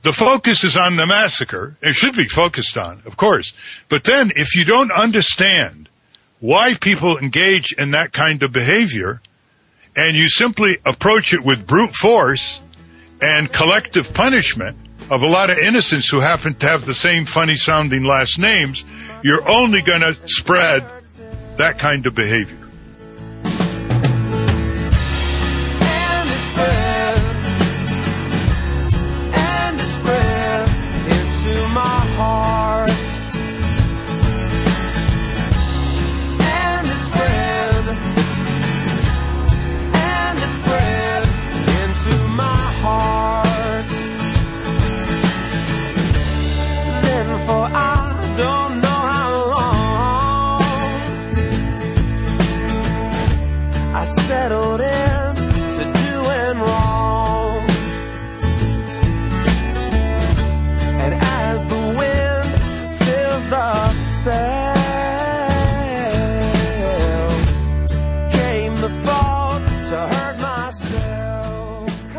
The 0.02 0.14
focus 0.14 0.64
is 0.64 0.78
on 0.78 0.98
the 0.98 1.08
massacre. 1.08 1.78
It 1.82 1.94
should 1.96 2.16
be 2.16 2.28
focused 2.28 2.78
on, 2.78 3.02
of 3.06 3.18
course. 3.18 3.54
But 3.90 4.04
then 4.04 4.32
if 4.36 4.56
you 4.56 4.66
don't 4.66 4.92
understand 4.92 5.90
why 6.40 6.76
people 6.76 7.18
engage 7.18 7.74
in 7.74 7.92
that 7.92 8.12
kind 8.12 8.44
of 8.44 8.52
behavior 8.52 9.22
and 9.96 10.16
you 10.16 10.30
simply 10.30 10.78
approach 10.86 11.34
it 11.34 11.44
with 11.44 11.66
brute 11.66 11.96
force 11.96 12.60
and 13.22 13.52
collective 13.52 14.14
punishment, 14.14 14.78
of 15.10 15.22
a 15.22 15.28
lot 15.28 15.50
of 15.50 15.58
innocents 15.60 16.10
who 16.10 16.20
happen 16.20 16.56
to 16.56 16.68
have 16.68 16.86
the 16.86 16.94
same 16.94 17.26
funny 17.26 17.56
sounding 17.56 18.04
last 18.04 18.40
names, 18.40 18.84
you're 19.24 19.48
only 19.48 19.82
going 19.82 20.02
to 20.02 20.18
spread 20.26 20.84
that 21.58 21.78
kind 21.78 22.06
of 22.08 22.16
behavior. 22.16 22.65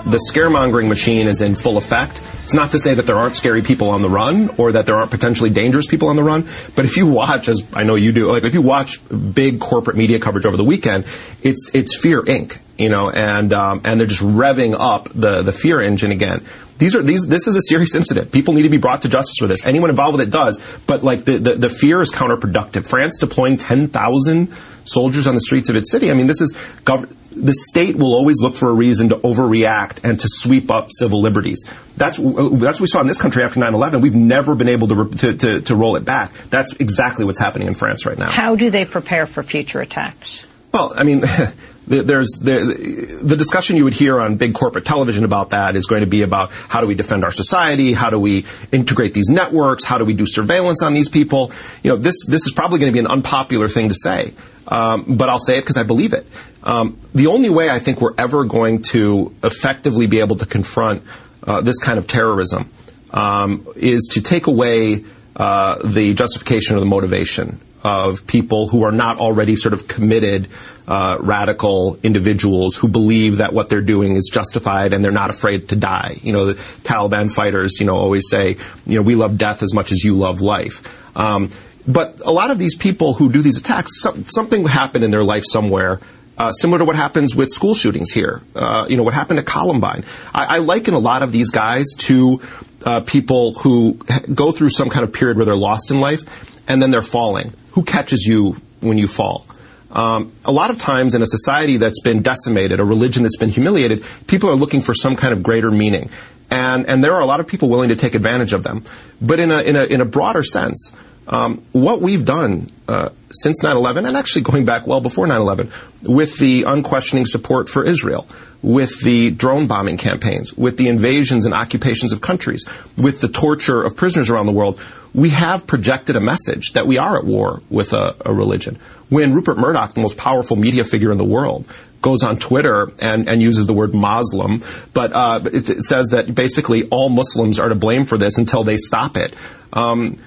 The 0.06 0.20
scaremongering 0.32 0.88
machine 0.88 1.26
is 1.26 1.40
in 1.40 1.56
full 1.56 1.76
effect. 1.76 2.22
It's 2.44 2.54
not 2.54 2.70
to 2.70 2.78
say 2.78 2.94
that 2.94 3.06
there 3.06 3.16
aren't 3.16 3.34
scary 3.34 3.62
people 3.62 3.90
on 3.90 4.02
the 4.02 4.08
run 4.08 4.50
or 4.56 4.70
that 4.72 4.86
there 4.86 4.94
aren't 4.94 5.10
potentially 5.10 5.50
dangerous 5.50 5.86
people 5.86 6.08
on 6.08 6.16
the 6.16 6.22
run, 6.22 6.48
but 6.76 6.84
if 6.84 6.96
you 6.96 7.08
watch, 7.08 7.48
as 7.48 7.64
I 7.74 7.82
know 7.82 7.96
you 7.96 8.12
do, 8.12 8.30
like 8.30 8.44
if 8.44 8.54
you 8.54 8.62
watch 8.62 9.00
big 9.08 9.58
corporate 9.58 9.96
media 9.96 10.20
coverage 10.20 10.46
over 10.46 10.56
the 10.56 10.64
weekend, 10.64 11.06
it's 11.42 11.72
it's 11.74 12.00
Fear 12.00 12.22
Inc. 12.22 12.62
You 12.78 12.90
know, 12.90 13.10
and 13.10 13.52
um, 13.54 13.80
and 13.84 13.98
they're 13.98 14.06
just 14.06 14.22
revving 14.22 14.76
up 14.78 15.08
the 15.08 15.42
the 15.42 15.50
fear 15.50 15.80
engine 15.80 16.12
again. 16.12 16.44
These 16.78 16.94
are 16.94 17.02
these. 17.02 17.26
This 17.26 17.48
is 17.48 17.56
a 17.56 17.62
serious 17.62 17.94
incident. 17.94 18.32
People 18.32 18.52
need 18.52 18.64
to 18.64 18.68
be 18.68 18.76
brought 18.76 19.02
to 19.02 19.08
justice 19.08 19.36
for 19.38 19.46
this. 19.46 19.64
Anyone 19.64 19.88
involved 19.88 20.18
with 20.18 20.28
it 20.28 20.30
does. 20.30 20.60
But 20.86 21.02
like 21.02 21.24
the 21.24 21.38
the, 21.38 21.54
the 21.54 21.68
fear 21.70 22.02
is 22.02 22.12
counterproductive. 22.12 22.86
France 22.86 23.18
deploying 23.18 23.56
ten 23.56 23.88
thousand 23.88 24.52
soldiers 24.84 25.26
on 25.26 25.34
the 25.34 25.40
streets 25.40 25.70
of 25.70 25.74
its 25.74 25.90
city. 25.90 26.10
I 26.10 26.14
mean, 26.14 26.26
this 26.26 26.42
is 26.42 26.54
gov- 26.84 27.10
the 27.36 27.52
state 27.52 27.96
will 27.96 28.14
always 28.14 28.42
look 28.42 28.54
for 28.54 28.70
a 28.70 28.72
reason 28.72 29.10
to 29.10 29.16
overreact 29.16 30.00
and 30.02 30.18
to 30.18 30.26
sweep 30.28 30.70
up 30.70 30.88
civil 30.90 31.20
liberties. 31.20 31.64
That's 31.96 32.16
that's 32.16 32.22
what 32.22 32.80
we 32.80 32.86
saw 32.86 33.00
in 33.00 33.06
this 33.06 33.20
country 33.20 33.42
after 33.42 33.60
9/11. 33.60 34.00
We've 34.00 34.14
never 34.14 34.54
been 34.54 34.68
able 34.68 34.88
to, 34.88 35.04
to, 35.18 35.36
to, 35.36 35.60
to 35.60 35.76
roll 35.76 35.96
it 35.96 36.04
back. 36.04 36.32
That's 36.50 36.72
exactly 36.74 37.24
what's 37.24 37.38
happening 37.38 37.68
in 37.68 37.74
France 37.74 38.06
right 38.06 38.18
now. 38.18 38.30
How 38.30 38.56
do 38.56 38.70
they 38.70 38.84
prepare 38.84 39.26
for 39.26 39.42
future 39.42 39.80
attacks? 39.80 40.46
Well, 40.72 40.92
I 40.96 41.04
mean, 41.04 41.20
there's 41.86 42.38
the, 42.42 43.20
the 43.22 43.36
discussion 43.36 43.76
you 43.76 43.84
would 43.84 43.94
hear 43.94 44.18
on 44.20 44.36
big 44.36 44.54
corporate 44.54 44.84
television 44.84 45.24
about 45.24 45.50
that 45.50 45.76
is 45.76 45.86
going 45.86 46.00
to 46.00 46.06
be 46.06 46.22
about 46.22 46.50
how 46.52 46.80
do 46.80 46.86
we 46.86 46.94
defend 46.94 47.24
our 47.24 47.32
society, 47.32 47.92
how 47.92 48.10
do 48.10 48.18
we 48.18 48.44
integrate 48.72 49.14
these 49.14 49.28
networks, 49.28 49.84
how 49.84 49.98
do 49.98 50.04
we 50.04 50.14
do 50.14 50.26
surveillance 50.26 50.82
on 50.82 50.94
these 50.94 51.08
people. 51.08 51.52
You 51.82 51.90
know, 51.90 51.96
this 51.96 52.26
this 52.26 52.46
is 52.46 52.52
probably 52.52 52.80
going 52.80 52.92
to 52.92 52.94
be 52.94 52.98
an 52.98 53.06
unpopular 53.06 53.68
thing 53.68 53.88
to 53.90 53.94
say, 53.94 54.34
um, 54.68 55.16
but 55.16 55.28
I'll 55.28 55.38
say 55.38 55.58
it 55.58 55.62
because 55.62 55.76
I 55.76 55.84
believe 55.84 56.12
it. 56.12 56.26
Um, 56.66 56.98
the 57.14 57.28
only 57.28 57.48
way 57.48 57.70
I 57.70 57.78
think 57.78 58.00
we're 58.00 58.14
ever 58.18 58.44
going 58.44 58.82
to 58.90 59.32
effectively 59.44 60.08
be 60.08 60.18
able 60.18 60.36
to 60.36 60.46
confront 60.46 61.04
uh, 61.44 61.60
this 61.60 61.78
kind 61.78 61.96
of 61.96 62.08
terrorism 62.08 62.68
um, 63.12 63.68
is 63.76 64.10
to 64.14 64.20
take 64.20 64.48
away 64.48 65.04
uh, 65.36 65.78
the 65.86 66.12
justification 66.14 66.76
or 66.76 66.80
the 66.80 66.86
motivation 66.86 67.60
of 67.84 68.26
people 68.26 68.66
who 68.66 68.82
are 68.82 68.90
not 68.90 69.20
already 69.20 69.54
sort 69.54 69.72
of 69.74 69.86
committed 69.86 70.48
uh, 70.88 71.18
radical 71.20 71.98
individuals 72.02 72.74
who 72.74 72.88
believe 72.88 73.36
that 73.36 73.52
what 73.52 73.68
they're 73.68 73.80
doing 73.80 74.16
is 74.16 74.28
justified 74.32 74.92
and 74.92 75.04
they're 75.04 75.12
not 75.12 75.30
afraid 75.30 75.68
to 75.68 75.76
die. 75.76 76.16
You 76.20 76.32
know, 76.32 76.46
the 76.46 76.54
Taliban 76.54 77.32
fighters, 77.32 77.78
you 77.78 77.86
know, 77.86 77.94
always 77.94 78.28
say, 78.28 78.56
you 78.86 78.96
know, 78.96 79.02
we 79.02 79.14
love 79.14 79.38
death 79.38 79.62
as 79.62 79.72
much 79.72 79.92
as 79.92 80.02
you 80.02 80.14
love 80.14 80.40
life. 80.40 80.82
Um, 81.16 81.50
but 81.86 82.20
a 82.24 82.32
lot 82.32 82.50
of 82.50 82.58
these 82.58 82.76
people 82.76 83.14
who 83.14 83.30
do 83.30 83.40
these 83.40 83.58
attacks, 83.58 84.00
some, 84.00 84.24
something 84.24 84.66
happened 84.66 85.04
in 85.04 85.12
their 85.12 85.22
life 85.22 85.44
somewhere 85.46 86.00
uh, 86.38 86.52
similar 86.52 86.78
to 86.78 86.84
what 86.84 86.96
happens 86.96 87.34
with 87.34 87.48
school 87.48 87.74
shootings 87.74 88.12
here. 88.12 88.42
Uh, 88.54 88.86
you 88.88 88.96
know, 88.96 89.02
what 89.02 89.14
happened 89.14 89.38
at 89.38 89.46
Columbine. 89.46 90.04
I, 90.34 90.56
I 90.56 90.58
liken 90.58 90.94
a 90.94 90.98
lot 90.98 91.22
of 91.22 91.32
these 91.32 91.50
guys 91.50 91.86
to 91.98 92.40
uh, 92.84 93.00
people 93.00 93.54
who 93.54 93.98
go 94.32 94.52
through 94.52 94.70
some 94.70 94.90
kind 94.90 95.04
of 95.04 95.12
period 95.12 95.36
where 95.36 95.46
they're 95.46 95.56
lost 95.56 95.90
in 95.90 96.00
life 96.00 96.20
and 96.68 96.80
then 96.80 96.90
they're 96.90 97.02
falling. 97.02 97.52
Who 97.72 97.84
catches 97.84 98.26
you 98.26 98.56
when 98.80 98.98
you 98.98 99.08
fall? 99.08 99.46
Um, 99.90 100.32
a 100.44 100.52
lot 100.52 100.70
of 100.70 100.78
times 100.78 101.14
in 101.14 101.22
a 101.22 101.26
society 101.26 101.78
that's 101.78 102.00
been 102.00 102.20
decimated, 102.22 102.80
a 102.80 102.84
religion 102.84 103.22
that's 103.22 103.38
been 103.38 103.48
humiliated, 103.48 104.04
people 104.26 104.50
are 104.50 104.54
looking 104.56 104.82
for 104.82 104.92
some 104.92 105.16
kind 105.16 105.32
of 105.32 105.42
greater 105.42 105.70
meaning. 105.70 106.10
And, 106.50 106.86
and 106.86 107.02
there 107.02 107.14
are 107.14 107.20
a 107.20 107.26
lot 107.26 107.40
of 107.40 107.46
people 107.46 107.68
willing 107.68 107.88
to 107.88 107.96
take 107.96 108.14
advantage 108.14 108.52
of 108.52 108.62
them. 108.62 108.84
But 109.20 109.40
in 109.40 109.50
a, 109.50 109.62
in 109.62 109.74
a, 109.74 109.84
in 109.84 110.00
a 110.00 110.04
broader 110.04 110.42
sense, 110.42 110.94
um, 111.28 111.62
what 111.72 112.00
we've 112.00 112.24
done 112.24 112.68
uh, 112.88 113.10
since 113.30 113.62
9/11, 113.62 114.06
and 114.06 114.16
actually 114.16 114.42
going 114.42 114.64
back 114.64 114.86
well 114.86 115.00
before 115.00 115.26
9/11, 115.26 115.70
with 116.02 116.38
the 116.38 116.64
unquestioning 116.64 117.26
support 117.26 117.68
for 117.68 117.84
Israel, 117.84 118.26
with 118.62 119.00
the 119.02 119.30
drone 119.30 119.66
bombing 119.66 119.96
campaigns, 119.96 120.52
with 120.52 120.76
the 120.76 120.88
invasions 120.88 121.44
and 121.44 121.54
occupations 121.54 122.12
of 122.12 122.20
countries, 122.20 122.64
with 122.96 123.20
the 123.20 123.28
torture 123.28 123.82
of 123.82 123.96
prisoners 123.96 124.30
around 124.30 124.46
the 124.46 124.52
world, 124.52 124.80
we 125.14 125.30
have 125.30 125.66
projected 125.66 126.16
a 126.16 126.20
message 126.20 126.72
that 126.74 126.86
we 126.86 126.98
are 126.98 127.18
at 127.18 127.24
war 127.24 127.60
with 127.70 127.92
a, 127.92 128.14
a 128.24 128.32
religion. 128.32 128.78
When 129.08 129.34
Rupert 129.34 129.58
Murdoch, 129.58 129.94
the 129.94 130.00
most 130.00 130.18
powerful 130.18 130.56
media 130.56 130.84
figure 130.84 131.10
in 131.10 131.18
the 131.18 131.24
world, 131.24 131.66
goes 132.02 132.22
on 132.22 132.36
Twitter 132.36 132.88
and, 133.00 133.28
and 133.28 133.42
uses 133.42 133.66
the 133.66 133.72
word 133.72 133.94
Muslim, 133.94 134.62
but 134.94 135.12
uh, 135.12 135.40
it, 135.52 135.68
it, 135.70 135.82
says 135.82 136.08
that 136.08 136.32
basically 136.32 136.86
all 136.88 137.08
Muslims 137.08 137.58
are 137.58 137.68
to 137.68 137.74
blame 137.74 138.06
for 138.06 138.16
this 138.16 138.38
until 138.38 138.62
they 138.62 138.76
stop 138.76 139.16
it. 139.16 139.34
Um, 139.72 140.18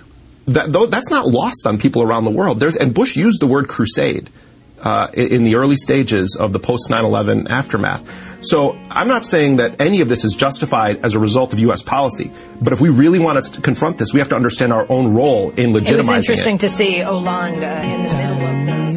that, 0.54 0.72
though, 0.72 0.86
that's 0.86 1.10
not 1.10 1.26
lost 1.26 1.66
on 1.66 1.78
people 1.78 2.02
around 2.02 2.26
the 2.26 2.32
world. 2.32 2.60
There's, 2.60 2.76
and 2.76 2.94
Bush 2.94 3.16
used 3.16 3.42
the 3.42 3.48
word 3.48 3.68
crusade. 3.68 4.30
uh, 4.82 5.10
in 5.14 5.44
the 5.44 5.56
early 5.56 5.76
stages 5.76 6.38
of 6.40 6.54
the 6.54 6.60
post 6.60 6.90
9 6.90 7.04
11 7.06 7.48
aftermath. 7.48 8.04
So 8.42 8.78
I'm 8.90 9.08
not 9.08 9.26
saying 9.26 9.58
that 9.58 9.82
any 9.82 10.02
of 10.02 10.08
this 10.08 10.24
is 10.24 10.34
justified 10.34 11.04
as 11.04 11.16
a 11.16 11.20
result 11.20 11.52
of 11.52 11.60
U.S. 11.60 11.84
policy, 11.84 12.32
but 12.62 12.72
if 12.72 12.80
we 12.80 12.90
really 12.90 13.20
want 13.20 13.44
to 13.44 13.62
confront 13.62 13.98
this, 13.98 14.14
we 14.14 14.20
have 14.20 14.30
to 14.30 14.36
understand 14.36 14.72
our 14.72 14.86
own 14.90 15.14
role 15.14 15.50
in 15.52 15.72
legitimizing 15.72 15.88
it. 15.88 15.90
It 15.90 15.98
was 15.98 16.30
interesting 16.30 16.58
to 16.60 16.70
see 16.70 17.00
Hollande 17.00 17.64
uh, 17.64 17.82
in 17.84 18.08
the 18.08 18.16
middle 18.16 18.48
of 18.48 18.56
me 18.56 18.90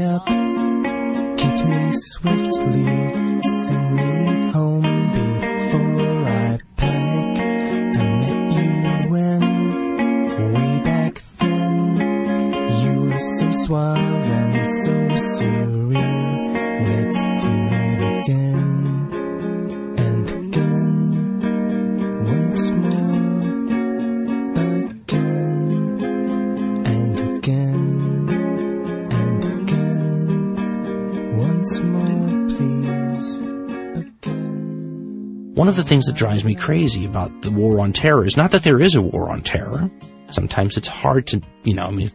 suave 13.73 13.97
and 13.97 14.69
so 14.69 14.93
surreal. 15.39 16.53
Let's 16.89 17.25
do 17.43 17.53
it 17.73 18.01
again 18.21 18.77
and 19.97 20.31
again, 20.31 21.03
once 22.27 22.71
more, 22.71 23.33
again 24.61 25.65
and 26.85 27.21
again 27.21 28.29
and 29.11 29.45
again, 29.45 31.39
once 31.39 31.81
more, 31.81 32.49
please, 32.51 33.41
again. 33.97 35.53
One 35.55 35.69
of 35.69 35.77
the 35.77 35.85
things 35.85 36.05
that 36.07 36.17
drives 36.17 36.45
me 36.45 36.55
crazy 36.57 37.07
about 37.07 37.41
the 37.41 37.51
war 37.51 37.81
on 37.81 37.95
terror 37.95 38.27
is 38.27 38.37
not 38.37 38.51
that 38.51 38.65
there 38.65 38.83
is 38.83 38.97
a 38.97 39.03
war 39.03 39.31
on 39.31 39.41
terror. 39.41 39.91
Sometimes 40.31 40.77
it's 40.77 40.89
hard 40.89 41.27
to, 41.29 41.41
you 41.65 41.73
know, 41.73 41.87
I 41.87 41.91
mean, 41.91 42.11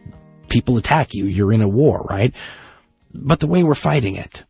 people 0.48 0.78
attack 0.78 1.14
you, 1.14 1.26
you're 1.26 1.52
in 1.52 1.62
a 1.62 1.68
war, 1.68 2.06
right? 2.08 2.34
But 3.12 3.40
the 3.40 3.46
way 3.46 3.62
we're 3.62 3.74
fighting 3.74 4.16
it. 4.16 4.44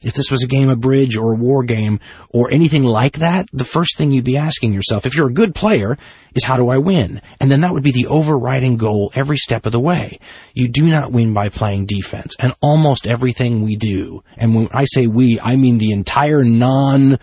If 0.00 0.14
this 0.14 0.30
was 0.30 0.44
a 0.44 0.48
game 0.48 0.68
of 0.68 0.80
bridge 0.80 1.16
or 1.16 1.32
a 1.32 1.36
war 1.36 1.64
game 1.64 1.98
or 2.28 2.52
anything 2.52 2.84
like 2.84 3.18
that, 3.18 3.48
the 3.52 3.64
first 3.64 3.98
thing 3.98 4.12
you'd 4.12 4.24
be 4.24 4.36
asking 4.36 4.72
yourself, 4.72 5.06
if 5.06 5.16
you're 5.16 5.28
a 5.28 5.32
good 5.32 5.56
player, 5.56 5.98
is 6.36 6.44
how 6.44 6.56
do 6.56 6.68
I 6.68 6.78
win? 6.78 7.20
And 7.40 7.50
then 7.50 7.62
that 7.62 7.72
would 7.72 7.82
be 7.82 7.90
the 7.90 8.06
overriding 8.06 8.76
goal 8.76 9.10
every 9.16 9.38
step 9.38 9.66
of 9.66 9.72
the 9.72 9.80
way. 9.80 10.20
You 10.54 10.68
do 10.68 10.88
not 10.88 11.10
win 11.10 11.34
by 11.34 11.48
playing 11.48 11.86
defense. 11.86 12.36
And 12.38 12.54
almost 12.60 13.08
everything 13.08 13.62
we 13.62 13.74
do, 13.74 14.22
and 14.36 14.54
when 14.54 14.68
I 14.72 14.84
say 14.84 15.08
we, 15.08 15.40
I 15.42 15.56
mean 15.56 15.78
the 15.78 15.90
entire 15.90 16.44
non, 16.44 17.18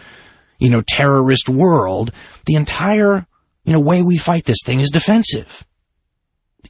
you 0.59 0.69
know, 0.69 0.81
terrorist 0.81 1.47
world, 1.47 2.11
the 2.45 2.55
entire, 2.55 3.25
you 3.63 3.71
know, 3.71 3.79
way 3.79 4.03
we 4.03 4.17
fight 4.17 4.43
this 4.43 4.63
thing 4.65 4.81
is 4.81 4.89
defensive. 4.89 5.65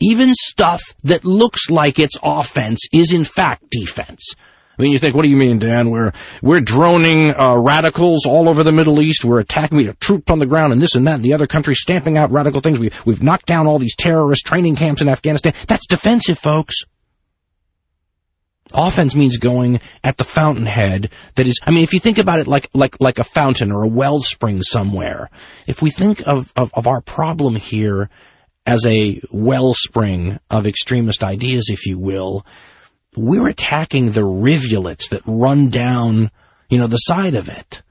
Even 0.02 0.34
stuff 0.34 0.82
that 1.04 1.26
looks 1.26 1.70
like 1.70 2.00
it's 2.00 2.18
offense 2.24 2.88
is 2.93 3.14
in 3.14 3.24
fact 3.24 3.70
defense. 3.70 4.36
I 4.78 4.82
mean, 4.82 4.91
you 4.91 5.00
think, 5.00 5.16
what 5.16 5.24
do 5.24 5.30
you 5.30 5.38
mean, 5.38 5.58
Dan? 5.58 5.89
We're 5.89 6.12
we're 6.41 6.60
droning 6.60 7.34
uh, 7.34 7.56
radicals 7.58 8.26
all 8.26 8.50
over 8.50 8.62
the 8.64 8.74
Middle 8.74 9.02
East. 9.02 9.24
We're 9.24 9.39
attacking. 9.39 9.78
We 9.78 9.86
have 9.86 10.00
troops 10.00 10.30
on 10.30 10.39
the 10.39 10.46
ground, 10.46 10.74
and 10.74 10.82
this 10.82 10.96
and 10.96 11.08
that, 11.08 11.16
and 11.16 11.24
the 11.24 11.34
other 11.34 11.48
countries 11.48 11.80
stamping 11.80 12.18
out 12.18 12.30
radical 12.32 12.60
things. 12.60 12.80
We 12.80 12.91
we've 13.06 13.24
knocked 13.24 13.46
down 13.46 13.68
all 13.68 13.80
these 13.80 13.96
terrorist 13.96 14.46
training 14.46 14.76
camps 14.76 15.02
in 15.02 15.08
Afghanistan. 15.08 15.54
That's 15.68 15.88
defensive, 15.88 16.38
folks. 16.38 16.84
Offense 18.74 19.16
means 19.16 19.38
going 19.38 19.80
at 20.04 20.18
the 20.18 20.24
fountainhead 20.24 21.12
that 21.36 21.46
is, 21.46 21.60
I 21.64 21.72
mean, 21.72 21.84
if 21.84 21.93
you 21.93 22.00
think 22.00 22.18
about 22.18 22.39
it 22.39 22.48
like, 22.48 22.68
like, 22.74 23.00
like 23.00 23.20
a 23.20 23.24
fountain 23.24 23.72
or 23.72 23.84
a 23.84 23.88
wellspring 23.88 24.64
somewhere, 24.64 25.30
if 25.68 25.84
we 25.84 25.91
think 25.91 26.28
of, 26.28 26.52
of, 26.56 26.74
of 26.74 26.88
our 26.88 27.00
problem 27.02 27.56
here 27.56 28.10
as 28.66 28.86
a 28.86 29.22
wellspring 29.32 30.39
of 30.49 30.66
extremist 30.66 31.24
ideas, 31.24 31.70
if 31.70 31.86
you 31.86 31.99
will, 31.99 32.45
we're 33.16 33.47
attacking 33.47 34.11
the 34.11 34.26
rivulets 34.26 35.09
that 35.09 35.22
run 35.26 35.70
down, 35.70 36.32
you 36.70 36.78
know, 36.78 36.88
the 36.88 36.97
side 36.97 37.36
of 37.36 37.49
it. 37.49 37.82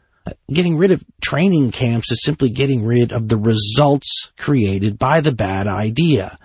Getting 0.50 0.76
rid 0.76 0.90
of 0.90 1.04
training 1.22 1.70
camps 1.70 2.10
is 2.10 2.22
simply 2.22 2.50
getting 2.50 2.84
rid 2.84 3.12
of 3.12 3.28
the 3.28 3.36
results 3.36 4.30
created 4.38 4.98
by 4.98 5.20
the 5.20 5.32
bad 5.32 5.66
idea. 5.66 6.38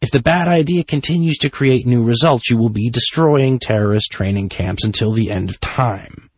If 0.00 0.10
the 0.10 0.20
bad 0.20 0.48
idea 0.48 0.84
continues 0.84 1.38
to 1.38 1.50
create 1.50 1.86
new 1.86 2.04
results, 2.04 2.50
you 2.50 2.58
will 2.58 2.68
be 2.68 2.90
destroying 2.90 3.58
terrorist 3.58 4.10
training 4.10 4.50
camps 4.50 4.84
until 4.84 5.12
the 5.12 5.30
end 5.30 5.48
of 5.48 5.60
time. 5.60 6.30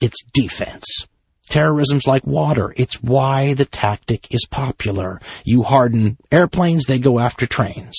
It's 0.00 0.22
defense. 0.32 1.06
Terrorism's 1.50 2.06
like 2.06 2.26
water. 2.26 2.72
It's 2.76 3.02
why 3.02 3.54
the 3.54 3.64
tactic 3.64 4.32
is 4.32 4.46
popular. 4.48 5.20
You 5.44 5.62
harden 5.64 6.16
airplanes, 6.32 6.86
they 6.86 6.98
go 6.98 7.18
after 7.18 7.46
trains. 7.46 7.96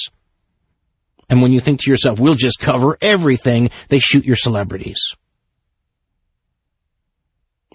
And 1.30 1.42
when 1.42 1.52
you 1.52 1.60
think 1.60 1.82
to 1.82 1.92
yourself, 1.92 2.20
we'll 2.20 2.36
just 2.36 2.60
cover 2.60 2.98
everything, 3.02 3.70
they 3.90 4.00
shoot 4.00 4.26
your 4.26 4.36
celebrities. 4.36 5.00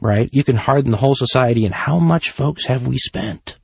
Right? 0.00 0.28
You 0.32 0.44
can 0.44 0.56
harden 0.56 0.90
the 0.90 0.98
whole 0.98 1.14
society 1.14 1.64
and 1.64 1.74
how 1.74 1.98
much 1.98 2.30
folks 2.30 2.66
have 2.66 2.86
we 2.86 2.98
spent? 2.98 3.58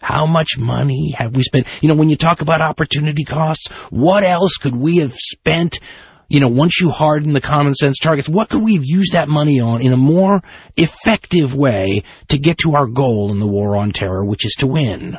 How 0.00 0.26
much 0.26 0.58
money 0.58 1.14
have 1.16 1.34
we 1.34 1.42
spent? 1.42 1.66
You 1.80 1.88
know, 1.88 1.94
when 1.94 2.10
you 2.10 2.16
talk 2.16 2.40
about 2.40 2.60
opportunity 2.60 3.24
costs, 3.24 3.68
what 3.90 4.24
else 4.24 4.54
could 4.54 4.76
we 4.76 4.98
have 4.98 5.14
spent? 5.14 5.80
You 6.28 6.40
know, 6.40 6.48
once 6.48 6.80
you 6.80 6.90
harden 6.90 7.32
the 7.32 7.40
common 7.40 7.74
sense 7.74 7.98
targets, 7.98 8.28
what 8.28 8.48
could 8.48 8.62
we 8.62 8.74
have 8.74 8.84
used 8.84 9.12
that 9.12 9.28
money 9.28 9.60
on 9.60 9.80
in 9.80 9.92
a 9.92 9.96
more 9.96 10.42
effective 10.76 11.54
way 11.54 12.02
to 12.28 12.38
get 12.38 12.58
to 12.58 12.74
our 12.74 12.86
goal 12.86 13.30
in 13.30 13.38
the 13.38 13.46
war 13.46 13.76
on 13.76 13.92
terror, 13.92 14.24
which 14.24 14.44
is 14.44 14.54
to 14.58 14.66
win? 14.66 15.18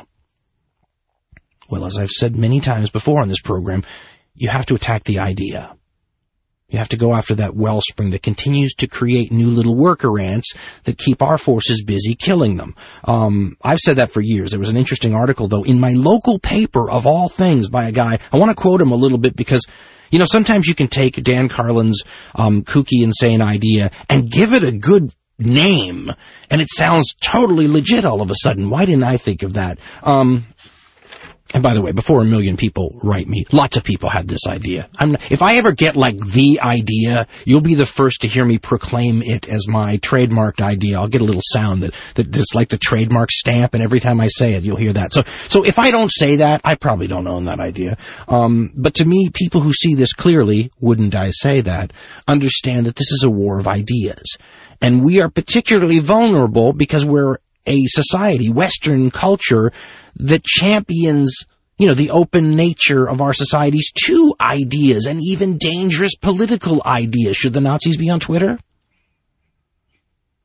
Well, 1.70 1.84
as 1.84 1.98
I've 1.98 2.10
said 2.10 2.36
many 2.36 2.60
times 2.60 2.90
before 2.90 3.22
on 3.22 3.28
this 3.28 3.40
program, 3.40 3.84
you 4.34 4.48
have 4.48 4.66
to 4.66 4.74
attack 4.74 5.04
the 5.04 5.18
idea. 5.18 5.74
You 6.70 6.78
have 6.78 6.90
to 6.90 6.98
go 6.98 7.14
after 7.14 7.34
that 7.36 7.56
wellspring 7.56 8.10
that 8.10 8.22
continues 8.22 8.74
to 8.74 8.86
create 8.86 9.32
new 9.32 9.48
little 9.48 9.74
worker 9.74 10.18
ants 10.20 10.52
that 10.84 10.98
keep 10.98 11.22
our 11.22 11.38
forces 11.38 11.82
busy 11.82 12.14
killing 12.14 12.58
them. 12.58 12.74
Um, 13.04 13.56
I've 13.62 13.78
said 13.78 13.96
that 13.96 14.12
for 14.12 14.20
years. 14.20 14.50
There 14.50 14.60
was 14.60 14.68
an 14.68 14.76
interesting 14.76 15.14
article, 15.14 15.48
though, 15.48 15.62
in 15.62 15.80
my 15.80 15.92
local 15.92 16.38
paper, 16.38 16.90
of 16.90 17.06
all 17.06 17.30
things, 17.30 17.70
by 17.70 17.88
a 17.88 17.92
guy. 17.92 18.18
I 18.30 18.36
want 18.36 18.50
to 18.50 18.60
quote 18.60 18.82
him 18.82 18.92
a 18.92 18.96
little 18.96 19.16
bit 19.16 19.34
because, 19.34 19.64
you 20.10 20.18
know, 20.18 20.26
sometimes 20.26 20.66
you 20.66 20.74
can 20.74 20.88
take 20.88 21.22
Dan 21.22 21.48
Carlin's 21.48 22.02
um, 22.34 22.62
kooky, 22.62 23.02
insane 23.02 23.42
idea 23.42 23.90
and 24.08 24.30
give 24.30 24.52
it 24.52 24.62
a 24.62 24.72
good 24.72 25.14
name, 25.38 26.12
and 26.50 26.60
it 26.60 26.68
sounds 26.74 27.14
totally 27.20 27.68
legit 27.68 28.04
all 28.04 28.20
of 28.20 28.30
a 28.30 28.34
sudden. 28.42 28.70
Why 28.70 28.84
didn't 28.84 29.04
I 29.04 29.16
think 29.16 29.42
of 29.42 29.54
that? 29.54 29.78
Um, 30.02 30.46
and 31.54 31.62
by 31.62 31.72
the 31.72 31.80
way, 31.80 31.92
before 31.92 32.20
a 32.20 32.24
million 32.24 32.56
people 32.56 32.98
write 33.02 33.26
me, 33.26 33.44
lots 33.52 33.76
of 33.76 33.84
people 33.84 34.10
had 34.10 34.28
this 34.28 34.46
idea. 34.46 34.88
If 35.30 35.40
I 35.40 35.56
ever 35.56 35.72
get 35.72 35.96
like 35.96 36.18
the 36.18 36.60
idea, 36.60 37.26
you'll 37.46 37.62
be 37.62 37.74
the 37.74 37.86
first 37.86 38.20
to 38.20 38.28
hear 38.28 38.44
me 38.44 38.58
proclaim 38.58 39.22
it 39.22 39.48
as 39.48 39.66
my 39.66 39.96
trademarked 39.98 40.60
idea. 40.60 40.98
I'll 40.98 41.08
get 41.08 41.22
a 41.22 41.24
little 41.24 41.42
sound 41.52 41.82
that, 41.82 41.94
that 42.16 42.30
that's 42.32 42.54
like 42.54 42.68
the 42.68 42.76
trademark 42.76 43.30
stamp, 43.30 43.72
and 43.72 43.82
every 43.82 43.98
time 43.98 44.20
I 44.20 44.28
say 44.28 44.54
it, 44.54 44.64
you'll 44.64 44.76
hear 44.76 44.92
that. 44.92 45.14
So, 45.14 45.22
so 45.48 45.64
if 45.64 45.78
I 45.78 45.90
don't 45.90 46.12
say 46.12 46.36
that, 46.36 46.60
I 46.64 46.74
probably 46.74 47.06
don't 47.06 47.26
own 47.26 47.46
that 47.46 47.60
idea. 47.60 47.96
Um, 48.28 48.70
but 48.74 48.94
to 48.94 49.06
me, 49.06 49.30
people 49.32 49.62
who 49.62 49.72
see 49.72 49.94
this 49.94 50.12
clearly, 50.12 50.70
wouldn't 50.80 51.14
I 51.14 51.30
say 51.30 51.62
that, 51.62 51.92
understand 52.26 52.84
that 52.86 52.96
this 52.96 53.10
is 53.10 53.22
a 53.22 53.30
war 53.30 53.58
of 53.58 53.66
ideas. 53.66 54.36
And 54.82 55.02
we 55.02 55.20
are 55.20 55.30
particularly 55.30 55.98
vulnerable 55.98 56.72
because 56.72 57.04
we're 57.04 57.38
a 57.66 57.84
society, 57.86 58.48
Western 58.50 59.10
culture, 59.10 59.72
that 60.18 60.44
champions, 60.44 61.46
you 61.78 61.86
know, 61.86 61.94
the 61.94 62.10
open 62.10 62.54
nature 62.54 63.08
of 63.08 63.20
our 63.20 63.32
societies 63.32 63.92
to 64.06 64.34
ideas 64.40 65.06
and 65.06 65.20
even 65.22 65.58
dangerous 65.58 66.16
political 66.16 66.82
ideas. 66.84 67.36
Should 67.36 67.52
the 67.52 67.60
Nazis 67.60 67.96
be 67.96 68.10
on 68.10 68.20
Twitter? 68.20 68.58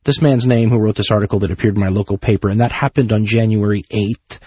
This 0.03 0.21
man's 0.21 0.45
name 0.45 0.69
who 0.69 0.80
wrote 0.80 0.95
this 0.95 1.11
article 1.11 1.39
that 1.39 1.51
appeared 1.51 1.76
in 1.76 1.82
my 1.82 1.88
local 1.88 2.17
paper, 2.17 2.49
and 2.49 2.59
that 2.59 2.74
happened 2.74 3.13
on 3.13 3.26
January 3.26 3.84
8th, 3.84 4.39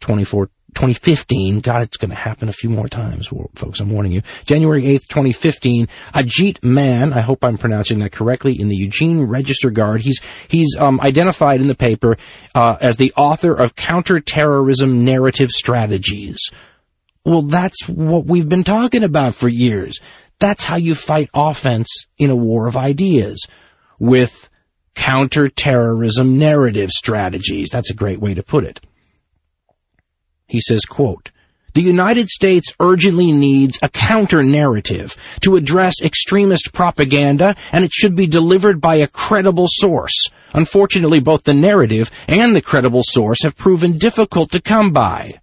2014. 0.00 0.61
2015. 0.74 1.60
God, 1.60 1.82
it's 1.82 1.96
going 1.96 2.10
to 2.10 2.16
happen 2.16 2.48
a 2.48 2.52
few 2.52 2.70
more 2.70 2.88
times, 2.88 3.28
folks. 3.54 3.80
I'm 3.80 3.90
warning 3.90 4.12
you. 4.12 4.22
January 4.46 4.82
8th, 4.82 5.08
2015. 5.08 5.88
Ajit 6.14 6.62
Maan, 6.62 7.12
I 7.12 7.20
hope 7.20 7.44
I'm 7.44 7.58
pronouncing 7.58 7.98
that 8.00 8.12
correctly, 8.12 8.58
in 8.58 8.68
the 8.68 8.76
Eugene 8.76 9.22
Register 9.22 9.70
Guard. 9.70 10.02
He's 10.02 10.20
he's 10.48 10.76
um, 10.78 11.00
identified 11.00 11.60
in 11.60 11.68
the 11.68 11.74
paper 11.74 12.16
uh, 12.54 12.76
as 12.80 12.96
the 12.96 13.12
author 13.16 13.54
of 13.54 13.76
Counterterrorism 13.76 15.04
Narrative 15.04 15.50
Strategies. 15.50 16.38
Well, 17.24 17.42
that's 17.42 17.88
what 17.88 18.26
we've 18.26 18.48
been 18.48 18.64
talking 18.64 19.04
about 19.04 19.34
for 19.34 19.48
years. 19.48 20.00
That's 20.38 20.64
how 20.64 20.76
you 20.76 20.94
fight 20.94 21.30
offense 21.34 21.88
in 22.18 22.30
a 22.30 22.36
war 22.36 22.66
of 22.66 22.76
ideas 22.76 23.46
with 24.00 24.50
counterterrorism 24.94 26.38
narrative 26.38 26.90
strategies. 26.90 27.68
That's 27.70 27.90
a 27.90 27.94
great 27.94 28.20
way 28.20 28.34
to 28.34 28.42
put 28.42 28.64
it. 28.64 28.80
He 30.52 30.60
says, 30.60 30.82
quote, 30.84 31.30
the 31.72 31.80
United 31.80 32.28
States 32.28 32.74
urgently 32.78 33.32
needs 33.32 33.78
a 33.80 33.88
counter-narrative 33.88 35.16
to 35.40 35.56
address 35.56 35.94
extremist 36.02 36.74
propaganda, 36.74 37.56
and 37.72 37.86
it 37.86 37.90
should 37.90 38.14
be 38.14 38.26
delivered 38.26 38.78
by 38.78 38.96
a 38.96 39.06
credible 39.06 39.64
source. 39.66 40.12
Unfortunately, 40.52 41.20
both 41.20 41.44
the 41.44 41.54
narrative 41.54 42.10
and 42.28 42.54
the 42.54 42.60
credible 42.60 43.00
source 43.02 43.44
have 43.44 43.56
proven 43.56 43.92
difficult 43.92 44.50
to 44.50 44.60
come 44.60 44.90
by. 44.90 45.40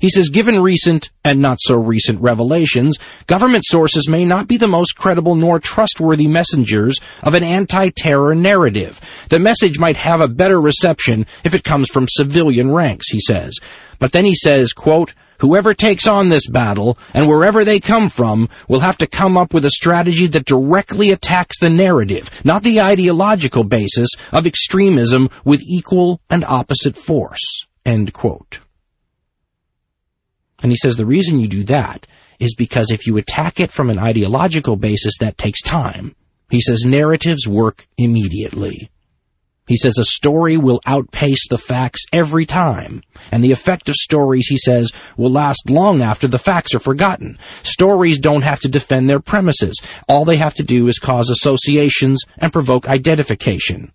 He 0.00 0.10
says, 0.10 0.28
given 0.28 0.60
recent 0.60 1.10
and 1.24 1.40
not 1.40 1.58
so 1.60 1.74
recent 1.76 2.20
revelations, 2.20 2.98
government 3.26 3.64
sources 3.64 4.08
may 4.08 4.24
not 4.24 4.46
be 4.46 4.58
the 4.58 4.66
most 4.66 4.96
credible 4.96 5.34
nor 5.34 5.58
trustworthy 5.58 6.26
messengers 6.26 6.98
of 7.22 7.34
an 7.34 7.42
anti-terror 7.42 8.34
narrative. 8.34 9.00
The 9.30 9.38
message 9.38 9.78
might 9.78 9.96
have 9.96 10.20
a 10.20 10.28
better 10.28 10.60
reception 10.60 11.26
if 11.44 11.54
it 11.54 11.64
comes 11.64 11.88
from 11.88 12.08
civilian 12.08 12.72
ranks, 12.72 13.08
he 13.08 13.20
says. 13.20 13.58
But 13.98 14.12
then 14.12 14.26
he 14.26 14.34
says, 14.34 14.72
quote, 14.72 15.14
Whoever 15.40 15.74
takes 15.74 16.06
on 16.06 16.30
this 16.30 16.46
battle, 16.46 16.96
and 17.12 17.28
wherever 17.28 17.64
they 17.64 17.78
come 17.78 18.08
from, 18.08 18.48
will 18.68 18.80
have 18.80 18.96
to 18.98 19.06
come 19.06 19.36
up 19.36 19.52
with 19.52 19.66
a 19.66 19.70
strategy 19.70 20.26
that 20.28 20.46
directly 20.46 21.10
attacks 21.10 21.58
the 21.58 21.68
narrative, 21.68 22.30
not 22.42 22.62
the 22.62 22.80
ideological 22.80 23.64
basis 23.64 24.08
of 24.32 24.46
extremism 24.46 25.28
with 25.44 25.60
equal 25.62 26.20
and 26.30 26.42
opposite 26.44 26.96
force. 26.96 27.66
End 27.84 28.14
quote. 28.14 28.60
And 30.66 30.72
he 30.72 30.78
says 30.78 30.96
the 30.96 31.06
reason 31.06 31.38
you 31.38 31.46
do 31.46 31.62
that 31.62 32.08
is 32.40 32.56
because 32.56 32.90
if 32.90 33.06
you 33.06 33.16
attack 33.18 33.60
it 33.60 33.70
from 33.70 33.88
an 33.88 34.00
ideological 34.00 34.74
basis, 34.74 35.16
that 35.18 35.38
takes 35.38 35.62
time. 35.62 36.16
He 36.50 36.60
says 36.60 36.82
narratives 36.84 37.46
work 37.46 37.86
immediately. 37.96 38.90
He 39.68 39.76
says 39.76 39.96
a 39.96 40.04
story 40.04 40.56
will 40.56 40.80
outpace 40.84 41.46
the 41.48 41.56
facts 41.56 42.02
every 42.12 42.46
time. 42.46 43.04
And 43.30 43.44
the 43.44 43.52
effect 43.52 43.88
of 43.88 43.94
stories, 43.94 44.48
he 44.48 44.58
says, 44.58 44.90
will 45.16 45.30
last 45.30 45.70
long 45.70 46.02
after 46.02 46.26
the 46.26 46.36
facts 46.36 46.74
are 46.74 46.80
forgotten. 46.80 47.38
Stories 47.62 48.18
don't 48.18 48.42
have 48.42 48.58
to 48.62 48.68
defend 48.68 49.08
their 49.08 49.20
premises. 49.20 49.80
All 50.08 50.24
they 50.24 50.38
have 50.38 50.54
to 50.54 50.64
do 50.64 50.88
is 50.88 50.98
cause 50.98 51.30
associations 51.30 52.24
and 52.38 52.52
provoke 52.52 52.88
identification. 52.88 53.92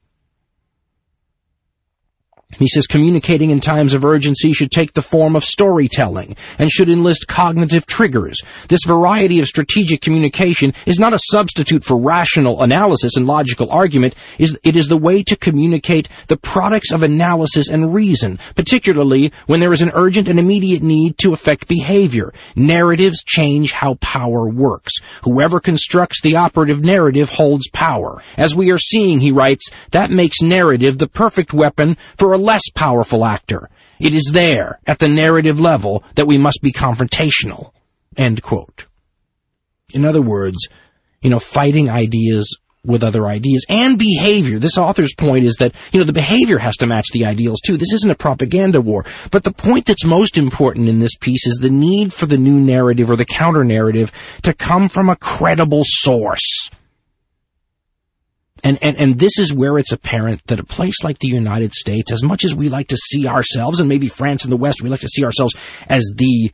He 2.57 2.67
says 2.67 2.87
communicating 2.87 3.49
in 3.49 3.59
times 3.59 3.93
of 3.93 4.05
urgency 4.05 4.53
should 4.53 4.71
take 4.71 4.93
the 4.93 5.01
form 5.01 5.35
of 5.35 5.43
storytelling 5.43 6.35
and 6.59 6.69
should 6.69 6.89
enlist 6.89 7.27
cognitive 7.27 7.85
triggers. 7.85 8.39
This 8.67 8.83
variety 8.85 9.39
of 9.39 9.47
strategic 9.47 10.01
communication 10.01 10.73
is 10.85 10.99
not 10.99 11.13
a 11.13 11.19
substitute 11.31 11.83
for 11.83 11.97
rational 11.97 12.61
analysis 12.61 13.15
and 13.15 13.25
logical 13.25 13.71
argument. 13.71 14.15
It 14.37 14.75
is 14.75 14.87
the 14.87 14.97
way 14.97 15.23
to 15.23 15.35
communicate 15.35 16.09
the 16.27 16.37
products 16.37 16.91
of 16.91 17.03
analysis 17.03 17.69
and 17.69 17.93
reason, 17.93 18.37
particularly 18.55 19.31
when 19.47 19.59
there 19.59 19.73
is 19.73 19.81
an 19.81 19.91
urgent 19.93 20.27
and 20.27 20.39
immediate 20.39 20.83
need 20.83 21.17
to 21.19 21.33
affect 21.33 21.67
behavior. 21.67 22.33
Narratives 22.55 23.23
change 23.23 23.71
how 23.71 23.95
power 23.95 24.49
works. 24.49 24.93
Whoever 25.23 25.59
constructs 25.59 26.21
the 26.21 26.35
operative 26.35 26.83
narrative 26.83 27.29
holds 27.29 27.69
power. 27.69 28.21
As 28.37 28.55
we 28.55 28.71
are 28.71 28.77
seeing, 28.77 29.19
he 29.19 29.31
writes, 29.31 29.69
that 29.91 30.11
makes 30.11 30.41
narrative 30.41 30.97
the 30.97 31.07
perfect 31.07 31.53
weapon 31.53 31.97
for 32.17 32.33
a 32.33 32.37
less 32.41 32.63
powerful 32.73 33.25
actor. 33.25 33.69
It 33.99 34.13
is 34.13 34.31
there, 34.33 34.79
at 34.87 34.99
the 34.99 35.07
narrative 35.07 35.59
level, 35.59 36.03
that 36.15 36.27
we 36.27 36.37
must 36.37 36.61
be 36.61 36.71
confrontational. 36.71 37.71
End 38.17 38.41
quote. 38.41 38.85
In 39.93 40.05
other 40.05 40.21
words, 40.21 40.67
you 41.21 41.29
know, 41.29 41.39
fighting 41.39 41.89
ideas 41.89 42.57
with 42.83 43.03
other 43.03 43.27
ideas 43.27 43.63
and 43.69 43.99
behavior. 43.99 44.57
This 44.57 44.77
author's 44.77 45.13
point 45.15 45.45
is 45.45 45.57
that, 45.59 45.75
you 45.91 45.99
know, 45.99 46.05
the 46.05 46.13
behavior 46.13 46.57
has 46.57 46.77
to 46.77 46.87
match 46.87 47.09
the 47.13 47.25
ideals 47.25 47.61
too. 47.61 47.77
This 47.77 47.93
isn't 47.93 48.09
a 48.09 48.15
propaganda 48.15 48.81
war. 48.81 49.05
But 49.29 49.43
the 49.43 49.53
point 49.53 49.85
that's 49.85 50.03
most 50.03 50.37
important 50.37 50.89
in 50.89 50.99
this 50.99 51.15
piece 51.15 51.45
is 51.45 51.57
the 51.57 51.69
need 51.69 52.11
for 52.11 52.25
the 52.25 52.37
new 52.37 52.59
narrative 52.59 53.11
or 53.11 53.15
the 53.15 53.25
counter 53.25 53.63
narrative 53.63 54.11
to 54.43 54.53
come 54.53 54.89
from 54.89 55.09
a 55.09 55.15
credible 55.15 55.83
source. 55.85 56.69
And, 58.63 58.77
and, 58.81 58.99
and 58.99 59.19
this 59.19 59.39
is 59.39 59.53
where 59.53 59.77
it's 59.77 59.91
apparent 59.91 60.45
that 60.47 60.59
a 60.59 60.63
place 60.63 61.03
like 61.03 61.19
the 61.19 61.27
United 61.27 61.73
States, 61.73 62.11
as 62.11 62.23
much 62.23 62.45
as 62.45 62.53
we 62.53 62.69
like 62.69 62.89
to 62.89 62.97
see 62.97 63.27
ourselves, 63.27 63.79
and 63.79 63.89
maybe 63.89 64.07
France 64.07 64.43
and 64.43 64.51
the 64.51 64.57
West, 64.57 64.81
we 64.81 64.89
like 64.89 64.99
to 64.99 65.07
see 65.07 65.25
ourselves 65.25 65.55
as 65.87 66.03
the, 66.15 66.51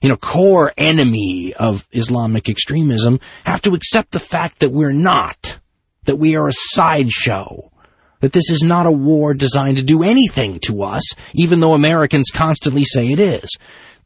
you 0.00 0.08
know, 0.08 0.16
core 0.16 0.72
enemy 0.76 1.52
of 1.54 1.88
Islamic 1.92 2.48
extremism, 2.48 3.18
have 3.44 3.62
to 3.62 3.74
accept 3.74 4.12
the 4.12 4.20
fact 4.20 4.60
that 4.60 4.70
we're 4.70 4.92
not. 4.92 5.58
That 6.04 6.16
we 6.16 6.36
are 6.36 6.48
a 6.48 6.52
sideshow. 6.54 7.70
That 8.20 8.32
this 8.32 8.50
is 8.50 8.62
not 8.62 8.86
a 8.86 8.92
war 8.92 9.34
designed 9.34 9.78
to 9.78 9.82
do 9.82 10.02
anything 10.02 10.60
to 10.60 10.82
us, 10.82 11.02
even 11.34 11.60
though 11.60 11.74
Americans 11.74 12.30
constantly 12.32 12.84
say 12.84 13.08
it 13.12 13.18
is. 13.18 13.50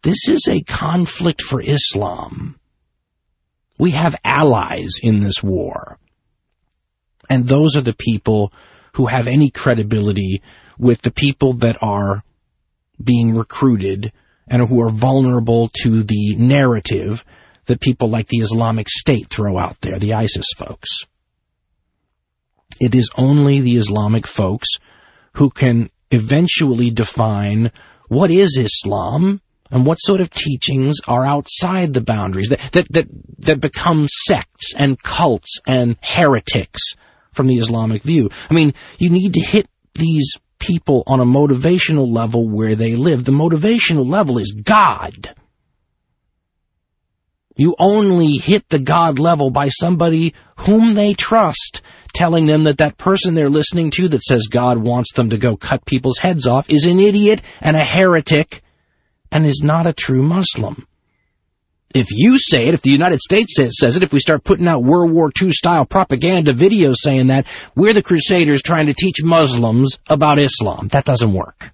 This 0.03 0.29
is 0.29 0.47
a 0.49 0.63
conflict 0.63 1.43
for 1.43 1.61
Islam. 1.61 2.59
We 3.79 3.91
have 3.91 4.17
allies 4.25 4.93
in 5.03 5.21
this 5.21 5.43
war. 5.43 5.99
And 7.29 7.47
those 7.47 7.77
are 7.77 7.83
the 7.83 7.95
people 7.95 8.53
who 8.95 9.07
have 9.07 9.29
any 9.29 9.51
credibility 9.51 10.43
with 10.79 11.03
the 11.03 11.11
people 11.11 11.53
that 11.55 11.77
are 11.83 12.23
being 13.03 13.35
recruited 13.35 14.13
and 14.47 14.67
who 14.69 14.81
are 14.81 14.91
vulnerable 14.91 15.71
to 15.83 16.03
the 16.03 16.37
narrative 16.37 17.25
that 17.67 17.81
people 17.81 18.09
like 18.09 18.29
the 18.29 18.39
Islamic 18.39 18.89
State 18.89 19.29
throw 19.29 19.59
out 19.59 19.81
there, 19.81 19.99
the 19.99 20.15
ISIS 20.15 20.47
folks. 20.57 21.07
It 22.81 22.95
is 22.95 23.11
only 23.17 23.61
the 23.61 23.77
Islamic 23.77 24.27
folks 24.27 24.69
who 25.35 25.51
can 25.51 25.91
eventually 26.11 26.91
define 26.91 27.73
what 28.09 28.31
is 28.31 28.57
Islam 28.59 29.41
and 29.71 29.87
what 29.87 29.97
sort 29.97 30.21
of 30.21 30.31
teachings 30.31 30.97
are 31.09 31.25
outside 31.25 31.95
the 31.95 32.01
boundaries 32.01 32.49
that, 32.51 32.61
that, 32.73 32.87
that, 32.91 33.07
that 33.39 33.61
become 33.61 34.07
sects 34.27 34.75
and 34.77 35.03
cults 35.03 35.59
and 35.67 35.97
heretics 36.03 36.83
from 37.35 37.47
the 37.47 37.57
Islamic 37.57 38.03
view. 38.03 38.31
I 38.51 38.55
mean, 38.55 38.75
you 38.99 39.11
need 39.11 39.35
to 39.35 39.41
hit 39.41 39.69
these 39.95 40.33
people 40.59 41.03
on 41.07 41.21
a 41.21 41.25
motivational 41.25 42.11
level 42.11 42.49
where 42.49 42.75
they 42.75 42.97
live. 42.97 43.25
The 43.25 43.33
motivational 43.33 44.09
level 44.09 44.39
is 44.39 44.53
God. 44.53 45.35
You 47.57 47.77
only 47.79 48.33
hit 48.33 48.69
the 48.69 48.79
God 48.79 49.19
level 49.19 49.51
by 49.51 49.69
somebody 49.69 50.35
whom 50.61 50.95
they 50.95 51.15
trust, 51.15 51.83
telling 52.13 52.47
them 52.47 52.65
that 52.65 52.79
that 52.79 52.97
person 52.97 53.35
they're 53.35 53.51
listening 53.51 53.91
to 53.93 54.09
that 54.09 54.23
says 54.23 54.49
God 54.49 54.79
wants 54.79 55.13
them 55.13 55.31
to 55.31 55.39
go 55.39 55.57
cut 55.57 55.85
people's 55.85 56.19
heads 56.19 56.47
off 56.47 56.69
is 56.71 56.85
an 56.85 56.99
idiot 56.99 57.43
and 57.61 57.77
a 57.77 57.85
heretic 57.85 58.63
and 59.31 59.47
is 59.47 59.63
not 59.63 59.87
a 59.87 59.93
true 59.93 60.23
Muslim 60.23 60.87
if 61.95 62.09
you 62.11 62.39
say 62.41 62.67
it, 62.67 62.75
if 62.75 62.83
the 62.83 62.91
United 62.91 63.21
States 63.21 63.55
says, 63.57 63.79
says, 63.79 63.97
it, 63.97 64.03
if 64.03 64.13
we 64.13 64.19
start 64.19 64.43
putting 64.43 64.67
out 64.67 64.83
World 64.83 65.13
War 65.13 65.31
II 65.41 65.53
style 65.53 65.87
propaganda 65.87 66.53
videos 66.53 66.97
saying 66.99 67.29
that, 67.29 67.47
we're 67.77 67.93
the 67.93 68.03
Crusaders 68.03 68.63
trying 68.63 68.87
to 68.87 68.95
teach 68.95 69.23
Muslims 69.23 69.99
about 70.09 70.41
Islam. 70.41 70.89
That 70.89 71.05
doesn't 71.05 71.33
work. 71.33 71.71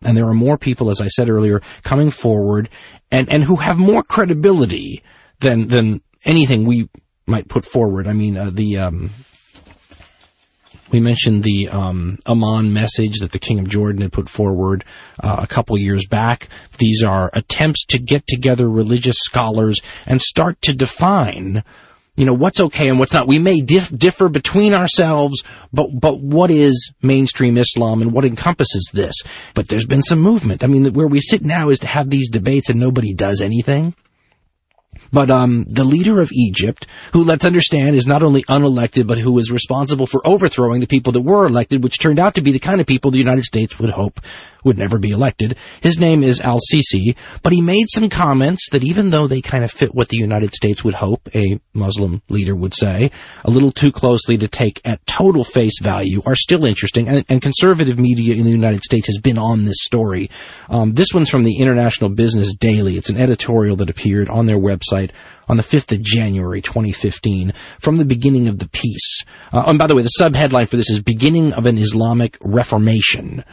And 0.00 0.16
there 0.16 0.26
are 0.26 0.34
more 0.34 0.56
people, 0.56 0.88
as 0.88 1.00
I 1.00 1.08
said 1.08 1.28
earlier, 1.28 1.60
coming 1.82 2.10
forward 2.10 2.70
and, 3.10 3.28
and 3.28 3.44
who 3.44 3.56
have 3.56 3.76
more 3.78 4.02
credibility 4.02 5.02
than, 5.40 5.68
than 5.68 6.00
anything 6.24 6.64
we 6.64 6.88
might 7.26 7.48
put 7.48 7.66
forward. 7.66 8.08
I 8.08 8.14
mean, 8.14 8.36
uh, 8.36 8.50
the, 8.50 8.78
um, 8.78 9.10
we 10.94 11.00
mentioned 11.00 11.42
the 11.42 11.68
um, 11.70 12.20
Amman 12.24 12.72
message 12.72 13.18
that 13.18 13.32
the 13.32 13.40
King 13.40 13.58
of 13.58 13.68
Jordan 13.68 14.02
had 14.02 14.12
put 14.12 14.28
forward 14.28 14.84
uh, 15.18 15.38
a 15.40 15.46
couple 15.48 15.76
years 15.76 16.06
back. 16.06 16.48
These 16.78 17.02
are 17.02 17.30
attempts 17.32 17.84
to 17.86 17.98
get 17.98 18.28
together 18.28 18.70
religious 18.70 19.16
scholars 19.18 19.80
and 20.06 20.22
start 20.22 20.62
to 20.62 20.72
define 20.72 21.64
you 22.14 22.24
know, 22.24 22.32
what's 22.32 22.60
okay 22.60 22.88
and 22.88 23.00
what's 23.00 23.12
not. 23.12 23.26
We 23.26 23.40
may 23.40 23.60
dif- 23.60 23.90
differ 23.98 24.28
between 24.28 24.72
ourselves, 24.72 25.42
but, 25.72 25.88
but 25.92 26.20
what 26.20 26.48
is 26.48 26.92
mainstream 27.02 27.58
Islam 27.58 28.00
and 28.00 28.12
what 28.12 28.24
encompasses 28.24 28.88
this? 28.92 29.16
But 29.54 29.66
there's 29.66 29.86
been 29.86 30.02
some 30.02 30.20
movement. 30.20 30.62
I 30.62 30.68
mean, 30.68 30.92
where 30.92 31.08
we 31.08 31.18
sit 31.18 31.42
now 31.42 31.70
is 31.70 31.80
to 31.80 31.88
have 31.88 32.10
these 32.10 32.30
debates 32.30 32.70
and 32.70 32.78
nobody 32.78 33.14
does 33.14 33.42
anything. 33.42 33.96
But 35.14 35.30
um, 35.30 35.64
the 35.68 35.84
leader 35.84 36.20
of 36.20 36.32
Egypt, 36.32 36.88
who 37.12 37.22
let's 37.22 37.44
understand 37.44 37.94
is 37.94 38.04
not 38.04 38.24
only 38.24 38.42
unelected, 38.44 39.06
but 39.06 39.18
who 39.18 39.30
was 39.30 39.52
responsible 39.52 40.08
for 40.08 40.20
overthrowing 40.26 40.80
the 40.80 40.88
people 40.88 41.12
that 41.12 41.22
were 41.22 41.46
elected, 41.46 41.84
which 41.84 42.00
turned 42.00 42.18
out 42.18 42.34
to 42.34 42.40
be 42.40 42.50
the 42.50 42.58
kind 42.58 42.80
of 42.80 42.86
people 42.88 43.12
the 43.12 43.18
United 43.18 43.44
States 43.44 43.78
would 43.78 43.90
hope 43.90 44.20
would 44.64 44.78
never 44.78 44.98
be 44.98 45.10
elected. 45.10 45.56
His 45.80 45.98
name 45.98 46.22
is 46.22 46.40
Al 46.40 46.58
Sisi, 46.72 47.16
but 47.42 47.52
he 47.52 47.60
made 47.60 47.86
some 47.88 48.08
comments 48.08 48.68
that 48.70 48.84
even 48.84 49.10
though 49.10 49.26
they 49.26 49.40
kind 49.40 49.64
of 49.64 49.70
fit 49.70 49.94
what 49.94 50.08
the 50.08 50.16
United 50.16 50.54
States 50.54 50.82
would 50.82 50.94
hope 50.94 51.28
a 51.34 51.60
Muslim 51.72 52.22
leader 52.28 52.54
would 52.54 52.74
say, 52.74 53.10
a 53.44 53.50
little 53.50 53.70
too 53.70 53.92
closely 53.92 54.38
to 54.38 54.48
take 54.48 54.80
at 54.84 55.06
total 55.06 55.44
face 55.44 55.80
value, 55.80 56.22
are 56.26 56.36
still 56.36 56.64
interesting. 56.64 57.08
And, 57.08 57.24
and 57.28 57.42
conservative 57.42 57.98
media 57.98 58.34
in 58.34 58.44
the 58.44 58.50
United 58.50 58.82
States 58.82 59.06
has 59.06 59.18
been 59.18 59.38
on 59.38 59.64
this 59.64 59.76
story. 59.80 60.30
Um, 60.68 60.94
this 60.94 61.08
one's 61.12 61.30
from 61.30 61.44
the 61.44 61.58
International 61.58 62.10
Business 62.10 62.54
Daily. 62.54 62.96
It's 62.96 63.10
an 63.10 63.20
editorial 63.20 63.76
that 63.76 63.90
appeared 63.90 64.28
on 64.28 64.46
their 64.46 64.58
website 64.58 65.10
on 65.48 65.56
the 65.56 65.62
5th 65.62 65.92
of 65.92 66.02
January 66.02 66.62
2015 66.62 67.52
from 67.78 67.96
the 67.96 68.04
beginning 68.04 68.48
of 68.48 68.58
the 68.58 68.68
piece. 68.68 69.24
Uh, 69.52 69.64
and 69.66 69.78
by 69.78 69.86
the 69.86 69.94
way, 69.94 70.02
the 70.02 70.10
subheadline 70.20 70.68
for 70.68 70.76
this 70.76 70.90
is 70.90 71.02
Beginning 71.02 71.52
of 71.52 71.66
an 71.66 71.78
Islamic 71.78 72.38
Reformation. 72.40 73.44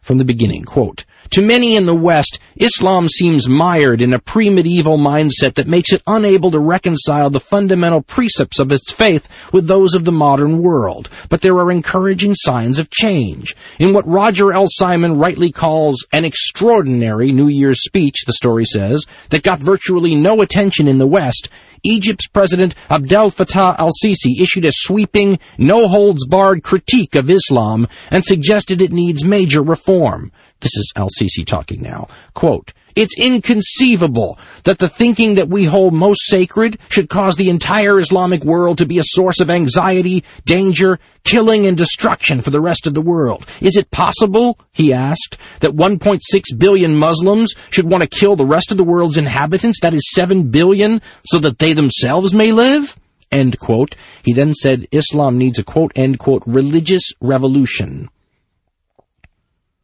From 0.00 0.18
the 0.18 0.24
beginning, 0.24 0.64
quote, 0.64 1.04
to 1.30 1.42
many 1.42 1.76
in 1.76 1.86
the 1.86 1.94
West, 1.94 2.40
Islam 2.56 3.08
seems 3.08 3.48
mired 3.48 4.02
in 4.02 4.12
a 4.12 4.18
pre-medieval 4.18 4.98
mindset 4.98 5.54
that 5.54 5.68
makes 5.68 5.92
it 5.92 6.02
unable 6.06 6.50
to 6.50 6.58
reconcile 6.58 7.30
the 7.30 7.38
fundamental 7.38 8.02
precepts 8.02 8.58
of 8.58 8.72
its 8.72 8.90
faith 8.90 9.28
with 9.52 9.66
those 9.66 9.94
of 9.94 10.04
the 10.04 10.12
modern 10.12 10.58
world. 10.58 11.08
But 11.28 11.42
there 11.42 11.56
are 11.58 11.70
encouraging 11.70 12.34
signs 12.34 12.78
of 12.78 12.90
change. 12.90 13.54
In 13.78 13.92
what 13.92 14.08
Roger 14.08 14.52
L. 14.52 14.66
Simon 14.68 15.18
rightly 15.18 15.52
calls 15.52 16.04
an 16.12 16.24
extraordinary 16.24 17.30
New 17.30 17.48
Year's 17.48 17.84
speech, 17.84 18.24
the 18.26 18.32
story 18.32 18.64
says, 18.64 19.04
that 19.28 19.42
got 19.42 19.60
virtually 19.60 20.14
no 20.14 20.42
attention 20.42 20.88
in 20.88 20.98
the 20.98 21.06
West, 21.06 21.48
Egypt's 21.84 22.26
President 22.26 22.74
Abdel 22.88 23.30
Fattah 23.30 23.78
al-Sisi 23.78 24.40
issued 24.40 24.64
a 24.64 24.72
sweeping, 24.72 25.38
no-holds-barred 25.58 26.62
critique 26.62 27.14
of 27.14 27.30
Islam 27.30 27.86
and 28.10 28.24
suggested 28.24 28.80
it 28.80 28.92
needs 28.92 29.24
major 29.24 29.62
reform. 29.62 30.32
This 30.60 30.76
is 30.76 30.92
al-Sisi 30.96 31.46
talking 31.46 31.82
now. 31.82 32.08
Quote, 32.34 32.72
it's 32.96 33.18
inconceivable 33.18 34.38
that 34.64 34.78
the 34.78 34.88
thinking 34.88 35.34
that 35.34 35.48
we 35.48 35.64
hold 35.64 35.94
most 35.94 36.26
sacred 36.26 36.78
should 36.88 37.08
cause 37.08 37.36
the 37.36 37.50
entire 37.50 37.98
Islamic 37.98 38.44
world 38.44 38.78
to 38.78 38.86
be 38.86 38.98
a 38.98 39.04
source 39.04 39.40
of 39.40 39.50
anxiety, 39.50 40.24
danger, 40.44 40.98
killing, 41.24 41.66
and 41.66 41.76
destruction 41.76 42.40
for 42.40 42.50
the 42.50 42.60
rest 42.60 42.86
of 42.86 42.94
the 42.94 43.02
world. 43.02 43.46
Is 43.60 43.76
it 43.76 43.90
possible, 43.90 44.58
he 44.72 44.92
asked, 44.92 45.36
that 45.60 45.72
1.6 45.72 46.20
billion 46.58 46.94
Muslims 46.94 47.54
should 47.70 47.90
want 47.90 48.02
to 48.02 48.18
kill 48.18 48.36
the 48.36 48.46
rest 48.46 48.70
of 48.70 48.76
the 48.76 48.84
world's 48.84 49.16
inhabitants, 49.16 49.80
that 49.80 49.94
is 49.94 50.10
7 50.14 50.50
billion, 50.50 51.00
so 51.26 51.38
that 51.38 51.58
they 51.58 51.72
themselves 51.72 52.34
may 52.34 52.52
live? 52.52 52.96
End 53.30 53.58
quote. 53.60 53.94
He 54.24 54.32
then 54.32 54.54
said 54.54 54.88
Islam 54.90 55.38
needs 55.38 55.58
a 55.58 55.62
quote, 55.62 55.92
end 55.94 56.18
quote, 56.18 56.42
religious 56.46 57.12
revolution. 57.20 58.08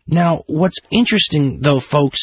Now, 0.08 0.42
what's 0.46 0.78
interesting, 0.90 1.60
though, 1.60 1.80
folks, 1.80 2.20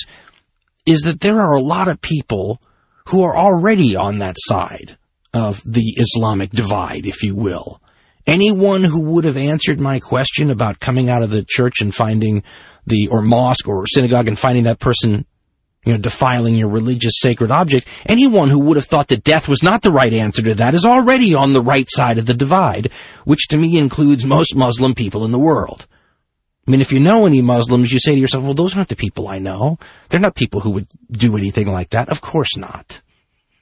is 0.85 1.01
that 1.01 1.21
there 1.21 1.39
are 1.39 1.55
a 1.55 1.61
lot 1.61 1.87
of 1.87 2.01
people 2.01 2.61
who 3.07 3.23
are 3.23 3.35
already 3.35 3.95
on 3.95 4.19
that 4.19 4.35
side 4.37 4.97
of 5.33 5.61
the 5.65 5.95
Islamic 5.97 6.51
divide, 6.51 7.05
if 7.05 7.23
you 7.23 7.35
will. 7.35 7.81
Anyone 8.25 8.83
who 8.83 9.01
would 9.01 9.25
have 9.25 9.35
answered 9.35 9.79
my 9.79 9.99
question 9.99 10.49
about 10.49 10.79
coming 10.79 11.09
out 11.09 11.23
of 11.23 11.29
the 11.29 11.45
church 11.47 11.81
and 11.81 11.93
finding 11.93 12.43
the, 12.85 13.09
or 13.11 13.21
mosque 13.21 13.67
or 13.67 13.85
synagogue 13.87 14.27
and 14.27 14.39
finding 14.39 14.63
that 14.63 14.79
person, 14.79 15.25
you 15.85 15.93
know, 15.93 15.99
defiling 15.99 16.55
your 16.55 16.69
religious 16.69 17.15
sacred 17.17 17.51
object, 17.51 17.87
anyone 18.05 18.49
who 18.49 18.59
would 18.59 18.77
have 18.77 18.85
thought 18.85 19.09
that 19.09 19.23
death 19.23 19.49
was 19.49 19.63
not 19.63 19.81
the 19.81 19.91
right 19.91 20.13
answer 20.13 20.41
to 20.41 20.55
that 20.55 20.73
is 20.73 20.85
already 20.85 21.35
on 21.35 21.51
the 21.51 21.61
right 21.61 21.89
side 21.89 22.17
of 22.17 22.25
the 22.25 22.33
divide, 22.33 22.91
which 23.25 23.47
to 23.49 23.57
me 23.57 23.77
includes 23.77 24.23
most 24.23 24.55
Muslim 24.55 24.93
people 24.93 25.25
in 25.25 25.31
the 25.31 25.39
world. 25.39 25.85
I 26.65 26.71
mean, 26.71 26.81
if 26.81 26.93
you 26.93 26.99
know 26.99 27.25
any 27.25 27.41
Muslims, 27.41 27.91
you 27.91 27.99
say 27.99 28.15
to 28.15 28.21
yourself, 28.21 28.43
well, 28.43 28.53
those 28.53 28.77
aren't 28.77 28.89
the 28.89 28.95
people 28.95 29.27
I 29.27 29.39
know. 29.39 29.77
They're 30.09 30.19
not 30.19 30.35
people 30.35 30.61
who 30.61 30.71
would 30.71 30.87
do 31.11 31.35
anything 31.35 31.67
like 31.67 31.89
that. 31.89 32.09
Of 32.09 32.21
course 32.21 32.55
not. 32.55 33.01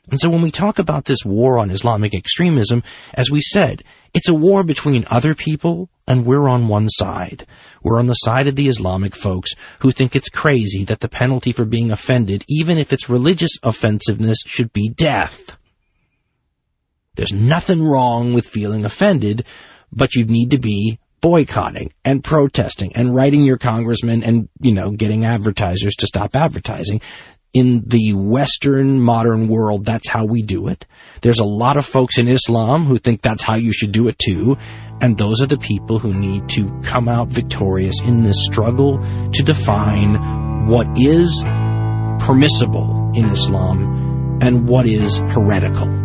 And 0.09 0.19
so 0.19 0.29
when 0.29 0.41
we 0.41 0.51
talk 0.51 0.77
about 0.77 1.05
this 1.05 1.23
war 1.25 1.57
on 1.57 1.71
Islamic 1.71 2.13
extremism, 2.13 2.83
as 3.13 3.31
we 3.31 3.41
said, 3.41 3.83
it's 4.13 4.27
a 4.27 4.33
war 4.33 4.63
between 4.63 5.05
other 5.09 5.33
people 5.33 5.89
and 6.07 6.25
we're 6.25 6.49
on 6.49 6.67
one 6.67 6.89
side. 6.89 7.45
We're 7.81 7.97
on 7.97 8.07
the 8.07 8.13
side 8.13 8.47
of 8.47 8.55
the 8.55 8.67
Islamic 8.67 9.15
folks 9.15 9.51
who 9.79 9.91
think 9.91 10.15
it's 10.15 10.29
crazy 10.29 10.83
that 10.83 10.99
the 10.99 11.07
penalty 11.07 11.53
for 11.53 11.65
being 11.65 11.91
offended, 11.91 12.43
even 12.47 12.77
if 12.77 12.91
it's 12.91 13.09
religious 13.09 13.51
offensiveness, 13.63 14.39
should 14.45 14.73
be 14.73 14.89
death. 14.89 15.57
There's 17.15 17.33
nothing 17.33 17.83
wrong 17.83 18.33
with 18.33 18.45
feeling 18.45 18.85
offended, 18.85 19.45
but 19.91 20.15
you 20.15 20.25
need 20.25 20.51
to 20.51 20.57
be 20.57 20.99
boycotting 21.21 21.93
and 22.03 22.23
protesting 22.23 22.95
and 22.95 23.15
writing 23.15 23.43
your 23.43 23.57
congressman 23.57 24.23
and, 24.23 24.49
you 24.59 24.73
know, 24.73 24.91
getting 24.91 25.25
advertisers 25.25 25.95
to 25.95 26.07
stop 26.07 26.35
advertising. 26.35 27.01
In 27.53 27.83
the 27.85 28.13
Western 28.13 29.01
modern 29.01 29.49
world, 29.49 29.85
that's 29.85 30.07
how 30.07 30.25
we 30.25 30.41
do 30.41 30.69
it. 30.69 30.85
There's 31.21 31.39
a 31.39 31.45
lot 31.45 31.77
of 31.77 31.85
folks 31.85 32.17
in 32.17 32.29
Islam 32.29 32.85
who 32.85 32.97
think 32.97 33.21
that's 33.21 33.43
how 33.43 33.55
you 33.55 33.73
should 33.73 33.91
do 33.91 34.07
it 34.07 34.17
too. 34.17 34.57
And 35.01 35.17
those 35.17 35.41
are 35.41 35.47
the 35.47 35.57
people 35.57 35.99
who 35.99 36.13
need 36.13 36.47
to 36.49 36.71
come 36.81 37.09
out 37.09 37.27
victorious 37.27 37.99
in 38.01 38.23
this 38.23 38.45
struggle 38.45 38.99
to 39.33 39.43
define 39.43 40.67
what 40.67 40.87
is 40.95 41.41
permissible 42.23 43.11
in 43.15 43.29
Islam 43.29 44.39
and 44.41 44.67
what 44.67 44.87
is 44.87 45.17
heretical. 45.17 46.00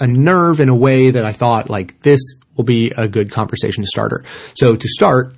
a 0.00 0.06
nerve 0.06 0.60
in 0.60 0.68
a 0.68 0.76
way 0.76 1.10
that 1.10 1.24
I 1.24 1.32
thought, 1.32 1.68
like, 1.68 2.00
this 2.00 2.20
will 2.60 2.64
be 2.64 2.92
a 2.94 3.08
good 3.08 3.32
conversation 3.32 3.86
starter. 3.86 4.22
So 4.54 4.76
to 4.76 4.88
start, 4.88 5.34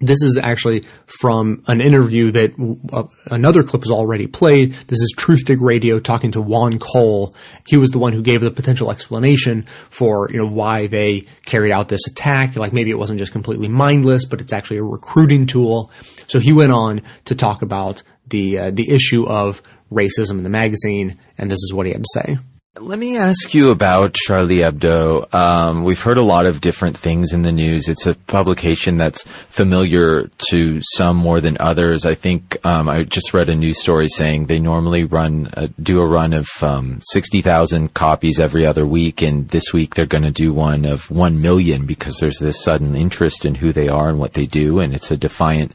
this 0.00 0.22
is 0.22 0.38
actually 0.40 0.84
from 1.06 1.64
an 1.66 1.80
interview 1.80 2.30
that 2.30 2.52
uh, 2.92 3.04
another 3.30 3.64
clip 3.64 3.82
has 3.82 3.90
already 3.90 4.28
played. 4.28 4.72
This 4.86 5.00
is 5.00 5.14
Truthdig 5.18 5.60
Radio 5.60 5.98
talking 5.98 6.32
to 6.32 6.40
Juan 6.40 6.78
Cole. 6.78 7.34
He 7.66 7.76
was 7.76 7.90
the 7.90 7.98
one 7.98 8.12
who 8.12 8.22
gave 8.22 8.40
the 8.40 8.50
potential 8.52 8.92
explanation 8.92 9.62
for, 9.90 10.28
you 10.30 10.38
know, 10.38 10.46
why 10.46 10.86
they 10.86 11.26
carried 11.44 11.72
out 11.72 11.88
this 11.88 12.06
attack. 12.06 12.54
Like 12.54 12.72
maybe 12.72 12.90
it 12.90 12.98
wasn't 12.98 13.18
just 13.18 13.32
completely 13.32 13.68
mindless, 13.68 14.26
but 14.26 14.40
it's 14.40 14.52
actually 14.52 14.78
a 14.78 14.84
recruiting 14.84 15.46
tool. 15.46 15.90
So 16.28 16.38
he 16.38 16.52
went 16.52 16.72
on 16.72 17.02
to 17.24 17.34
talk 17.34 17.62
about 17.62 18.02
the 18.28 18.58
uh, 18.58 18.70
the 18.70 18.90
issue 18.90 19.26
of 19.26 19.60
racism 19.90 20.38
in 20.38 20.44
the 20.44 20.50
magazine, 20.50 21.18
and 21.36 21.50
this 21.50 21.62
is 21.62 21.72
what 21.72 21.86
he 21.86 21.92
had 21.92 22.02
to 22.02 22.20
say. 22.20 22.38
Let 22.80 22.98
me 22.98 23.16
ask 23.16 23.54
you 23.54 23.70
about 23.70 24.14
Charlie 24.14 24.58
Hebdo. 24.58 25.32
Um, 25.32 25.84
we've 25.84 26.00
heard 26.00 26.18
a 26.18 26.24
lot 26.24 26.44
of 26.44 26.60
different 26.60 26.98
things 26.98 27.32
in 27.32 27.42
the 27.42 27.52
news. 27.52 27.88
It's 27.88 28.08
a 28.08 28.14
publication 28.14 28.96
that's 28.96 29.22
familiar 29.48 30.28
to 30.50 30.80
some 30.82 31.16
more 31.16 31.40
than 31.40 31.56
others. 31.60 32.04
I 32.04 32.14
think 32.14 32.56
um, 32.66 32.88
I 32.88 33.04
just 33.04 33.32
read 33.32 33.48
a 33.48 33.54
news 33.54 33.80
story 33.80 34.08
saying 34.08 34.46
they 34.46 34.58
normally 34.58 35.04
run 35.04 35.50
uh, 35.56 35.68
do 35.80 36.00
a 36.00 36.06
run 36.06 36.32
of 36.32 36.48
um, 36.62 36.98
sixty 37.04 37.42
thousand 37.42 37.94
copies 37.94 38.40
every 38.40 38.66
other 38.66 38.84
week, 38.84 39.22
and 39.22 39.48
this 39.50 39.72
week 39.72 39.94
they're 39.94 40.04
going 40.04 40.24
to 40.24 40.32
do 40.32 40.52
one 40.52 40.84
of 40.84 41.08
one 41.12 41.40
million 41.40 41.86
because 41.86 42.16
there's 42.16 42.40
this 42.40 42.60
sudden 42.60 42.96
interest 42.96 43.46
in 43.46 43.54
who 43.54 43.72
they 43.72 43.88
are 43.88 44.08
and 44.08 44.18
what 44.18 44.34
they 44.34 44.46
do, 44.46 44.80
and 44.80 44.96
it's 44.96 45.12
a 45.12 45.16
defiant 45.16 45.72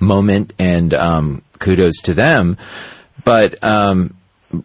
moment. 0.00 0.52
And 0.58 0.94
um, 0.94 1.42
kudos 1.60 2.02
to 2.02 2.14
them. 2.14 2.58
But 3.22 3.62
um, 3.62 4.16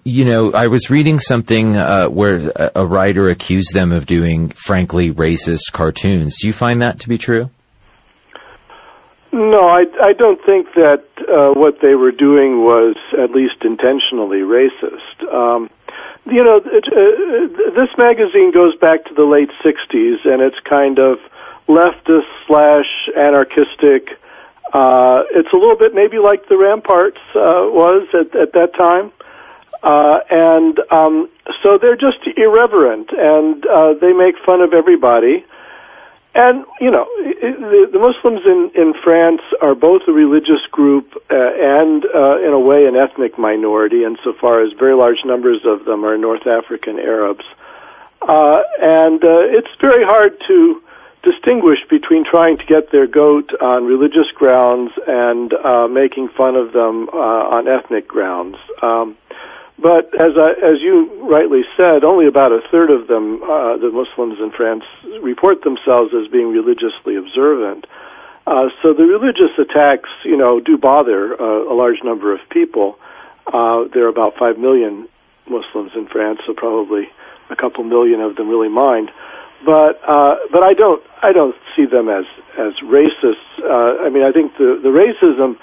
you 0.04 0.26
know, 0.26 0.52
I 0.52 0.68
was 0.68 0.90
reading 0.90 1.20
something 1.20 1.78
uh, 1.78 2.08
where 2.08 2.52
a, 2.74 2.86
writer 2.86 3.30
accused 3.30 3.74
them 3.74 3.92
of 3.92 4.06
doing 4.06 4.50
frankly 4.50 5.12
racist 5.12 5.72
cartoons. 5.74 6.40
Do 6.42 6.48
you 6.48 6.54
find 6.54 6.82
that 6.82 7.02
to 7.02 7.10
be 7.10 7.18
true? 7.18 7.50
No, 9.32 9.68
I, 9.68 9.84
I 10.02 10.14
don't 10.14 10.40
think 10.46 10.68
that 10.76 11.04
uh, 11.30 11.52
what 11.54 11.82
they 11.82 11.94
were 11.94 12.12
doing 12.12 12.64
was 12.64 12.96
at 13.14 13.32
least 13.32 13.64
intentionally 13.64 14.40
racist. 14.40 15.34
Um, 15.34 15.70
you 16.26 16.44
know, 16.44 16.62
it, 16.64 16.86
uh, 16.88 17.72
this 17.76 17.90
magazine 17.98 18.52
goes 18.52 18.76
back 18.78 19.06
to 19.06 19.14
the 19.14 19.26
late 19.26 19.50
'60s, 19.64 20.26
and 20.26 20.42
it's 20.42 20.58
kind 20.68 21.00
of 21.00 21.18
leftist 21.68 22.32
slash 22.48 22.86
anarchistic. 23.16 24.18
Uh, 24.74 25.24
it's 25.32 25.50
a 25.54 25.58
little 25.58 25.78
bit 25.78 25.94
maybe 25.94 26.18
like 26.18 26.48
the 26.48 26.58
Ramparts 26.58 27.22
uh, 27.36 27.70
was 27.70 28.08
at, 28.14 28.36
at 28.36 28.54
that 28.54 28.74
time. 28.76 29.12
Uh, 29.86 30.20
and 30.32 30.80
um, 30.92 31.30
so 31.62 31.78
they're 31.78 31.96
just 31.96 32.18
irreverent, 32.36 33.12
and 33.12 33.64
uh, 33.68 33.94
they 33.94 34.14
make 34.14 34.34
fun 34.44 34.60
of 34.60 34.74
everybody. 34.74 35.46
And 36.34 36.66
you 36.82 36.90
know, 36.90 37.06
the, 37.16 37.88
the 37.94 38.00
Muslims 38.00 38.42
in 38.46 38.72
in 38.74 38.96
France 39.04 39.42
are 39.62 39.76
both 39.76 40.02
a 40.08 40.12
religious 40.12 40.66
group 40.72 41.14
uh, 41.30 41.36
and, 41.36 42.04
uh, 42.14 42.40
in 42.40 42.52
a 42.52 42.60
way, 42.60 42.88
an 42.88 42.96
ethnic 42.96 43.38
minority, 43.38 44.04
insofar 44.04 44.62
as 44.62 44.74
very 44.74 44.96
large 44.96 45.24
numbers 45.24 45.62
of 45.66 45.86
them 45.86 46.04
are 46.04 46.18
North 46.18 46.48
African 46.48 46.98
Arabs. 47.00 47.46
Uh, 48.28 48.64
and 48.82 49.24
uh, 49.24 49.58
it's 49.58 49.70
very 49.80 50.04
hard 50.04 50.36
to 50.48 50.82
distinguish 51.22 51.80
between 51.90 52.26
trying 52.26 52.58
to 52.58 52.66
get 52.66 52.92
their 52.92 53.06
goat 53.08 53.52
on 53.62 53.86
religious 53.86 54.30
grounds 54.34 54.92
and 55.08 55.54
uh, 55.54 55.88
making 55.88 56.30
fun 56.30 56.56
of 56.56 56.74
them 56.74 57.08
uh, 57.14 57.56
on 57.56 57.68
ethnic 57.68 58.08
grounds. 58.08 58.58
Um, 58.82 59.16
but 59.78 60.14
as 60.20 60.32
I, 60.38 60.52
as 60.64 60.80
you 60.82 61.30
rightly 61.30 61.64
said, 61.76 62.04
only 62.04 62.28
about 62.28 62.52
a 62.52 62.62
third 62.72 62.90
of 62.90 63.08
them, 63.08 63.44
uh, 63.44 63.78
the 63.78 63.92
Muslims 63.92 64.40
in 64.40 64.52
France, 64.52 64.84
report 65.22 65.64
themselves 65.64 66.14
as 66.14 66.28
being 66.32 66.52
religiously 66.52 67.16
observant. 67.16 67.86
Uh, 68.48 68.70
so 68.82 68.94
the 68.94 69.04
religious 69.04 69.58
attacks, 69.58 70.10
you 70.24 70.38
know, 70.38 70.60
do 70.60 70.78
bother 70.78 71.40
uh, 71.40 71.72
a 71.72 71.74
large 71.74 72.04
number 72.04 72.34
of 72.34 72.40
people. 72.50 72.98
Uh, 73.48 73.86
there 73.94 74.06
are 74.06 74.10
about 74.10 74.36
five 74.38 74.58
million 74.58 75.08
Muslims 75.50 75.92
in 75.96 76.08
France, 76.08 76.40
so 76.46 76.54
probably 76.54 77.10
a 77.50 77.56
couple 77.56 77.84
million 77.84 78.22
of 78.22 78.36
them 78.36 78.50
really 78.50 78.70
mind. 78.70 79.12
But 79.66 80.00
uh, 80.08 80.36
but 80.52 80.64
I 80.64 80.74
don't 80.74 81.02
I 81.22 81.32
don't 81.32 81.56
see 81.76 81.86
them 81.86 82.08
as 82.08 82.26
as 82.58 82.74
racists. 82.84 83.36
Uh, 83.60 84.04
I 84.04 84.10
mean, 84.10 84.24
I 84.24 84.32
think 84.32 84.58
the 84.58 84.80
the 84.82 84.90
racism 84.90 85.58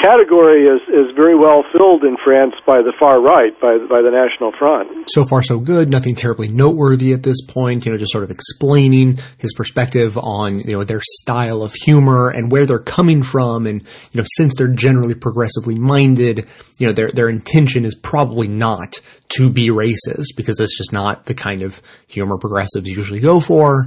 category 0.00 0.66
is, 0.66 0.80
is 0.88 1.14
very 1.16 1.36
well 1.36 1.64
filled 1.72 2.04
in 2.04 2.16
France 2.24 2.54
by 2.66 2.82
the 2.82 2.92
far 2.98 3.20
right, 3.20 3.58
by, 3.60 3.78
by 3.78 4.02
the 4.02 4.10
National 4.10 4.52
Front. 4.58 5.08
So 5.10 5.24
far, 5.24 5.42
so 5.42 5.58
good. 5.58 5.90
Nothing 5.90 6.14
terribly 6.14 6.48
noteworthy 6.48 7.12
at 7.12 7.22
this 7.22 7.44
point. 7.44 7.84
You 7.84 7.92
know, 7.92 7.98
just 7.98 8.12
sort 8.12 8.24
of 8.24 8.30
explaining 8.30 9.18
his 9.38 9.54
perspective 9.54 10.16
on 10.16 10.60
you 10.60 10.72
know 10.72 10.84
their 10.84 11.00
style 11.02 11.62
of 11.62 11.74
humor 11.74 12.30
and 12.30 12.50
where 12.50 12.66
they're 12.66 12.78
coming 12.78 13.22
from, 13.22 13.66
and 13.66 13.82
you 13.82 14.20
know, 14.20 14.26
since 14.36 14.54
they're 14.56 14.68
generally 14.68 15.14
progressively 15.14 15.74
minded, 15.74 16.46
you 16.78 16.86
know, 16.86 16.92
their 16.92 17.10
their 17.10 17.28
intention 17.28 17.84
is 17.84 17.94
probably 17.94 18.48
not 18.48 19.00
to 19.36 19.50
be 19.50 19.68
racist 19.68 20.36
because 20.36 20.56
that's 20.58 20.76
just 20.76 20.92
not 20.92 21.24
the 21.24 21.34
kind 21.34 21.62
of 21.62 21.80
humor 22.06 22.38
progressives 22.38 22.88
usually 22.88 23.20
go 23.20 23.40
for. 23.40 23.86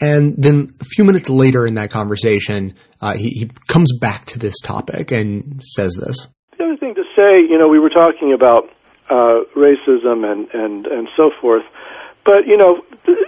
And 0.00 0.34
then 0.36 0.70
a 0.80 0.84
few 0.84 1.04
minutes 1.04 1.28
later 1.30 1.66
in 1.66 1.74
that 1.74 1.90
conversation, 1.90 2.74
uh, 3.00 3.14
he, 3.14 3.30
he 3.30 3.50
comes 3.66 3.96
back 3.98 4.26
to 4.26 4.38
this 4.38 4.60
topic 4.60 5.10
and 5.10 5.62
says 5.62 5.94
this. 5.94 6.28
The 6.58 6.64
other 6.64 6.76
thing 6.76 6.94
to 6.94 7.04
say, 7.16 7.40
you 7.40 7.58
know, 7.58 7.68
we 7.68 7.78
were 7.78 7.90
talking 7.90 8.32
about 8.32 8.64
uh, 9.08 9.40
racism 9.56 10.30
and, 10.30 10.48
and, 10.52 10.86
and 10.86 11.08
so 11.16 11.30
forth, 11.40 11.64
but, 12.24 12.46
you 12.46 12.56
know, 12.56 12.82
th- 13.06 13.18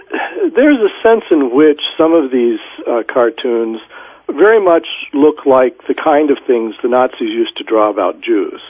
there's 0.55 0.77
a 0.77 0.89
sense 1.01 1.23
in 1.31 1.55
which 1.55 1.79
some 1.97 2.13
of 2.13 2.31
these 2.31 2.59
uh, 2.87 3.01
cartoons 3.11 3.79
very 4.27 4.63
much 4.63 4.85
look 5.13 5.45
like 5.45 5.77
the 5.87 5.95
kind 5.95 6.29
of 6.29 6.37
things 6.45 6.75
the 6.83 6.89
Nazis 6.89 7.29
used 7.29 7.57
to 7.57 7.63
draw 7.63 7.89
about 7.89 8.21
Jews. 8.21 8.61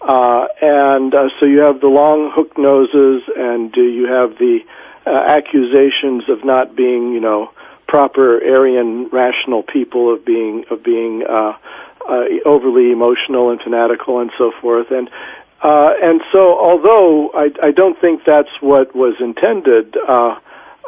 Uh, 0.00 0.46
and 0.60 1.14
uh, 1.14 1.28
so 1.40 1.46
you 1.46 1.60
have 1.60 1.80
the 1.80 1.88
long 1.88 2.30
hook 2.32 2.56
noses, 2.56 3.22
and 3.36 3.74
uh, 3.76 3.80
you 3.80 4.06
have 4.06 4.38
the 4.38 4.60
uh, 5.06 5.10
accusations 5.10 6.28
of 6.28 6.44
not 6.44 6.74
being, 6.76 7.12
you 7.12 7.20
know, 7.20 7.50
proper 7.86 8.42
Aryan 8.42 9.08
rational 9.08 9.62
people, 9.62 10.12
of 10.12 10.24
being 10.24 10.64
of 10.70 10.82
being 10.82 11.24
uh, 11.28 11.56
uh, 12.08 12.24
overly 12.44 12.90
emotional 12.90 13.50
and 13.50 13.60
fanatical 13.60 14.20
and 14.20 14.30
so 14.36 14.52
forth. 14.60 14.90
And 14.90 15.08
uh, 15.62 15.94
and 16.02 16.20
so, 16.32 16.58
although 16.58 17.30
I, 17.30 17.50
I 17.62 17.70
don't 17.70 17.98
think 18.00 18.24
that's 18.24 18.50
what 18.60 18.94
was 18.94 19.14
intended 19.20 19.96
uh, 20.08 20.38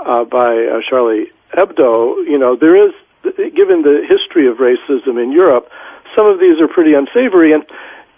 uh, 0.04 0.24
by 0.24 0.66
uh, 0.66 0.80
Charlie 0.88 1.32
Hebdo, 1.52 2.24
you 2.26 2.38
know, 2.38 2.54
there 2.54 2.76
is, 2.76 2.92
given 3.54 3.82
the 3.82 4.04
history 4.06 4.46
of 4.46 4.58
racism 4.58 5.22
in 5.22 5.32
Europe, 5.32 5.70
some 6.14 6.26
of 6.26 6.38
these 6.38 6.60
are 6.60 6.68
pretty 6.68 6.94
unsavory, 6.94 7.52
and 7.52 7.64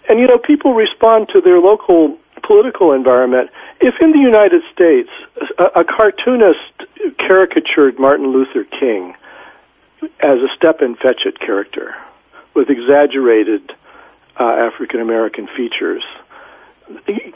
and 0.09 0.19
you 0.19 0.27
know, 0.27 0.37
people 0.37 0.73
respond 0.73 1.29
to 1.29 1.41
their 1.41 1.59
local 1.59 2.17
political 2.51 2.91
environment. 2.91 3.49
If 3.79 3.95
in 4.01 4.11
the 4.11 4.19
United 4.19 4.61
States 4.73 5.09
a, 5.57 5.81
a 5.81 5.83
cartoonist 5.85 6.73
caricatured 7.17 7.97
Martin 7.97 8.27
Luther 8.27 8.65
King 8.77 9.15
as 10.19 10.37
a 10.39 10.49
Stepin 10.57 10.95
Fetchit 10.95 11.39
character 11.39 11.95
with 12.53 12.69
exaggerated 12.69 13.71
uh, 14.37 14.67
African 14.67 14.99
American 14.99 15.47
features, 15.55 16.03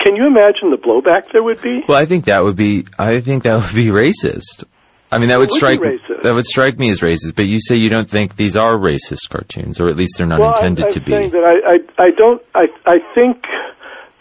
can 0.01 0.17
you 0.17 0.27
imagine 0.27 0.71
the 0.71 0.77
blowback 0.77 1.31
there 1.31 1.43
would 1.43 1.61
be? 1.61 1.81
Well, 1.87 1.97
I 1.97 2.05
think 2.05 2.25
that 2.25 2.43
would 2.43 2.57
be. 2.57 2.85
I 2.99 3.21
think 3.21 3.43
that 3.43 3.55
would 3.55 3.73
be 3.73 3.87
racist. 3.87 4.65
I 5.11 5.19
mean, 5.19 5.29
that 5.29 5.39
would, 5.39 5.49
would 5.49 5.57
strike 5.57 5.79
that 6.23 6.33
would 6.33 6.45
strike 6.45 6.77
me 6.77 6.89
as 6.89 6.99
racist. 6.99 7.35
But 7.37 7.45
you 7.45 7.59
say 7.61 7.75
you 7.77 7.89
don't 7.89 8.09
think 8.09 8.35
these 8.35 8.57
are 8.57 8.75
racist 8.75 9.29
cartoons, 9.29 9.79
or 9.79 9.87
at 9.87 9.95
least 9.95 10.15
they're 10.17 10.27
not 10.27 10.41
well, 10.41 10.55
intended 10.55 10.85
I, 10.85 10.87
I'm 10.87 10.93
to 10.93 10.99
be. 10.99 11.11
that 11.29 11.45
I, 11.45 12.03
I, 12.03 12.07
I 12.07 12.11
don't. 12.11 12.41
I, 12.53 12.65
I 12.85 12.97
think 13.13 13.45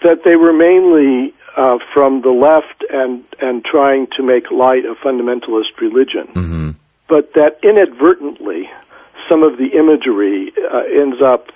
that 0.05 0.23
they 0.25 0.37
were 0.37 0.53
mainly 0.53 1.35
uh, 1.57 1.79
from 1.93 2.23
the 2.23 2.31
left 2.31 2.85
and 2.91 3.25
and 3.41 3.65
trying 3.65 4.07
to 4.17 4.23
make 4.23 4.51
light 4.51 4.85
of 4.85 4.97
fundamentalist 4.99 5.81
religion, 5.81 6.27
mm-hmm. 6.29 6.71
but 7.09 7.33
that 7.35 7.59
inadvertently 7.63 8.71
some 9.29 9.43
of 9.43 9.57
the 9.57 9.69
imagery 9.69 10.53
uh, 10.73 10.83
ends 10.85 11.23
up, 11.23 11.49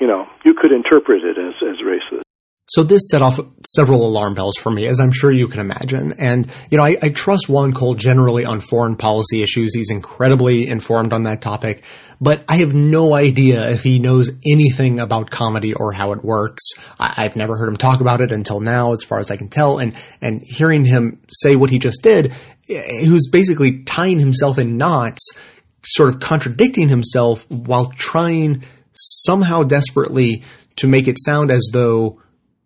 you 0.00 0.06
know, 0.06 0.28
you 0.44 0.54
could 0.54 0.72
interpret 0.72 1.24
it 1.24 1.38
as 1.38 1.54
as 1.62 1.78
racist. 1.84 2.22
So 2.66 2.84
this 2.84 3.02
set 3.10 3.22
off 3.22 3.40
several 3.66 4.06
alarm 4.06 4.34
bells 4.34 4.56
for 4.56 4.70
me, 4.70 4.86
as 4.86 5.00
I'm 5.00 5.10
sure 5.10 5.32
you 5.32 5.48
can 5.48 5.60
imagine. 5.60 6.12
And, 6.12 6.50
you 6.70 6.78
know, 6.78 6.84
I, 6.84 6.96
I, 7.02 7.08
trust 7.08 7.48
Juan 7.48 7.72
Cole 7.72 7.96
generally 7.96 8.44
on 8.44 8.60
foreign 8.60 8.94
policy 8.94 9.42
issues. 9.42 9.74
He's 9.74 9.90
incredibly 9.90 10.68
informed 10.68 11.12
on 11.12 11.24
that 11.24 11.42
topic, 11.42 11.82
but 12.20 12.44
I 12.48 12.58
have 12.58 12.72
no 12.72 13.14
idea 13.14 13.68
if 13.70 13.82
he 13.82 13.98
knows 13.98 14.30
anything 14.46 15.00
about 15.00 15.30
comedy 15.30 15.74
or 15.74 15.92
how 15.92 16.12
it 16.12 16.24
works. 16.24 16.62
I, 17.00 17.24
I've 17.24 17.34
never 17.34 17.58
heard 17.58 17.68
him 17.68 17.76
talk 17.76 18.00
about 18.00 18.20
it 18.20 18.30
until 18.30 18.60
now, 18.60 18.92
as 18.92 19.02
far 19.02 19.18
as 19.18 19.32
I 19.32 19.36
can 19.36 19.48
tell. 19.48 19.78
And, 19.78 19.94
and 20.20 20.40
hearing 20.40 20.84
him 20.84 21.20
say 21.32 21.56
what 21.56 21.70
he 21.70 21.80
just 21.80 22.00
did, 22.00 22.32
he 22.64 23.10
was 23.10 23.28
basically 23.30 23.82
tying 23.82 24.20
himself 24.20 24.58
in 24.58 24.76
knots, 24.76 25.30
sort 25.84 26.10
of 26.10 26.20
contradicting 26.20 26.88
himself 26.88 27.44
while 27.50 27.86
trying 27.86 28.62
somehow 28.94 29.64
desperately 29.64 30.44
to 30.76 30.86
make 30.86 31.08
it 31.08 31.16
sound 31.18 31.50
as 31.50 31.68
though 31.72 32.21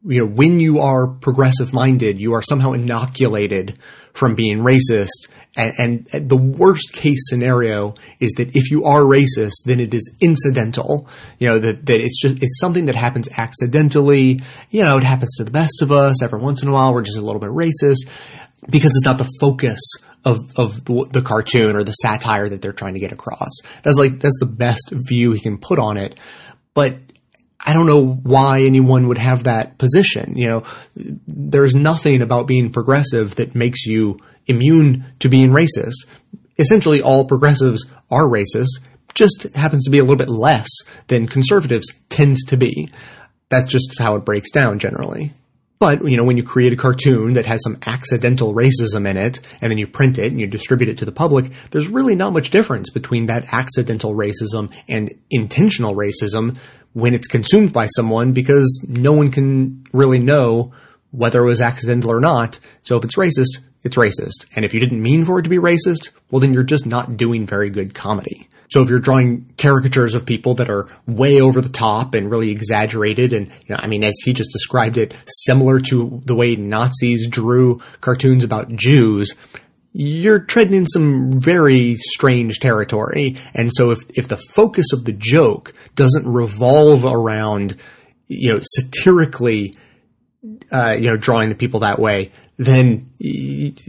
you 0.06 0.20
know, 0.20 0.26
when 0.26 0.60
you 0.60 0.80
are 0.80 1.08
progressive 1.08 1.72
minded, 1.72 2.20
you 2.20 2.34
are 2.34 2.42
somehow 2.42 2.72
inoculated 2.72 3.78
from 4.12 4.34
being 4.34 4.58
racist. 4.58 5.28
And, 5.56 6.06
and, 6.12 6.28
the 6.28 6.36
worst 6.36 6.92
case 6.92 7.18
scenario 7.28 7.94
is 8.20 8.32
that 8.32 8.54
if 8.54 8.70
you 8.70 8.84
are 8.84 9.00
racist, 9.00 9.64
then 9.64 9.80
it 9.80 9.94
is 9.94 10.14
incidental. 10.20 11.08
You 11.38 11.48
know, 11.48 11.58
that, 11.58 11.86
that 11.86 12.00
it's 12.00 12.20
just, 12.20 12.42
it's 12.42 12.60
something 12.60 12.86
that 12.86 12.94
happens 12.94 13.28
accidentally. 13.36 14.40
You 14.70 14.84
know, 14.84 14.98
it 14.98 15.04
happens 15.04 15.34
to 15.36 15.44
the 15.44 15.50
best 15.50 15.82
of 15.82 15.92
us. 15.92 16.22
Every 16.22 16.38
once 16.38 16.62
in 16.62 16.68
a 16.68 16.72
while, 16.72 16.92
we're 16.92 17.02
just 17.02 17.18
a 17.18 17.22
little 17.22 17.40
bit 17.40 17.50
racist 17.50 18.08
because 18.68 18.90
it's 18.90 19.06
not 19.06 19.18
the 19.18 19.30
focus 19.40 19.80
of, 20.24 20.38
of 20.56 20.84
the, 20.84 21.08
the 21.12 21.22
cartoon 21.22 21.74
or 21.74 21.84
the 21.84 21.92
satire 21.92 22.48
that 22.48 22.60
they're 22.60 22.72
trying 22.72 22.94
to 22.94 23.00
get 23.00 23.12
across. 23.12 23.52
That's 23.82 23.96
like, 23.96 24.20
that's 24.20 24.38
the 24.40 24.46
best 24.46 24.92
view 24.92 25.32
he 25.32 25.40
can 25.40 25.58
put 25.58 25.78
on 25.78 25.96
it. 25.96 26.20
But 26.74 26.96
I 27.64 27.72
don't 27.72 27.86
know 27.86 28.04
why 28.04 28.62
anyone 28.62 29.08
would 29.08 29.18
have 29.18 29.44
that 29.44 29.78
position. 29.78 30.36
You 30.36 30.48
know, 30.48 30.64
there's 31.26 31.74
nothing 31.74 32.22
about 32.22 32.46
being 32.46 32.70
progressive 32.70 33.36
that 33.36 33.54
makes 33.54 33.86
you 33.86 34.18
immune 34.46 35.04
to 35.20 35.28
being 35.28 35.50
racist. 35.50 36.06
Essentially, 36.58 37.02
all 37.02 37.24
progressives 37.24 37.84
are 38.10 38.24
racist, 38.24 38.80
just 39.14 39.44
happens 39.54 39.84
to 39.84 39.90
be 39.90 39.98
a 39.98 40.02
little 40.02 40.16
bit 40.16 40.30
less 40.30 40.68
than 41.08 41.26
conservatives 41.26 41.86
tend 42.08 42.36
to 42.48 42.56
be. 42.56 42.90
That's 43.48 43.68
just 43.68 43.98
how 43.98 44.14
it 44.16 44.24
breaks 44.24 44.50
down 44.50 44.78
generally. 44.78 45.32
But, 45.78 46.08
you 46.08 46.16
know, 46.16 46.24
when 46.24 46.38
you 46.38 46.42
create 46.42 46.72
a 46.72 46.76
cartoon 46.76 47.34
that 47.34 47.44
has 47.46 47.62
some 47.62 47.78
accidental 47.86 48.54
racism 48.54 49.06
in 49.06 49.18
it, 49.18 49.40
and 49.60 49.70
then 49.70 49.76
you 49.76 49.86
print 49.86 50.18
it 50.18 50.32
and 50.32 50.40
you 50.40 50.46
distribute 50.46 50.88
it 50.88 50.98
to 50.98 51.04
the 51.04 51.12
public, 51.12 51.52
there's 51.70 51.88
really 51.88 52.14
not 52.14 52.32
much 52.32 52.50
difference 52.50 52.88
between 52.88 53.26
that 53.26 53.52
accidental 53.52 54.14
racism 54.14 54.72
and 54.88 55.12
intentional 55.30 55.94
racism 55.94 56.56
when 56.96 57.12
it's 57.12 57.26
consumed 57.26 57.74
by 57.74 57.84
someone 57.88 58.32
because 58.32 58.82
no 58.88 59.12
one 59.12 59.30
can 59.30 59.84
really 59.92 60.18
know 60.18 60.72
whether 61.10 61.42
it 61.42 61.46
was 61.46 61.60
accidental 61.60 62.10
or 62.10 62.20
not. 62.20 62.58
So 62.80 62.96
if 62.96 63.04
it's 63.04 63.16
racist, 63.16 63.62
it's 63.82 63.96
racist. 63.96 64.46
And 64.56 64.64
if 64.64 64.72
you 64.72 64.80
didn't 64.80 65.02
mean 65.02 65.26
for 65.26 65.38
it 65.38 65.42
to 65.42 65.50
be 65.50 65.58
racist, 65.58 66.08
well 66.30 66.40
then 66.40 66.54
you're 66.54 66.62
just 66.62 66.86
not 66.86 67.18
doing 67.18 67.46
very 67.46 67.68
good 67.68 67.92
comedy. 67.92 68.48
So 68.70 68.80
if 68.80 68.88
you're 68.88 68.98
drawing 68.98 69.52
caricatures 69.58 70.14
of 70.14 70.24
people 70.24 70.54
that 70.54 70.70
are 70.70 70.88
way 71.06 71.38
over 71.42 71.60
the 71.60 71.68
top 71.68 72.14
and 72.14 72.30
really 72.30 72.50
exaggerated 72.50 73.34
and, 73.34 73.48
you 73.48 73.74
know, 73.74 73.76
I 73.78 73.88
mean, 73.88 74.02
as 74.02 74.14
he 74.24 74.32
just 74.32 74.52
described 74.52 74.96
it, 74.96 75.14
similar 75.26 75.80
to 75.90 76.22
the 76.24 76.34
way 76.34 76.56
Nazis 76.56 77.28
drew 77.28 77.82
cartoons 78.00 78.42
about 78.42 78.74
Jews, 78.74 79.34
you're 79.98 80.40
treading 80.40 80.74
in 80.74 80.86
some 80.86 81.40
very 81.40 81.94
strange 81.94 82.58
territory. 82.58 83.36
And 83.54 83.70
so 83.72 83.92
if, 83.92 84.00
if 84.10 84.28
the 84.28 84.36
focus 84.36 84.92
of 84.92 85.06
the 85.06 85.14
joke 85.14 85.72
doesn't 85.94 86.30
revolve 86.30 87.06
around, 87.06 87.78
you 88.28 88.52
know, 88.52 88.60
satirically, 88.62 89.72
uh, 90.70 90.96
you 90.98 91.08
know, 91.08 91.16
drawing 91.16 91.48
the 91.48 91.54
people 91.54 91.80
that 91.80 91.98
way, 91.98 92.30
then 92.58 93.10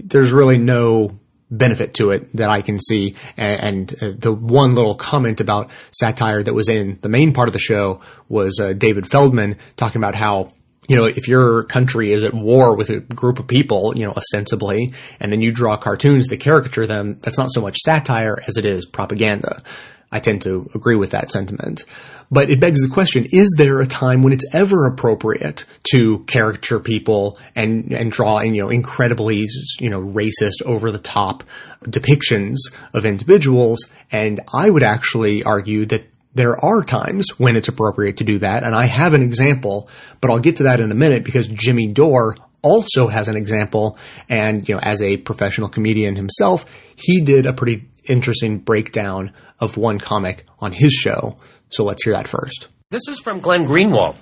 there's 0.01 0.31
really 0.31 0.57
no 0.57 1.19
benefit 1.51 1.95
to 1.95 2.11
it 2.11 2.33
that 2.37 2.49
I 2.49 2.61
can 2.61 2.79
see. 2.79 3.15
And, 3.35 3.91
and 3.91 3.93
uh, 4.01 4.17
the 4.17 4.31
one 4.31 4.75
little 4.75 4.95
comment 4.95 5.41
about 5.41 5.71
satire 5.91 6.41
that 6.41 6.53
was 6.53 6.69
in 6.69 6.99
the 7.01 7.09
main 7.09 7.33
part 7.33 7.49
of 7.49 7.53
the 7.53 7.59
show 7.59 7.99
was 8.29 8.61
uh, 8.61 8.71
David 8.71 9.07
Feldman 9.07 9.57
talking 9.75 9.99
about 9.99 10.15
how 10.15 10.47
you 10.88 10.95
know, 10.95 11.05
if 11.05 11.27
your 11.27 11.63
country 11.63 12.11
is 12.11 12.23
at 12.23 12.33
war 12.33 12.75
with 12.75 12.89
a 12.89 12.99
group 12.99 13.39
of 13.39 13.47
people, 13.47 13.93
you 13.95 14.05
know, 14.05 14.13
ostensibly, 14.13 14.91
and 15.19 15.31
then 15.31 15.41
you 15.41 15.51
draw 15.51 15.77
cartoons 15.77 16.27
that 16.27 16.38
caricature 16.38 16.88
them, 16.88 17.19
that's 17.21 17.38
not 17.38 17.51
so 17.51 17.61
much 17.61 17.77
satire 17.85 18.38
as 18.47 18.57
it 18.57 18.65
is 18.65 18.85
propaganda. 18.85 19.61
I 20.09 20.21
tend 20.21 20.43
to 20.43 20.69
agree 20.73 20.95
with 20.95 21.11
that 21.11 21.29
sentiment. 21.29 21.83
But 22.31 22.49
it 22.49 22.59
begs 22.59 22.81
the 22.81 22.93
question, 22.93 23.27
is 23.31 23.55
there 23.57 23.79
a 23.79 23.88
time 23.88 24.21
when 24.21 24.33
it's 24.33 24.45
ever 24.53 24.85
appropriate 24.88 25.65
to 25.91 26.19
caricature 26.19 26.79
people 26.79 27.38
and, 27.55 27.91
and 27.91 28.11
draw, 28.11 28.41
you 28.41 28.61
know, 28.61 28.69
incredibly, 28.69 29.45
you 29.79 29.89
know, 29.89 30.01
racist, 30.01 30.61
over 30.65 30.91
the 30.91 30.99
top 30.99 31.43
depictions 31.83 32.55
of 32.93 33.05
individuals? 33.05 33.79
And 34.11 34.41
I 34.53 34.69
would 34.69 34.83
actually 34.83 35.43
argue 35.43 35.85
that 35.88 36.05
there 36.38 36.63
are 36.63 36.83
times 36.83 37.29
when 37.38 37.55
it's 37.55 37.67
appropriate 37.67 38.17
to 38.17 38.23
do 38.23 38.39
that, 38.39 38.63
and 38.63 38.75
I 38.75 38.85
have 38.85 39.13
an 39.13 39.21
example, 39.21 39.89
but 40.21 40.31
I'll 40.31 40.39
get 40.39 40.57
to 40.57 40.63
that 40.63 40.79
in 40.79 40.91
a 40.91 40.95
minute 40.95 41.23
because 41.23 41.47
Jimmy 41.47 41.88
Dore 41.88 42.35
also 42.61 43.07
has 43.07 43.27
an 43.27 43.35
example, 43.35 43.97
and 44.29 44.67
you 44.67 44.75
know, 44.75 44.81
as 44.81 45.01
a 45.01 45.17
professional 45.17 45.69
comedian 45.69 46.15
himself, 46.15 46.71
he 46.95 47.21
did 47.21 47.45
a 47.45 47.53
pretty 47.53 47.88
interesting 48.05 48.59
breakdown 48.59 49.33
of 49.59 49.77
one 49.77 49.99
comic 49.99 50.45
on 50.59 50.71
his 50.71 50.93
show. 50.93 51.38
So 51.69 51.83
let's 51.83 52.03
hear 52.03 52.13
that 52.13 52.27
first. 52.27 52.67
This 52.89 53.07
is 53.09 53.19
from 53.19 53.39
Glenn 53.39 53.65
Greenwald. 53.65 54.15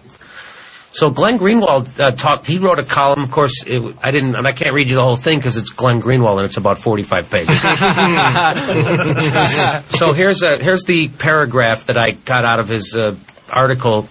So 0.96 1.10
Glenn 1.10 1.38
Greenwald 1.38 2.00
uh, 2.00 2.12
talked. 2.12 2.48
He 2.48 2.58
wrote 2.58 2.80
a 2.80 2.86
column. 2.86 3.22
Of 3.22 3.30
course, 3.30 3.66
it, 3.68 3.98
I 4.02 4.12
didn't, 4.12 4.36
and 4.36 4.48
I 4.48 4.54
can't 4.54 4.74
read 4.74 4.88
you 4.88 4.96
the 4.96 5.04
whole 5.04 5.18
thing 5.18 5.40
because 5.40 5.58
it's 5.58 5.72
Glenn 5.72 6.02
Greenwald 6.02 6.38
and 6.38 6.46
it's 6.46 6.56
about 6.56 6.80
forty-five 6.80 7.30
pages. 7.30 7.62
so 10.00 10.14
here's 10.14 10.42
a 10.42 10.58
here's 10.58 10.86
the 10.86 11.10
paragraph 11.10 11.88
that 11.88 11.98
I 11.98 12.12
got 12.12 12.46
out 12.46 12.62
of 12.62 12.70
his 12.70 12.96
uh, 12.96 13.18
article. 13.50 14.08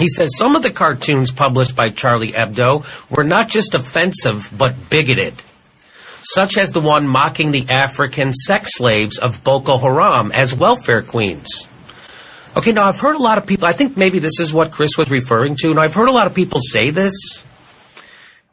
He 0.00 0.08
says 0.08 0.36
some 0.36 0.56
of 0.56 0.64
the 0.64 0.72
cartoons 0.72 1.30
published 1.30 1.76
by 1.76 1.90
Charlie 1.90 2.32
Hebdo 2.32 2.84
were 3.08 3.22
not 3.22 3.48
just 3.48 3.76
offensive 3.76 4.52
but 4.58 4.90
bigoted, 4.90 5.34
such 6.22 6.58
as 6.58 6.72
the 6.72 6.80
one 6.80 7.06
mocking 7.06 7.52
the 7.52 7.68
African 7.68 8.32
sex 8.32 8.78
slaves 8.78 9.20
of 9.20 9.44
Boko 9.44 9.78
Haram 9.78 10.32
as 10.32 10.56
welfare 10.56 11.02
queens. 11.02 11.68
Okay, 12.56 12.72
now 12.72 12.88
I've 12.88 12.98
heard 12.98 13.14
a 13.14 13.22
lot 13.22 13.38
of 13.38 13.46
people, 13.46 13.66
I 13.66 13.72
think 13.72 13.96
maybe 13.96 14.18
this 14.18 14.40
is 14.40 14.52
what 14.52 14.72
Chris 14.72 14.98
was 14.98 15.08
referring 15.08 15.54
to, 15.60 15.70
and 15.70 15.78
I've 15.78 15.94
heard 15.94 16.08
a 16.08 16.12
lot 16.12 16.26
of 16.26 16.34
people 16.34 16.58
say 16.60 16.90
this. 16.90 17.44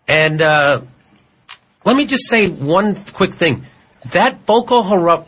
And 0.07 0.39
uh, 0.39 0.81
let 1.83 1.97
me 1.97 2.05
just 2.05 2.27
say 2.27 2.47
one 2.47 3.03
quick 3.05 3.33
thing. 3.33 3.65
That 4.11 4.45
Boko 4.45 4.83
Haram, 4.83 5.25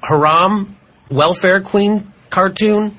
Haram 0.00 0.76
welfare 1.10 1.60
queen 1.60 2.12
cartoon 2.30 2.96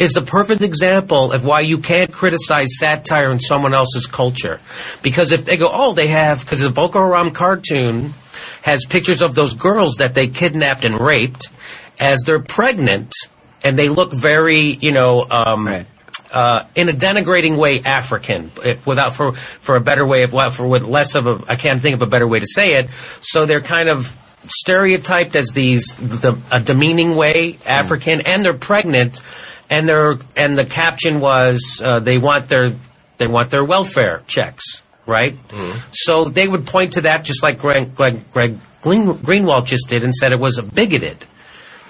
is 0.00 0.12
the 0.12 0.22
perfect 0.22 0.62
example 0.62 1.30
of 1.30 1.44
why 1.44 1.60
you 1.60 1.78
can't 1.78 2.12
criticize 2.12 2.76
satire 2.76 3.30
in 3.30 3.38
someone 3.38 3.72
else's 3.72 4.06
culture. 4.06 4.60
Because 5.00 5.30
if 5.30 5.44
they 5.44 5.56
go, 5.56 5.70
oh, 5.72 5.94
they 5.94 6.08
have, 6.08 6.40
because 6.40 6.60
the 6.60 6.70
Boko 6.70 6.98
Haram 6.98 7.30
cartoon 7.30 8.14
has 8.62 8.84
pictures 8.84 9.22
of 9.22 9.36
those 9.36 9.54
girls 9.54 9.98
that 9.98 10.14
they 10.14 10.26
kidnapped 10.26 10.84
and 10.84 11.00
raped 11.00 11.50
as 12.00 12.20
they're 12.26 12.42
pregnant 12.42 13.12
and 13.66 13.76
they 13.76 13.88
look 13.88 14.12
very, 14.12 14.78
you 14.80 14.92
know, 14.92 15.26
um, 15.28 15.66
uh, 16.32 16.66
in 16.76 16.88
a 16.88 16.92
denigrating 16.92 17.56
way, 17.56 17.80
African, 17.84 18.52
if, 18.64 18.86
without 18.86 19.14
for 19.14 19.32
for 19.32 19.74
a 19.74 19.80
better 19.80 20.06
way 20.06 20.22
of 20.22 20.32
well, 20.32 20.50
for 20.50 20.66
with 20.66 20.84
less 20.84 21.16
of 21.16 21.26
a, 21.26 21.42
I 21.48 21.56
can't 21.56 21.80
think 21.80 21.96
of 21.96 22.02
a 22.02 22.06
better 22.06 22.28
way 22.28 22.38
to 22.38 22.46
say 22.46 22.74
it. 22.74 22.90
So 23.22 23.44
they're 23.44 23.60
kind 23.60 23.88
of 23.88 24.16
stereotyped 24.46 25.34
as 25.34 25.48
these 25.48 25.84
the 25.96 26.38
a 26.52 26.60
demeaning 26.60 27.16
way 27.16 27.58
African, 27.66 28.20
and 28.20 28.44
they're 28.44 28.54
pregnant, 28.54 29.20
and 29.68 29.88
they're 29.88 30.14
and 30.36 30.56
the 30.56 30.64
caption 30.64 31.18
was 31.18 31.82
uh, 31.84 31.98
they 31.98 32.18
want 32.18 32.48
their 32.48 32.72
they 33.18 33.26
want 33.26 33.50
their 33.50 33.64
welfare 33.64 34.22
checks, 34.28 34.82
right? 35.06 35.36
So 35.92 36.24
they 36.24 36.46
would 36.46 36.66
point 36.66 36.92
to 36.94 37.00
that 37.02 37.24
just 37.24 37.42
like 37.42 37.58
Greg, 37.58 37.94
Greg, 37.96 38.30
Greg 38.30 38.58
Greenwald 38.82 39.66
just 39.66 39.88
did 39.88 40.04
and 40.04 40.14
said 40.14 40.32
it 40.32 40.38
was 40.38 40.60
bigoted. 40.60 41.24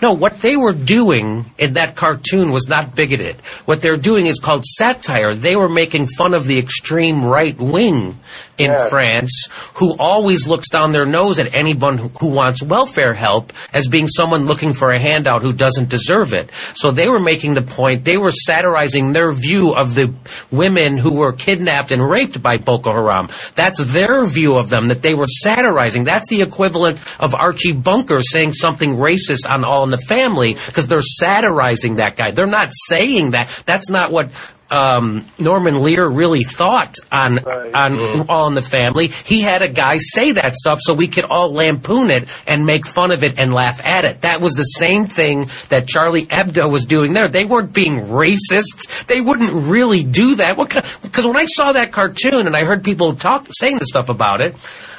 No, 0.02 0.12
what 0.12 0.40
they 0.40 0.56
were 0.56 0.72
doing 0.72 1.50
in 1.56 1.74
that 1.74 1.96
cartoon 1.96 2.50
was 2.50 2.68
not 2.68 2.94
bigoted. 2.94 3.36
What 3.64 3.80
they're 3.80 3.96
doing 3.96 4.26
is 4.26 4.38
called 4.38 4.64
satire. 4.64 5.34
They 5.34 5.56
were 5.56 5.70
making 5.70 6.08
fun 6.08 6.34
of 6.34 6.46
the 6.46 6.58
extreme 6.58 7.24
right 7.24 7.56
wing 7.58 8.18
in 8.58 8.72
France 8.88 9.48
who 9.74 9.96
always 9.98 10.46
looks 10.46 10.68
down 10.68 10.92
their 10.92 11.06
nose 11.06 11.38
at 11.38 11.54
anyone 11.54 11.98
who, 11.98 12.08
who 12.20 12.28
wants 12.28 12.62
welfare 12.62 13.14
help 13.14 13.52
as 13.72 13.88
being 13.88 14.08
someone 14.08 14.46
looking 14.46 14.72
for 14.72 14.92
a 14.92 15.00
handout 15.00 15.42
who 15.42 15.52
doesn't 15.52 15.88
deserve 15.88 16.32
it. 16.32 16.50
So 16.74 16.90
they 16.90 17.08
were 17.08 17.20
making 17.20 17.54
the 17.54 17.62
point, 17.62 18.04
they 18.04 18.16
were 18.16 18.30
satirizing 18.30 19.12
their 19.12 19.32
view 19.32 19.74
of 19.74 19.94
the 19.94 20.12
women 20.50 20.98
who 20.98 21.14
were 21.14 21.32
kidnapped 21.32 21.92
and 21.92 22.08
raped 22.08 22.42
by 22.42 22.58
Boko 22.58 22.92
Haram. 22.92 23.28
That's 23.54 23.78
their 23.78 24.26
view 24.26 24.56
of 24.56 24.70
them 24.70 24.88
that 24.88 25.02
they 25.02 25.14
were 25.14 25.26
satirizing. 25.26 26.04
That's 26.04 26.28
the 26.28 26.42
equivalent 26.42 27.02
of 27.20 27.34
Archie 27.34 27.72
Bunker 27.72 28.20
saying 28.20 28.52
something 28.52 28.96
racist 28.96 29.48
on 29.48 29.64
All 29.64 29.84
in 29.84 29.90
the 29.90 29.98
Family 29.98 30.54
because 30.54 30.86
they're 30.86 31.00
satirizing 31.02 31.96
that 31.96 32.16
guy. 32.16 32.30
They're 32.30 32.46
not 32.46 32.70
saying 32.88 33.32
that. 33.32 33.48
That's 33.66 33.90
not 33.90 34.10
what 34.10 34.30
um, 34.70 35.24
Norman 35.38 35.82
Lear 35.82 36.08
really 36.08 36.42
thought 36.42 36.96
on 37.12 37.38
on 37.38 38.28
All 38.28 38.48
in 38.48 38.54
the 38.54 38.62
Family. 38.62 39.08
He 39.08 39.40
had 39.40 39.62
a 39.62 39.68
guy 39.68 39.96
say 39.98 40.32
that 40.32 40.56
stuff 40.56 40.80
so 40.82 40.94
we 40.94 41.08
could 41.08 41.24
all 41.24 41.52
lampoon 41.52 42.10
it 42.10 42.28
and 42.46 42.66
make 42.66 42.86
fun 42.86 43.10
of 43.10 43.22
it 43.22 43.38
and 43.38 43.52
laugh 43.52 43.80
at 43.84 44.04
it. 44.04 44.22
That 44.22 44.40
was 44.40 44.54
the 44.54 44.62
same 44.62 45.06
thing 45.06 45.48
that 45.68 45.86
Charlie 45.88 46.26
Hebdo 46.26 46.70
was 46.70 46.84
doing 46.84 47.12
there. 47.12 47.28
They 47.28 47.44
weren't 47.44 47.72
being 47.72 48.06
racist. 48.06 49.06
They 49.06 49.20
wouldn't 49.20 49.52
really 49.52 50.04
do 50.04 50.36
that. 50.36 50.56
Because 50.56 51.26
when 51.26 51.36
I 51.36 51.46
saw 51.46 51.72
that 51.72 51.92
cartoon 51.92 52.46
and 52.46 52.56
I 52.56 52.64
heard 52.64 52.82
people 52.82 53.14
talk 53.14 53.46
saying 53.50 53.78
the 53.78 53.86
stuff 53.86 54.08
about 54.08 54.40
it, 54.40 54.56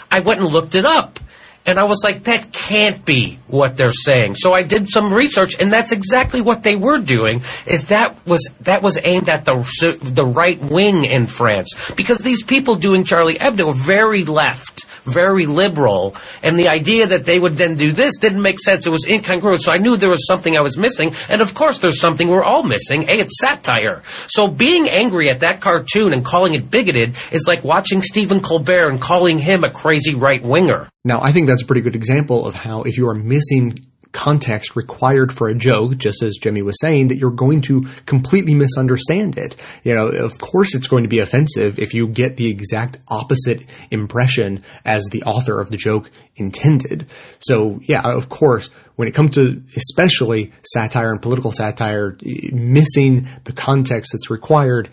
I 0.09 0.21
went 0.21 0.39
and 0.39 0.49
looked 0.49 0.75
it 0.75 0.85
up. 0.85 1.19
And 1.67 1.77
I 1.77 1.83
was 1.83 2.01
like, 2.01 2.23
that 2.23 2.53
can't 2.53 3.03
be 3.05 3.39
what 3.47 3.75
they're 3.75 3.91
saying. 3.91 4.35
So 4.35 4.53
I 4.53 4.63
did 4.63 4.89
some 4.89 5.13
research, 5.13 5.59
and 5.59 5.71
that's 5.71 5.91
exactly 5.91 6.39
what 6.39 6.63
they 6.63 6.77
were 6.77 6.97
doing. 6.97 7.41
Is 7.65 7.87
that 7.89 8.25
was 8.25 8.49
that 8.61 8.81
was 8.81 8.97
aimed 9.03 9.27
at 9.27 9.43
the 9.43 9.55
the 10.01 10.25
right 10.25 10.59
wing 10.61 11.03
in 11.03 11.27
France 11.27 11.91
because 11.91 12.19
these 12.19 12.41
people 12.41 12.75
doing 12.75 13.03
Charlie 13.03 13.35
Hebdo 13.35 13.67
were 13.67 13.73
very 13.73 14.23
left, 14.23 14.85
very 15.03 15.45
liberal, 15.45 16.15
and 16.41 16.57
the 16.57 16.69
idea 16.69 17.07
that 17.07 17.25
they 17.25 17.37
would 17.37 17.57
then 17.57 17.75
do 17.75 17.91
this 17.91 18.17
didn't 18.17 18.41
make 18.41 18.59
sense. 18.61 18.87
It 18.87 18.91
was 18.91 19.05
incongruent. 19.05 19.59
So 19.59 19.73
I 19.73 19.77
knew 19.77 19.97
there 19.97 20.09
was 20.09 20.25
something 20.25 20.55
I 20.55 20.61
was 20.61 20.77
missing, 20.77 21.13
and 21.27 21.41
of 21.41 21.53
course, 21.53 21.79
there's 21.79 21.99
something 21.99 22.29
we're 22.29 22.45
all 22.45 22.63
missing. 22.63 23.09
A, 23.09 23.19
it's 23.19 23.41
satire. 23.41 24.03
So 24.27 24.47
being 24.47 24.87
angry 24.87 25.29
at 25.29 25.41
that 25.41 25.59
cartoon 25.59 26.13
and 26.13 26.23
calling 26.23 26.53
it 26.53 26.71
bigoted 26.71 27.17
is 27.33 27.45
like 27.45 27.65
watching 27.65 28.01
Stephen 28.01 28.39
Colbert 28.39 28.89
and 28.89 29.01
calling 29.01 29.37
him 29.37 29.65
a 29.65 29.69
crazy 29.69 30.15
right 30.15 30.41
winger. 30.41 30.89
Now, 31.07 31.21
I 31.21 31.31
think 31.31 31.47
that's 31.47 31.63
a 31.63 31.65
pretty 31.65 31.79
good 31.79 31.95
example 31.95 32.45
of 32.45 32.53
how 32.53 32.83
if 32.83 32.97
you 32.97 33.07
are 33.07 33.15
missing 33.15 33.79
context 34.11 34.75
required 34.75 35.33
for 35.33 35.47
a 35.47 35.55
joke, 35.55 35.95
just 35.97 36.21
as 36.21 36.35
Jimmy 36.35 36.61
was 36.61 36.75
saying, 36.81 37.07
that 37.07 37.17
you're 37.17 37.31
going 37.31 37.61
to 37.61 37.83
completely 38.05 38.53
misunderstand 38.53 39.37
it. 39.37 39.55
You 39.85 39.95
know, 39.95 40.07
of 40.07 40.37
course 40.37 40.75
it's 40.75 40.87
going 40.87 41.03
to 41.03 41.09
be 41.09 41.19
offensive 41.19 41.79
if 41.79 41.93
you 41.93 42.09
get 42.09 42.35
the 42.35 42.49
exact 42.49 42.97
opposite 43.07 43.71
impression 43.89 44.63
as 44.83 45.05
the 45.05 45.23
author 45.23 45.61
of 45.61 45.71
the 45.71 45.77
joke 45.77 46.11
intended. 46.35 47.07
So 47.39 47.79
yeah, 47.83 48.01
of 48.03 48.27
course, 48.27 48.69
when 48.97 49.07
it 49.07 49.13
comes 49.13 49.35
to 49.35 49.63
especially 49.77 50.51
satire 50.63 51.11
and 51.11 51.21
political 51.21 51.53
satire, 51.53 52.17
missing 52.51 53.29
the 53.45 53.53
context 53.53 54.11
that's 54.11 54.29
required 54.29 54.89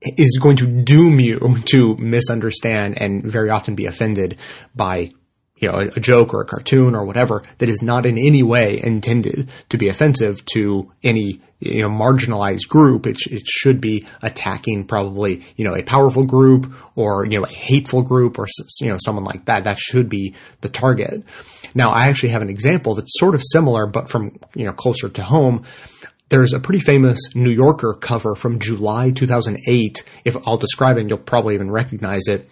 is 0.00 0.38
going 0.40 0.56
to 0.56 0.66
doom 0.66 1.20
you 1.20 1.58
to 1.66 1.96
misunderstand 1.96 2.98
and 2.98 3.22
very 3.30 3.50
often 3.50 3.74
be 3.74 3.84
offended 3.84 4.38
by 4.74 5.10
you 5.60 5.70
know, 5.70 5.78
a, 5.78 6.00
joke 6.00 6.32
or 6.34 6.40
a 6.40 6.46
cartoon 6.46 6.94
or 6.94 7.04
whatever 7.04 7.42
that 7.58 7.68
is 7.68 7.82
not 7.82 8.06
in 8.06 8.18
any 8.18 8.42
way 8.42 8.80
intended 8.82 9.50
to 9.68 9.76
be 9.76 9.88
offensive 9.88 10.44
to 10.46 10.90
any, 11.02 11.40
you 11.60 11.82
know, 11.82 11.90
marginalized 11.90 12.66
group. 12.68 13.06
It, 13.06 13.18
it 13.30 13.46
should 13.46 13.80
be 13.80 14.06
attacking 14.22 14.86
probably, 14.86 15.42
you 15.56 15.64
know, 15.64 15.74
a 15.74 15.82
powerful 15.82 16.24
group 16.24 16.72
or, 16.96 17.26
you 17.26 17.38
know, 17.38 17.44
a 17.44 17.48
hateful 17.48 18.02
group 18.02 18.38
or, 18.38 18.46
you 18.80 18.88
know, 18.88 18.98
someone 19.04 19.24
like 19.24 19.44
that. 19.44 19.64
That 19.64 19.78
should 19.78 20.08
be 20.08 20.34
the 20.62 20.70
target. 20.70 21.22
Now, 21.74 21.90
I 21.90 22.08
actually 22.08 22.30
have 22.30 22.42
an 22.42 22.50
example 22.50 22.94
that's 22.94 23.18
sort 23.18 23.34
of 23.34 23.42
similar, 23.52 23.86
but 23.86 24.08
from, 24.08 24.36
you 24.54 24.64
know, 24.64 24.72
closer 24.72 25.10
to 25.10 25.22
home 25.22 25.64
there's 26.30 26.52
a 26.52 26.60
pretty 26.60 26.78
famous 26.78 27.18
New 27.34 27.50
Yorker 27.50 27.92
cover 28.00 28.36
from 28.36 28.60
July 28.60 29.10
2008. 29.10 30.04
If 30.24 30.36
I'll 30.46 30.58
describe 30.58 30.96
it, 30.96 31.00
and 31.00 31.10
you'll 31.10 31.18
probably 31.18 31.54
even 31.54 31.72
recognize 31.72 32.28
it. 32.28 32.48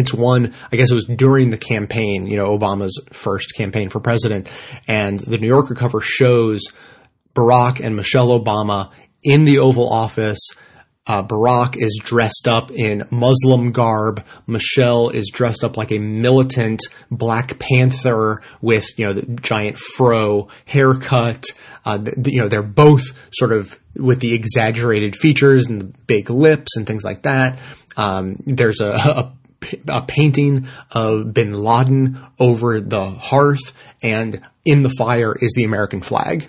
It's 0.00 0.14
one, 0.14 0.54
I 0.72 0.76
guess 0.76 0.90
it 0.90 0.94
was 0.94 1.06
during 1.06 1.50
the 1.50 1.58
campaign, 1.58 2.26
you 2.26 2.36
know, 2.36 2.56
Obama's 2.56 2.98
first 3.12 3.54
campaign 3.54 3.90
for 3.90 4.00
president. 4.00 4.50
And 4.88 5.18
the 5.18 5.38
New 5.38 5.48
Yorker 5.48 5.74
cover 5.74 6.00
shows 6.00 6.62
Barack 7.34 7.84
and 7.84 7.96
Michelle 7.96 8.28
Obama 8.28 8.90
in 9.22 9.44
the 9.44 9.58
Oval 9.58 9.88
Office. 9.88 10.40
Uh, 11.06 11.26
Barack 11.26 11.76
is 11.76 12.00
dressed 12.02 12.46
up 12.46 12.70
in 12.70 13.06
Muslim 13.10 13.72
garb. 13.72 14.24
Michelle 14.46 15.08
is 15.08 15.30
dressed 15.32 15.64
up 15.64 15.76
like 15.76 15.90
a 15.92 15.98
militant 15.98 16.80
Black 17.10 17.58
Panther 17.58 18.42
with, 18.60 18.86
you 18.96 19.06
know, 19.06 19.12
the 19.12 19.26
giant 19.26 19.78
fro 19.78 20.48
haircut. 20.66 21.46
Uh, 21.84 22.04
you 22.26 22.40
know, 22.40 22.48
they're 22.48 22.62
both 22.62 23.02
sort 23.32 23.52
of 23.52 23.78
with 23.96 24.20
the 24.20 24.34
exaggerated 24.34 25.16
features 25.16 25.66
and 25.66 25.80
the 25.80 25.86
big 26.06 26.30
lips 26.30 26.76
and 26.76 26.86
things 26.86 27.04
like 27.04 27.22
that. 27.22 27.58
Um, 27.96 28.36
there's 28.46 28.80
a, 28.80 28.92
a 28.92 29.32
a 29.88 30.02
painting 30.02 30.66
of 30.90 31.32
bin 31.32 31.52
Laden 31.52 32.20
over 32.38 32.80
the 32.80 33.10
hearth, 33.10 33.72
and 34.02 34.40
in 34.64 34.82
the 34.82 34.90
fire 34.90 35.34
is 35.38 35.52
the 35.54 35.64
American 35.64 36.00
flag. 36.00 36.48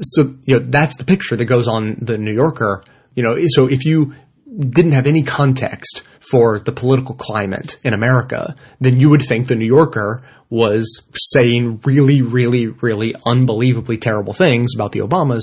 So, 0.00 0.34
you 0.42 0.58
know, 0.58 0.66
that's 0.66 0.96
the 0.96 1.04
picture 1.04 1.36
that 1.36 1.44
goes 1.44 1.68
on 1.68 1.98
the 2.00 2.18
New 2.18 2.32
Yorker. 2.32 2.82
You 3.14 3.22
know, 3.22 3.36
so 3.48 3.68
if 3.68 3.84
you 3.84 4.14
didn't 4.58 4.92
have 4.92 5.06
any 5.06 5.22
context 5.22 6.02
for 6.20 6.58
the 6.58 6.72
political 6.72 7.14
climate 7.14 7.78
in 7.84 7.92
America, 7.92 8.54
then 8.80 8.98
you 8.98 9.10
would 9.10 9.22
think 9.22 9.46
the 9.46 9.54
New 9.54 9.66
Yorker 9.66 10.24
was 10.50 11.02
saying 11.32 11.80
really, 11.84 12.22
really, 12.22 12.68
really 12.68 13.14
unbelievably 13.26 13.98
terrible 13.98 14.32
things 14.32 14.74
about 14.74 14.92
the 14.92 15.00
Obamas. 15.00 15.42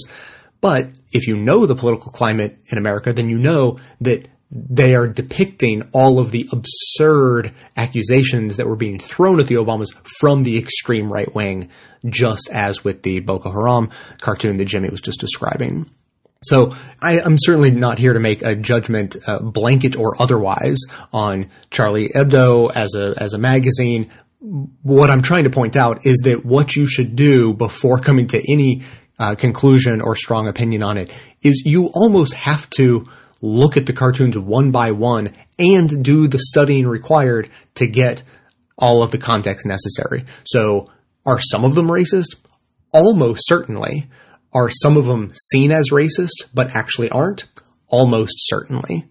But 0.62 0.90
if 1.12 1.28
you 1.28 1.36
know 1.36 1.66
the 1.66 1.76
political 1.76 2.12
climate 2.12 2.58
in 2.68 2.78
America, 2.78 3.14
then 3.14 3.30
you 3.30 3.40
know 3.40 3.80
that 4.02 4.28
they 4.52 4.96
are 4.96 5.08
depicting 5.08 5.90
all 5.94 6.20
of 6.20 6.32
the 6.32 6.48
absurd 6.52 7.54
accusations 7.78 8.58
that 8.58 8.68
were 8.68 8.76
being 8.76 9.00
thrown 9.00 9.40
at 9.40 9.48
the 9.48 9.56
Obamas 9.56 9.94
from 10.20 10.42
the 10.42 10.58
extreme 10.58 11.12
right 11.12 11.34
wing, 11.34 11.70
just 12.06 12.50
as 12.52 12.84
with 12.84 13.04
the 13.04 13.22
Boko 13.22 13.50
Haram 13.50 13.90
cartoon 14.20 14.58
that 14.58 14.66
Jimmy 14.66 14.90
was 14.90 15.00
just 15.00 15.22
describing. 15.22 15.90
So 16.44 16.76
I, 17.00 17.20
am 17.20 17.38
certainly 17.40 17.72
not 17.72 18.00
here 18.00 18.14
to 18.14 18.20
make 18.20 18.42
a 18.42 18.56
judgment, 18.56 19.16
uh, 19.28 19.40
blanket 19.40 19.96
or 19.96 20.20
otherwise, 20.20 20.80
on 21.14 21.50
Charlie 21.70 22.10
Hebdo 22.10 22.72
as 22.74 22.96
a 22.96 23.14
as 23.18 23.34
a 23.34 23.38
magazine. 23.38 24.10
What 24.82 25.12
I'm 25.12 25.22
trying 25.22 25.44
to 25.44 25.52
point 25.52 25.76
out 25.76 26.06
is 26.06 26.22
that 26.24 26.44
what 26.44 26.76
you 26.76 26.88
should 26.88 27.16
do 27.16 27.54
before 27.54 28.00
coming 28.00 28.26
to 28.28 28.42
any 28.52 28.82
uh, 29.20 29.36
conclusion 29.36 30.02
or 30.02 30.16
strong 30.16 30.48
opinion 30.48 30.82
on 30.82 30.98
it 30.98 31.16
is 31.44 31.62
you 31.64 31.92
almost 31.94 32.34
have 32.34 32.68
to 32.72 33.06
look 33.42 33.78
at 33.78 33.86
the 33.86 33.94
cartoons 33.94 34.38
one 34.38 34.72
by 34.72 34.92
one 34.92 35.34
and 35.60 36.04
do 36.04 36.28
the 36.28 36.40
studying 36.40 36.88
required 36.88 37.50
to 37.76 37.88
get 37.88 38.24
all 38.78 39.04
of 39.04 39.12
the 39.12 39.18
context 39.18 39.66
necessary. 39.66 40.26
So 40.46 40.90
are 41.26 41.40
some 41.40 41.66
of 41.66 41.76
them 41.76 41.88
racist? 41.88 42.36
Almost 42.94 43.44
certainly. 43.46 44.08
Are 44.54 44.70
some 44.70 44.98
of 44.98 45.06
them 45.06 45.32
seen 45.52 45.72
as 45.72 45.92
racist 45.92 46.48
but 46.54 46.76
actually 46.76 47.10
aren't? 47.10 47.46
Almost 47.88 48.34
certainly. 48.38 49.08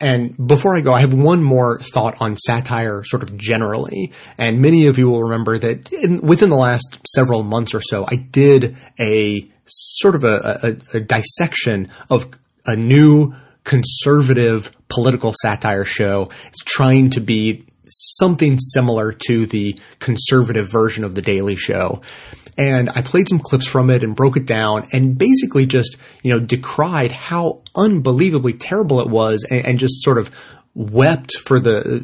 And 0.00 0.34
before 0.46 0.76
I 0.76 0.80
go, 0.80 0.94
I 0.94 1.00
have 1.00 1.12
one 1.12 1.42
more 1.42 1.78
thought 1.80 2.16
on 2.22 2.38
satire 2.38 3.04
sort 3.04 3.22
of 3.22 3.36
generally. 3.36 4.12
And 4.38 4.62
many 4.62 4.86
of 4.86 4.96
you 4.96 5.10
will 5.10 5.22
remember 5.22 5.58
that 5.58 5.92
in, 5.92 6.22
within 6.22 6.48
the 6.48 6.56
last 6.56 6.98
several 7.06 7.42
months 7.42 7.74
or 7.74 7.82
so, 7.82 8.06
I 8.08 8.16
did 8.16 8.76
a 8.98 9.50
sort 9.66 10.14
of 10.14 10.24
a, 10.24 10.78
a, 10.94 10.96
a 10.96 11.00
dissection 11.00 11.90
of 12.08 12.30
a 12.70 12.76
new 12.76 13.34
conservative 13.64 14.72
political 14.88 15.34
satire 15.42 15.84
show. 15.84 16.30
It's 16.46 16.64
trying 16.64 17.10
to 17.10 17.20
be 17.20 17.66
something 17.86 18.58
similar 18.58 19.12
to 19.26 19.46
the 19.46 19.78
conservative 19.98 20.70
version 20.70 21.04
of 21.04 21.14
The 21.14 21.22
Daily 21.22 21.56
Show. 21.56 22.02
And 22.56 22.90
I 22.90 23.02
played 23.02 23.28
some 23.28 23.38
clips 23.38 23.66
from 23.66 23.90
it 23.90 24.02
and 24.02 24.14
broke 24.14 24.36
it 24.36 24.46
down 24.46 24.86
and 24.92 25.16
basically 25.16 25.66
just, 25.66 25.96
you 26.22 26.30
know, 26.30 26.40
decried 26.40 27.12
how 27.12 27.62
unbelievably 27.74 28.54
terrible 28.54 29.00
it 29.00 29.08
was 29.08 29.46
and, 29.50 29.64
and 29.64 29.78
just 29.78 30.02
sort 30.02 30.18
of 30.18 30.30
wept 30.74 31.36
for 31.38 31.58
the 31.58 32.00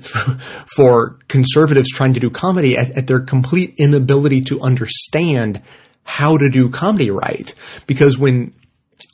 for 0.77 1.19
conservatives 1.29 1.89
trying 1.91 2.15
to 2.15 2.21
do 2.21 2.31
comedy 2.31 2.77
at, 2.77 2.91
at, 2.93 3.07
their 3.07 3.21
complete 3.21 3.75
inability 3.79 4.41
to 4.41 4.61
understand 4.61 5.63
how 6.03 6.37
to 6.37 6.51
do 6.51 6.69
comedy 6.69 7.11
right 7.11 7.55
because 7.87 8.19
when 8.19 8.53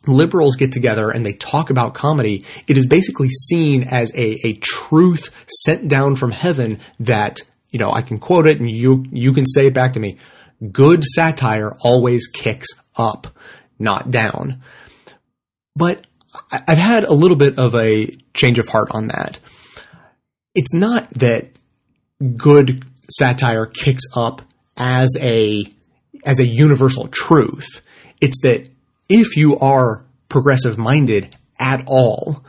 liberals 0.06 0.56
get 0.56 0.72
together 0.72 1.10
and 1.10 1.24
they 1.24 1.32
talk 1.32 1.70
about 1.70 1.94
comedy, 1.94 2.44
it 2.66 2.76
is 2.76 2.86
basically 2.86 3.28
seen 3.28 3.84
as 3.84 4.12
a, 4.14 4.38
a 4.46 4.54
truth 4.54 5.46
sent 5.64 5.88
down 5.88 6.16
from 6.16 6.30
heaven 6.30 6.80
that, 7.00 7.38
you 7.70 7.78
know, 7.78 7.90
I 7.90 8.02
can 8.02 8.18
quote 8.18 8.46
it 8.46 8.60
and 8.60 8.70
you, 8.70 9.04
you 9.10 9.32
can 9.32 9.46
say 9.46 9.66
it 9.66 9.74
back 9.74 9.94
to 9.94 10.00
me. 10.00 10.18
Good 10.70 11.04
satire 11.04 11.76
always 11.80 12.26
kicks 12.26 12.68
up, 12.96 13.28
not 13.78 14.10
down. 14.10 14.62
But 15.74 16.06
I've 16.50 16.78
had 16.78 17.04
a 17.04 17.12
little 17.12 17.36
bit 17.36 17.58
of 17.58 17.74
a 17.74 18.06
change 18.34 18.58
of 18.58 18.68
heart 18.68 18.88
on 18.90 19.08
that. 19.08 19.38
It's 20.54 20.74
not 20.74 21.10
that 21.14 21.48
good 22.36 22.84
satire 23.10 23.66
kicks 23.66 24.04
up 24.14 24.42
as 24.76 25.16
a, 25.20 25.64
as 26.24 26.40
a 26.40 26.46
universal 26.46 27.08
truth. 27.08 27.82
It's 28.20 28.40
that 28.42 28.68
if 29.12 29.36
you 29.36 29.58
are 29.58 30.06
progressive 30.28 30.78
minded 30.78 31.36
at 31.58 31.84
all, 31.86 32.44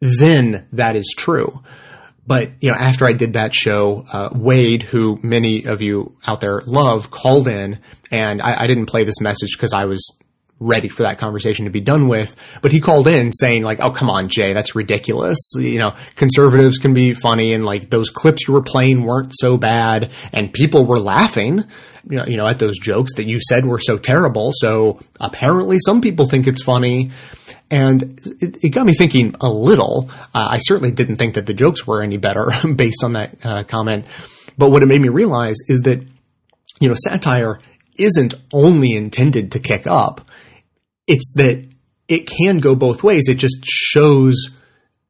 then 0.00 0.66
that 0.72 0.96
is 0.96 1.14
true. 1.16 1.62
But, 2.26 2.52
you 2.60 2.70
know, 2.70 2.76
after 2.76 3.06
I 3.06 3.12
did 3.12 3.34
that 3.34 3.54
show, 3.54 4.04
uh, 4.10 4.30
Wade, 4.34 4.82
who 4.82 5.18
many 5.22 5.64
of 5.64 5.82
you 5.82 6.16
out 6.26 6.40
there 6.40 6.62
love, 6.62 7.10
called 7.10 7.48
in 7.48 7.80
and 8.10 8.40
I, 8.40 8.62
I 8.62 8.66
didn't 8.66 8.86
play 8.86 9.04
this 9.04 9.20
message 9.20 9.50
because 9.52 9.74
I 9.74 9.84
was 9.84 10.18
ready 10.60 10.88
for 10.88 11.02
that 11.02 11.18
conversation 11.18 11.64
to 11.64 11.70
be 11.70 11.80
done 11.80 12.08
with. 12.08 12.34
But 12.62 12.72
he 12.72 12.80
called 12.80 13.06
in 13.06 13.32
saying 13.32 13.62
like, 13.62 13.80
"Oh, 13.80 13.90
come 13.90 14.10
on, 14.10 14.28
Jay, 14.28 14.52
that's 14.52 14.74
ridiculous. 14.74 15.38
You 15.56 15.78
know, 15.78 15.94
conservatives 16.16 16.78
can 16.78 16.94
be 16.94 17.14
funny, 17.14 17.52
and 17.52 17.64
like 17.64 17.90
those 17.90 18.10
clips 18.10 18.46
you 18.46 18.54
were 18.54 18.62
playing 18.62 19.04
weren't 19.04 19.32
so 19.34 19.56
bad, 19.56 20.10
and 20.32 20.52
people 20.52 20.86
were 20.86 21.00
laughing." 21.00 21.64
You 22.08 22.18
know, 22.18 22.26
you 22.26 22.36
know, 22.36 22.46
at 22.46 22.58
those 22.58 22.78
jokes 22.78 23.14
that 23.14 23.26
you 23.26 23.40
said 23.40 23.64
were 23.64 23.80
so 23.80 23.96
terrible. 23.96 24.50
So 24.52 25.00
apparently, 25.18 25.78
some 25.78 26.02
people 26.02 26.28
think 26.28 26.46
it's 26.46 26.62
funny, 26.62 27.12
and 27.70 28.20
it, 28.40 28.62
it 28.62 28.68
got 28.70 28.84
me 28.84 28.94
thinking 28.94 29.34
a 29.40 29.48
little. 29.48 30.10
Uh, 30.34 30.48
I 30.50 30.58
certainly 30.58 30.92
didn't 30.92 31.16
think 31.16 31.34
that 31.34 31.46
the 31.46 31.54
jokes 31.54 31.86
were 31.86 32.02
any 32.02 32.18
better 32.18 32.52
based 32.74 33.02
on 33.02 33.14
that 33.14 33.36
uh, 33.42 33.64
comment. 33.64 34.08
But 34.56 34.70
what 34.70 34.82
it 34.82 34.86
made 34.86 35.00
me 35.00 35.08
realize 35.08 35.56
is 35.66 35.80
that 35.80 36.00
you 36.80 36.88
know, 36.88 36.94
satire 36.94 37.60
isn't 37.98 38.34
only 38.52 38.94
intended 38.94 39.52
to 39.52 39.60
kick 39.60 39.86
up 39.86 40.28
it's 41.06 41.32
that 41.36 41.66
it 42.08 42.26
can 42.26 42.58
go 42.58 42.74
both 42.74 43.02
ways. 43.02 43.28
It 43.28 43.36
just 43.36 43.64
shows, 43.64 44.50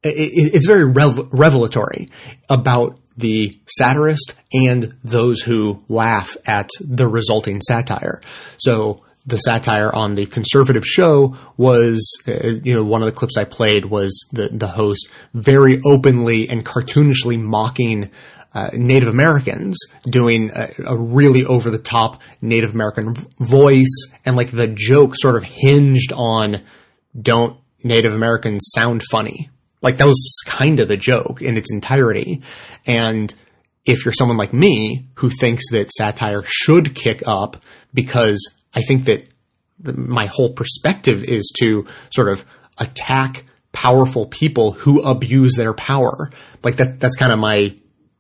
it, 0.03 0.55
it's 0.55 0.67
very 0.67 0.85
rev- 0.85 1.29
revelatory 1.33 2.09
about 2.49 2.99
the 3.17 3.57
satirist 3.67 4.35
and 4.53 4.95
those 5.05 5.41
who 5.41 5.83
laugh 5.89 6.37
at 6.47 6.69
the 6.81 7.07
resulting 7.07 7.61
satire. 7.61 8.21
So 8.59 9.05
the 9.27 9.39
satire 9.39 9.95
on 9.95 10.17
the 10.17 10.27
conservative 10.27 10.85
show 10.85 11.37
was, 11.57 12.23
uh, 12.29 12.49
you 12.63 12.75
know, 12.75 12.85
one 12.85 13.03
of 13.03 13.07
the 13.07 13.13
clips 13.13 13.39
I 13.39 13.45
played 13.45 13.87
was 13.87 14.29
the, 14.33 14.49
the 14.49 14.67
host 14.67 15.09
very 15.33 15.81
openly 15.85 16.49
and 16.49 16.65
cartoonishly 16.65 17.41
mocking 17.41 18.11
uh, 18.55 18.71
Native 18.73 19.09
Americans 19.09 19.79
doing 20.05 20.51
a, 20.55 20.71
a 20.87 20.97
really 20.97 21.45
over 21.45 21.71
the 21.71 21.79
top 21.79 22.23
Native 22.41 22.71
American 22.71 23.15
voice 23.39 24.13
and 24.25 24.37
like 24.37 24.51
the 24.51 24.69
joke 24.69 25.15
sort 25.17 25.37
of 25.37 25.43
hinged 25.43 26.13
on 26.13 26.63
don't 27.21 27.59
Native 27.83 28.15
Americans 28.15 28.71
sound 28.75 29.03
funny? 29.11 29.51
Like 29.83 29.99
that 29.99 30.07
was 30.07 30.43
kind 30.47 30.81
of 30.81 30.89
the 30.89 30.97
joke 30.97 31.43
in 31.43 31.57
its 31.57 31.73
entirety. 31.73 32.43
And 32.87 33.35
if 33.85 34.05
you're 34.05 34.13
someone 34.13 34.39
like 34.39 34.53
me 34.53 35.07
who 35.17 35.31
thinks 35.31 35.65
that 35.71 35.91
satire 35.91 36.43
should 36.47 36.95
kick 36.95 37.23
up 37.27 37.63
because 37.93 38.55
I 38.73 38.83
think 38.83 39.05
that 39.05 39.29
my 39.83 40.27
whole 40.27 40.53
perspective 40.53 41.25
is 41.25 41.53
to 41.59 41.87
sort 42.15 42.29
of 42.29 42.45
attack 42.79 43.45
powerful 43.73 44.27
people 44.27 44.73
who 44.73 45.03
abuse 45.03 45.55
their 45.55 45.75
power. 45.75 46.31
Like 46.63 46.77
that, 46.77 47.01
that's 47.01 47.17
kind 47.17 47.33
of 47.33 47.39
my 47.39 47.77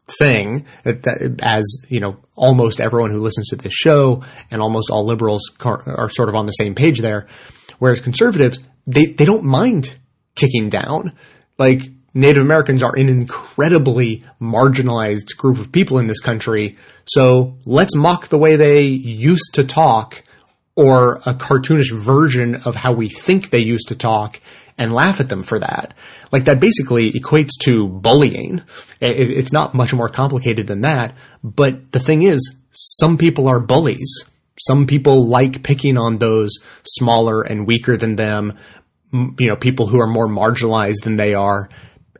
thing 0.06 0.66
that, 0.82 1.38
as 1.42 1.84
you 1.88 2.00
know 2.00 2.16
almost 2.36 2.80
everyone 2.80 3.10
who 3.10 3.18
listens 3.18 3.48
to 3.48 3.56
this 3.56 3.72
show 3.72 4.22
and 4.50 4.60
almost 4.60 4.90
all 4.90 5.06
liberals 5.06 5.50
are 5.60 6.10
sort 6.10 6.28
of 6.28 6.34
on 6.34 6.46
the 6.46 6.52
same 6.52 6.74
page 6.74 7.00
there. 7.00 7.26
Whereas 7.78 8.00
conservatives 8.00 8.60
they 8.86 9.06
they 9.06 9.24
don't 9.24 9.44
mind 9.44 9.96
kicking 10.34 10.68
down. 10.68 11.12
Like 11.58 11.82
Native 12.12 12.42
Americans 12.42 12.82
are 12.82 12.96
an 12.96 13.08
incredibly 13.08 14.24
marginalized 14.40 15.36
group 15.36 15.58
of 15.58 15.72
people 15.72 15.98
in 15.98 16.06
this 16.06 16.20
country. 16.20 16.76
So 17.06 17.58
let's 17.66 17.96
mock 17.96 18.28
the 18.28 18.38
way 18.38 18.56
they 18.56 18.82
used 18.82 19.54
to 19.54 19.64
talk 19.64 20.22
or 20.76 21.16
a 21.26 21.34
cartoonish 21.34 21.92
version 21.92 22.56
of 22.64 22.74
how 22.74 22.92
we 22.92 23.08
think 23.08 23.50
they 23.50 23.60
used 23.60 23.88
to 23.88 23.96
talk 23.96 24.40
and 24.76 24.92
laugh 24.92 25.20
at 25.20 25.28
them 25.28 25.42
for 25.42 25.58
that. 25.58 25.94
Like 26.32 26.44
that 26.44 26.60
basically 26.60 27.12
equates 27.12 27.52
to 27.62 27.88
bullying. 27.88 28.62
it's 29.00 29.52
not 29.52 29.74
much 29.74 29.94
more 29.94 30.08
complicated 30.08 30.66
than 30.66 30.82
that. 30.82 31.14
But 31.42 31.92
the 31.92 32.00
thing 32.00 32.22
is, 32.22 32.56
some 32.70 33.18
people 33.18 33.48
are 33.48 33.60
bullies. 33.60 34.24
Some 34.58 34.86
people 34.86 35.26
like 35.26 35.62
picking 35.62 35.96
on 35.98 36.18
those 36.18 36.58
smaller 36.86 37.42
and 37.42 37.66
weaker 37.66 37.96
than 37.96 38.16
them, 38.16 38.58
you 39.12 39.48
know, 39.48 39.56
people 39.56 39.86
who 39.86 40.00
are 40.00 40.06
more 40.06 40.28
marginalized 40.28 41.02
than 41.02 41.16
they 41.16 41.34
are, 41.34 41.68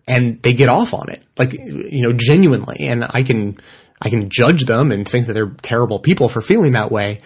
and 0.06 0.43
they 0.43 0.52
get 0.52 0.68
off 0.68 0.94
on 0.94 1.10
it. 1.10 1.22
Like, 1.36 1.52
you 1.52 2.02
know, 2.02 2.12
genuinely. 2.12 2.76
And 2.81 3.05
I 3.09 3.22
can, 3.22 3.59
I 4.01 4.10
can 4.10 4.31
judge 4.31 4.64
them 4.64 4.93
and 4.93 5.09
think 5.09 5.26
that 5.26 5.32
they're 5.32 5.55
terrible 5.62 5.98
people 5.98 6.28
for 6.28 6.43
feeling 6.43 6.72
that 6.72 6.93
way, 6.93 7.20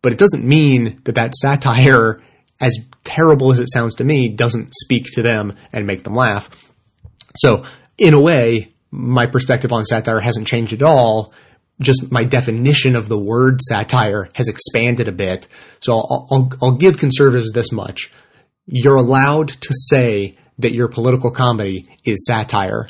but 0.00 0.12
it 0.12 0.18
doesn't 0.18 0.44
mean 0.44 1.00
that 1.04 1.16
that 1.16 1.34
satire 1.36 2.20
as 2.62 2.78
terrible 3.04 3.52
as 3.52 3.60
it 3.60 3.70
sounds 3.70 3.96
to 3.96 4.04
me, 4.04 4.28
doesn't 4.28 4.72
speak 4.74 5.04
to 5.14 5.22
them 5.22 5.54
and 5.72 5.86
make 5.86 6.04
them 6.04 6.14
laugh. 6.14 6.72
So, 7.36 7.64
in 7.98 8.14
a 8.14 8.20
way, 8.20 8.72
my 8.90 9.26
perspective 9.26 9.72
on 9.72 9.84
satire 9.84 10.20
hasn't 10.20 10.46
changed 10.46 10.72
at 10.72 10.82
all. 10.82 11.34
Just 11.80 12.12
my 12.12 12.24
definition 12.24 12.94
of 12.94 13.08
the 13.08 13.18
word 13.18 13.60
satire 13.60 14.28
has 14.34 14.48
expanded 14.48 15.08
a 15.08 15.12
bit. 15.12 15.48
So 15.80 15.94
I'll, 15.94 16.28
I'll, 16.30 16.52
I'll 16.62 16.76
give 16.76 16.98
conservatives 16.98 17.52
this 17.52 17.72
much. 17.72 18.12
You're 18.66 18.96
allowed 18.96 19.48
to 19.48 19.74
say 19.88 20.36
that 20.58 20.72
your 20.72 20.88
political 20.88 21.30
comedy 21.30 21.86
is 22.04 22.26
satire, 22.26 22.88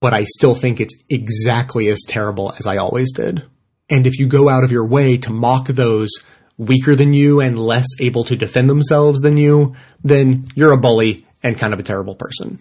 but 0.00 0.14
I 0.14 0.24
still 0.24 0.54
think 0.54 0.80
it's 0.80 1.00
exactly 1.08 1.88
as 1.88 2.00
terrible 2.08 2.52
as 2.58 2.66
I 2.66 2.78
always 2.78 3.12
did. 3.12 3.44
And 3.90 4.06
if 4.06 4.18
you 4.18 4.26
go 4.26 4.48
out 4.48 4.64
of 4.64 4.72
your 4.72 4.86
way 4.86 5.18
to 5.18 5.32
mock 5.32 5.68
those 5.68 6.10
weaker 6.58 6.94
than 6.94 7.12
you 7.12 7.40
and 7.40 7.58
less 7.58 7.86
able 8.00 8.24
to 8.24 8.36
defend 8.36 8.68
themselves 8.70 9.20
than 9.20 9.36
you, 9.36 9.74
then 10.02 10.48
you're 10.54 10.72
a 10.72 10.78
bully 10.78 11.26
and 11.42 11.58
kind 11.58 11.72
of 11.72 11.80
a 11.80 11.82
terrible 11.82 12.14
person. 12.14 12.58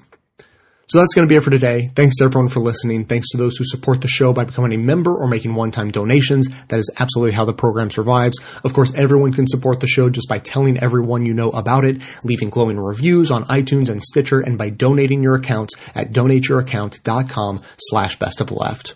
So 0.92 1.00
that's 1.00 1.14
going 1.14 1.26
to 1.26 1.32
be 1.32 1.38
it 1.38 1.44
for 1.44 1.52
today. 1.52 1.90
Thanks 1.96 2.18
to 2.18 2.26
everyone 2.26 2.50
for 2.50 2.60
listening. 2.60 3.06
Thanks 3.06 3.30
to 3.30 3.38
those 3.38 3.56
who 3.56 3.64
support 3.64 4.02
the 4.02 4.10
show 4.10 4.34
by 4.34 4.44
becoming 4.44 4.74
a 4.74 4.78
member 4.78 5.16
or 5.16 5.26
making 5.26 5.56
one-time 5.56 5.90
donations. 5.90 6.50
That 6.68 6.80
is 6.80 6.94
absolutely 7.00 7.32
how 7.32 7.46
the 7.46 7.54
program 7.54 7.90
survives. 7.90 8.38
Of 8.66 8.74
course, 8.74 8.92
everyone 8.94 9.32
can 9.32 9.48
support 9.48 9.80
the 9.80 9.88
show 9.88 10.10
just 10.10 10.28
by 10.28 10.40
telling 10.40 10.78
everyone 10.84 11.26
you 11.26 11.34
know 11.34 11.50
about 11.52 11.86
it, 11.86 12.02
leaving 12.26 12.50
glowing 12.50 12.78
reviews 12.78 13.32
on 13.32 13.46
iTunes 13.46 13.88
and 13.88 14.04
Stitcher, 14.04 14.42
and 14.42 14.58
by 14.58 14.70
donating 14.70 15.24
your 15.24 15.36
accounts 15.36 15.76
at 15.96 16.12
donateyouraccount.com 16.12 17.62
slash 17.78 18.20
best 18.20 18.42
of 18.42 18.52
left. 18.52 18.96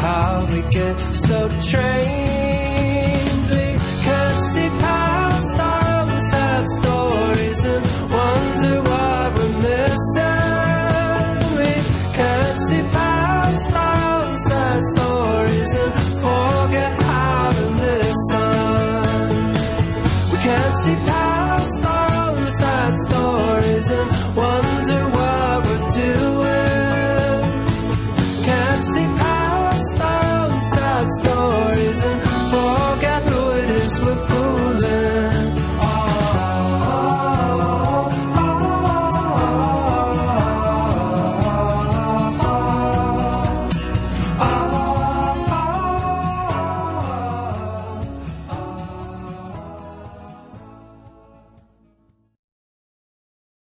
how 0.00 0.46
we 0.52 0.62
get 0.70 0.96
so 0.98 1.48
trained. 1.70 3.50
We 3.50 3.66
can't 4.04 4.40
see 4.50 4.68
past 4.80 5.56
the 5.56 6.20
sad 6.30 6.66
stories 6.66 7.07